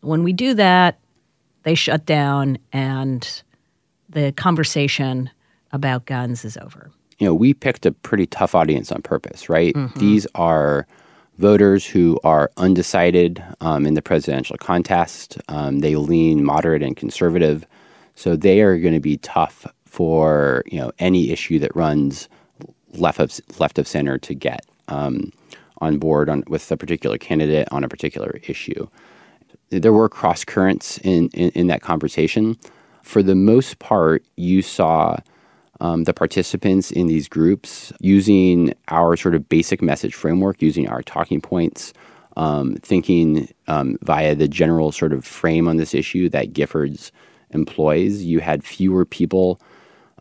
when 0.00 0.22
we 0.22 0.32
do 0.32 0.54
that, 0.54 0.98
they 1.64 1.74
shut 1.74 2.04
down 2.06 2.58
and 2.72 3.42
the 4.08 4.32
conversation 4.32 5.30
about 5.72 6.04
guns 6.04 6.44
is 6.44 6.56
over 6.58 6.90
you 7.18 7.26
know, 7.26 7.34
we 7.34 7.54
picked 7.54 7.86
a 7.86 7.92
pretty 7.92 8.26
tough 8.26 8.54
audience 8.54 8.90
on 8.90 9.02
purpose, 9.02 9.48
right? 9.48 9.74
Mm-hmm. 9.74 9.98
These 9.98 10.26
are 10.34 10.86
voters 11.38 11.86
who 11.86 12.18
are 12.24 12.50
undecided 12.56 13.42
um, 13.60 13.86
in 13.86 13.94
the 13.94 14.02
presidential 14.02 14.56
contest. 14.56 15.38
Um, 15.48 15.80
they 15.80 15.96
lean 15.96 16.44
moderate 16.44 16.82
and 16.82 16.96
conservative, 16.96 17.66
so 18.14 18.36
they 18.36 18.60
are 18.60 18.78
going 18.78 18.94
to 18.94 19.00
be 19.00 19.18
tough 19.18 19.66
for 19.84 20.62
you 20.66 20.78
know 20.78 20.90
any 20.98 21.30
issue 21.30 21.58
that 21.60 21.74
runs 21.76 22.28
left 22.94 23.20
of 23.20 23.40
left 23.58 23.78
of 23.78 23.86
center 23.86 24.18
to 24.18 24.34
get 24.34 24.66
um, 24.88 25.32
on 25.78 25.98
board 25.98 26.28
on 26.28 26.44
with 26.48 26.70
a 26.70 26.76
particular 26.76 27.18
candidate 27.18 27.68
on 27.70 27.84
a 27.84 27.88
particular 27.88 28.40
issue. 28.44 28.88
There 29.70 29.92
were 29.92 30.08
cross 30.08 30.44
currents 30.44 30.98
in, 30.98 31.28
in, 31.30 31.50
in 31.50 31.66
that 31.68 31.82
conversation. 31.82 32.56
For 33.02 33.22
the 33.22 33.34
most 33.34 33.80
part, 33.80 34.24
you 34.36 34.62
saw 34.62 35.16
um, 35.80 36.04
the 36.04 36.14
participants 36.14 36.90
in 36.90 37.06
these 37.06 37.28
groups 37.28 37.92
using 38.00 38.74
our 38.88 39.16
sort 39.16 39.34
of 39.34 39.48
basic 39.48 39.82
message 39.82 40.14
framework, 40.14 40.62
using 40.62 40.88
our 40.88 41.02
talking 41.02 41.40
points, 41.40 41.92
um, 42.36 42.76
thinking 42.76 43.48
um, 43.68 43.96
via 44.02 44.34
the 44.34 44.48
general 44.48 44.92
sort 44.92 45.12
of 45.12 45.24
frame 45.24 45.68
on 45.68 45.76
this 45.76 45.94
issue 45.94 46.28
that 46.30 46.52
Giffords 46.52 47.10
employs. 47.50 48.22
You 48.22 48.40
had 48.40 48.64
fewer 48.64 49.04
people 49.04 49.60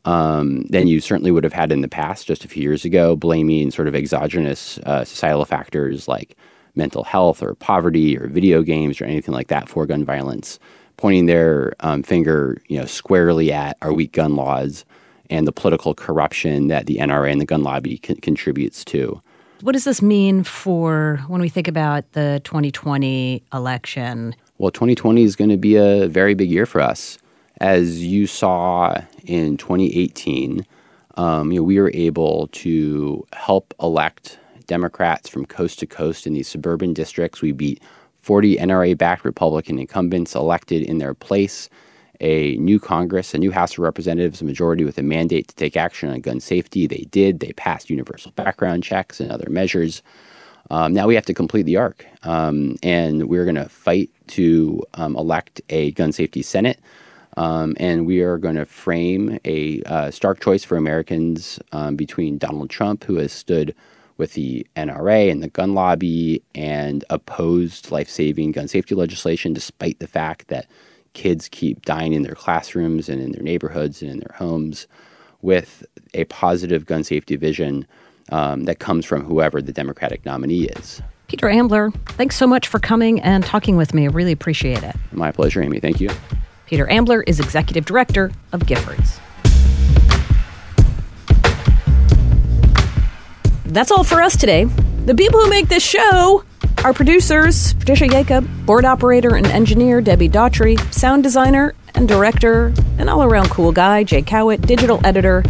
um, 0.05 0.63
than 0.63 0.87
you 0.87 0.99
certainly 0.99 1.31
would 1.31 1.43
have 1.43 1.53
had 1.53 1.71
in 1.71 1.81
the 1.81 1.87
past 1.87 2.27
just 2.27 2.43
a 2.43 2.47
few 2.47 2.61
years 2.61 2.85
ago, 2.85 3.15
blaming 3.15 3.71
sort 3.71 3.87
of 3.87 3.95
exogenous 3.95 4.77
uh, 4.79 5.05
societal 5.05 5.45
factors 5.45 6.07
like 6.07 6.35
mental 6.75 7.03
health 7.03 7.41
or 7.41 7.53
poverty 7.55 8.17
or 8.17 8.27
video 8.27 8.63
games 8.63 8.99
or 8.99 9.05
anything 9.05 9.33
like 9.33 9.47
that 9.47 9.69
for 9.69 9.85
gun 9.85 10.03
violence, 10.03 10.59
pointing 10.97 11.27
their 11.27 11.73
um, 11.81 12.03
finger, 12.03 12.61
you 12.67 12.77
know, 12.77 12.85
squarely 12.85 13.51
at 13.51 13.77
our 13.81 13.93
weak 13.93 14.11
gun 14.11 14.35
laws 14.35 14.83
and 15.29 15.47
the 15.47 15.51
political 15.51 15.93
corruption 15.93 16.67
that 16.67 16.85
the 16.85 16.97
NRA 16.97 17.31
and 17.31 17.41
the 17.41 17.45
gun 17.45 17.63
lobby 17.63 17.97
con- 17.97 18.17
contributes 18.17 18.83
to. 18.85 19.21
What 19.61 19.71
does 19.71 19.85
this 19.85 20.01
mean 20.01 20.43
for 20.43 21.21
when 21.27 21.39
we 21.39 21.47
think 21.47 21.67
about 21.67 22.11
the 22.11 22.41
2020 22.43 23.43
election? 23.53 24.35
Well, 24.57 24.71
2020 24.71 25.23
is 25.23 25.35
going 25.35 25.49
to 25.49 25.57
be 25.57 25.75
a 25.75 26.07
very 26.07 26.33
big 26.33 26.49
year 26.49 26.65
for 26.65 26.81
us. 26.81 27.17
As 27.61 28.03
you 28.03 28.27
saw 28.27 29.01
in 29.23 29.57
2018, 29.57 30.65
um, 31.15 31.51
you 31.51 31.59
know, 31.59 31.63
we 31.63 31.79
were 31.79 31.91
able 31.93 32.47
to 32.47 33.25
help 33.33 33.73
elect 33.81 34.37
Democrats 34.67 35.29
from 35.29 35.45
coast 35.45 35.79
to 35.79 35.85
coast 35.85 36.27
in 36.27 36.33
these 36.33 36.47
suburban 36.47 36.93
districts. 36.93 37.41
We 37.41 37.51
beat 37.51 37.81
40 38.21 38.57
NRA 38.57 38.97
backed 38.97 39.23
Republican 39.23 39.79
incumbents 39.79 40.35
elected 40.35 40.83
in 40.83 40.97
their 40.97 41.13
place 41.13 41.69
a 42.23 42.55
new 42.55 42.79
Congress, 42.79 43.33
a 43.33 43.37
new 43.37 43.51
House 43.51 43.73
of 43.73 43.79
Representatives, 43.79 44.41
a 44.41 44.45
majority 44.45 44.85
with 44.85 44.97
a 44.97 45.03
mandate 45.03 45.49
to 45.49 45.55
take 45.55 45.75
action 45.75 46.09
on 46.09 46.21
gun 46.21 46.39
safety. 46.39 46.87
They 46.87 47.05
did. 47.11 47.41
They 47.41 47.51
passed 47.53 47.89
universal 47.89 48.31
background 48.31 48.83
checks 48.83 49.19
and 49.19 49.29
other 49.29 49.49
measures. 49.49 50.01
Um, 50.71 50.93
now 50.93 51.05
we 51.05 51.15
have 51.15 51.25
to 51.25 51.33
complete 51.33 51.63
the 51.63 51.75
arc, 51.75 52.05
um, 52.23 52.77
and 52.81 53.27
we're 53.27 53.43
going 53.43 53.55
to 53.55 53.67
fight 53.67 54.09
to 54.27 54.81
um, 54.93 55.17
elect 55.17 55.61
a 55.69 55.91
gun 55.91 56.13
safety 56.13 56.41
Senate. 56.41 56.79
Um, 57.35 57.75
and 57.77 58.05
we 58.05 58.21
are 58.21 58.37
going 58.37 58.55
to 58.55 58.65
frame 58.65 59.39
a 59.43 59.81
uh, 59.83 60.11
stark 60.11 60.39
choice 60.39 60.63
for 60.63 60.77
Americans 60.77 61.59
um, 61.71 61.95
between 61.95 62.37
Donald 62.37 62.69
Trump, 62.69 63.03
who 63.03 63.15
has 63.15 63.33
stood 63.33 63.75
with 64.17 64.33
the 64.33 64.65
NRA 64.77 65.31
and 65.31 65.43
the 65.43 65.49
gun 65.49 65.73
lobby 65.73 66.41
and 66.55 67.03
opposed 67.09 67.91
life 67.91 68.07
saving 68.07 68.51
gun 68.51 68.67
safety 68.67 68.95
legislation, 68.95 69.51
despite 69.51 69.99
the 69.99 70.07
fact 70.07 70.47
that 70.47 70.67
kids 71.13 71.47
keep 71.49 71.83
dying 71.85 72.13
in 72.13 72.23
their 72.23 72.35
classrooms 72.35 73.09
and 73.09 73.21
in 73.21 73.31
their 73.31 73.43
neighborhoods 73.43 74.01
and 74.01 74.11
in 74.11 74.19
their 74.19 74.35
homes 74.35 74.87
with 75.41 75.85
a 76.13 76.23
positive 76.25 76.85
gun 76.85 77.03
safety 77.03 77.35
vision 77.35 77.85
um, 78.31 78.63
that 78.63 78.79
comes 78.79 79.05
from 79.05 79.23
whoever 79.23 79.61
the 79.61 79.73
Democratic 79.73 80.25
nominee 80.25 80.65
is. 80.65 81.01
Peter 81.27 81.49
Ambler, 81.49 81.91
thanks 82.09 82.35
so 82.35 82.45
much 82.45 82.67
for 82.67 82.79
coming 82.79 83.19
and 83.21 83.43
talking 83.43 83.75
with 83.75 83.93
me. 83.93 84.03
I 84.03 84.09
really 84.11 84.31
appreciate 84.31 84.83
it. 84.83 84.95
My 85.11 85.31
pleasure, 85.31 85.61
Amy. 85.61 85.79
Thank 85.79 85.99
you. 85.99 86.09
Peter 86.67 86.89
Ambler 86.89 87.23
is 87.23 87.39
Executive 87.39 87.85
Director 87.85 88.31
of 88.51 88.61
Giffords. 88.61 89.19
That's 93.65 93.91
all 93.91 94.03
for 94.03 94.21
us 94.21 94.37
today. 94.37 94.65
The 95.05 95.15
people 95.15 95.41
who 95.41 95.49
make 95.49 95.67
this 95.67 95.83
show 95.83 96.43
are 96.83 96.93
producers 96.93 97.73
Patricia 97.75 98.07
Jacob, 98.07 98.47
board 98.65 98.83
operator 98.83 99.35
and 99.35 99.47
engineer 99.47 100.01
Debbie 100.01 100.29
Daughtry, 100.29 100.77
sound 100.93 101.23
designer 101.23 101.73
and 101.95 102.07
director, 102.07 102.73
and 102.97 103.09
all 103.09 103.23
around 103.23 103.49
cool 103.49 103.71
guy 103.71 104.03
Jay 104.03 104.21
Cowit, 104.21 104.65
digital 104.65 104.99
editor 105.05 105.43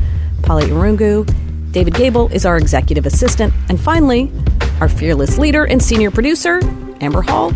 Polly 0.44 0.66
Irungu. 0.66 1.26
David 1.72 1.96
Gable 1.96 2.32
is 2.32 2.46
our 2.46 2.58
executive 2.58 3.06
assistant. 3.08 3.52
And 3.70 3.80
finally, 3.80 4.32
our 4.80 4.88
fearless 4.88 5.40
leader 5.40 5.66
and 5.66 5.82
senior 5.82 6.12
producer, 6.12 6.60
Amber 7.02 7.24
Hall. 7.24 7.52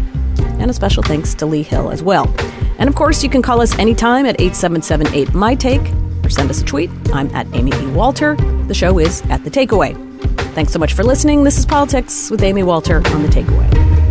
And 0.60 0.72
a 0.72 0.74
special 0.74 1.04
thanks 1.04 1.36
to 1.36 1.46
Lee 1.46 1.62
Hill 1.62 1.92
as 1.92 2.02
well. 2.02 2.34
And 2.80 2.90
of 2.90 2.96
course, 2.96 3.24
you 3.24 3.30
can 3.30 3.44
call 3.44 3.62
us 3.62 3.78
anytime 3.78 4.26
at 4.26 4.42
8778 4.42 5.34
My 5.36 5.54
Take 5.54 5.82
or 6.24 6.30
send 6.30 6.50
us 6.50 6.62
a 6.62 6.66
tweet. 6.66 6.90
I'm 7.14 7.34
at 7.36 7.46
Amy 7.54 7.72
E. 7.76 7.88
Walter. 7.88 8.36
The 8.68 8.74
show 8.74 8.98
is 8.98 9.22
at 9.30 9.44
The 9.44 9.52
Takeaway. 9.52 10.07
Thanks 10.54 10.74
so 10.74 10.80
much 10.80 10.94
for 10.94 11.04
listening. 11.04 11.44
This 11.44 11.58
is 11.58 11.66
Politics 11.66 12.32
with 12.32 12.42
Amy 12.44 12.64
Walter 12.64 12.98
on 12.98 13.22
The 13.22 13.30
Takeaway. 13.30 14.07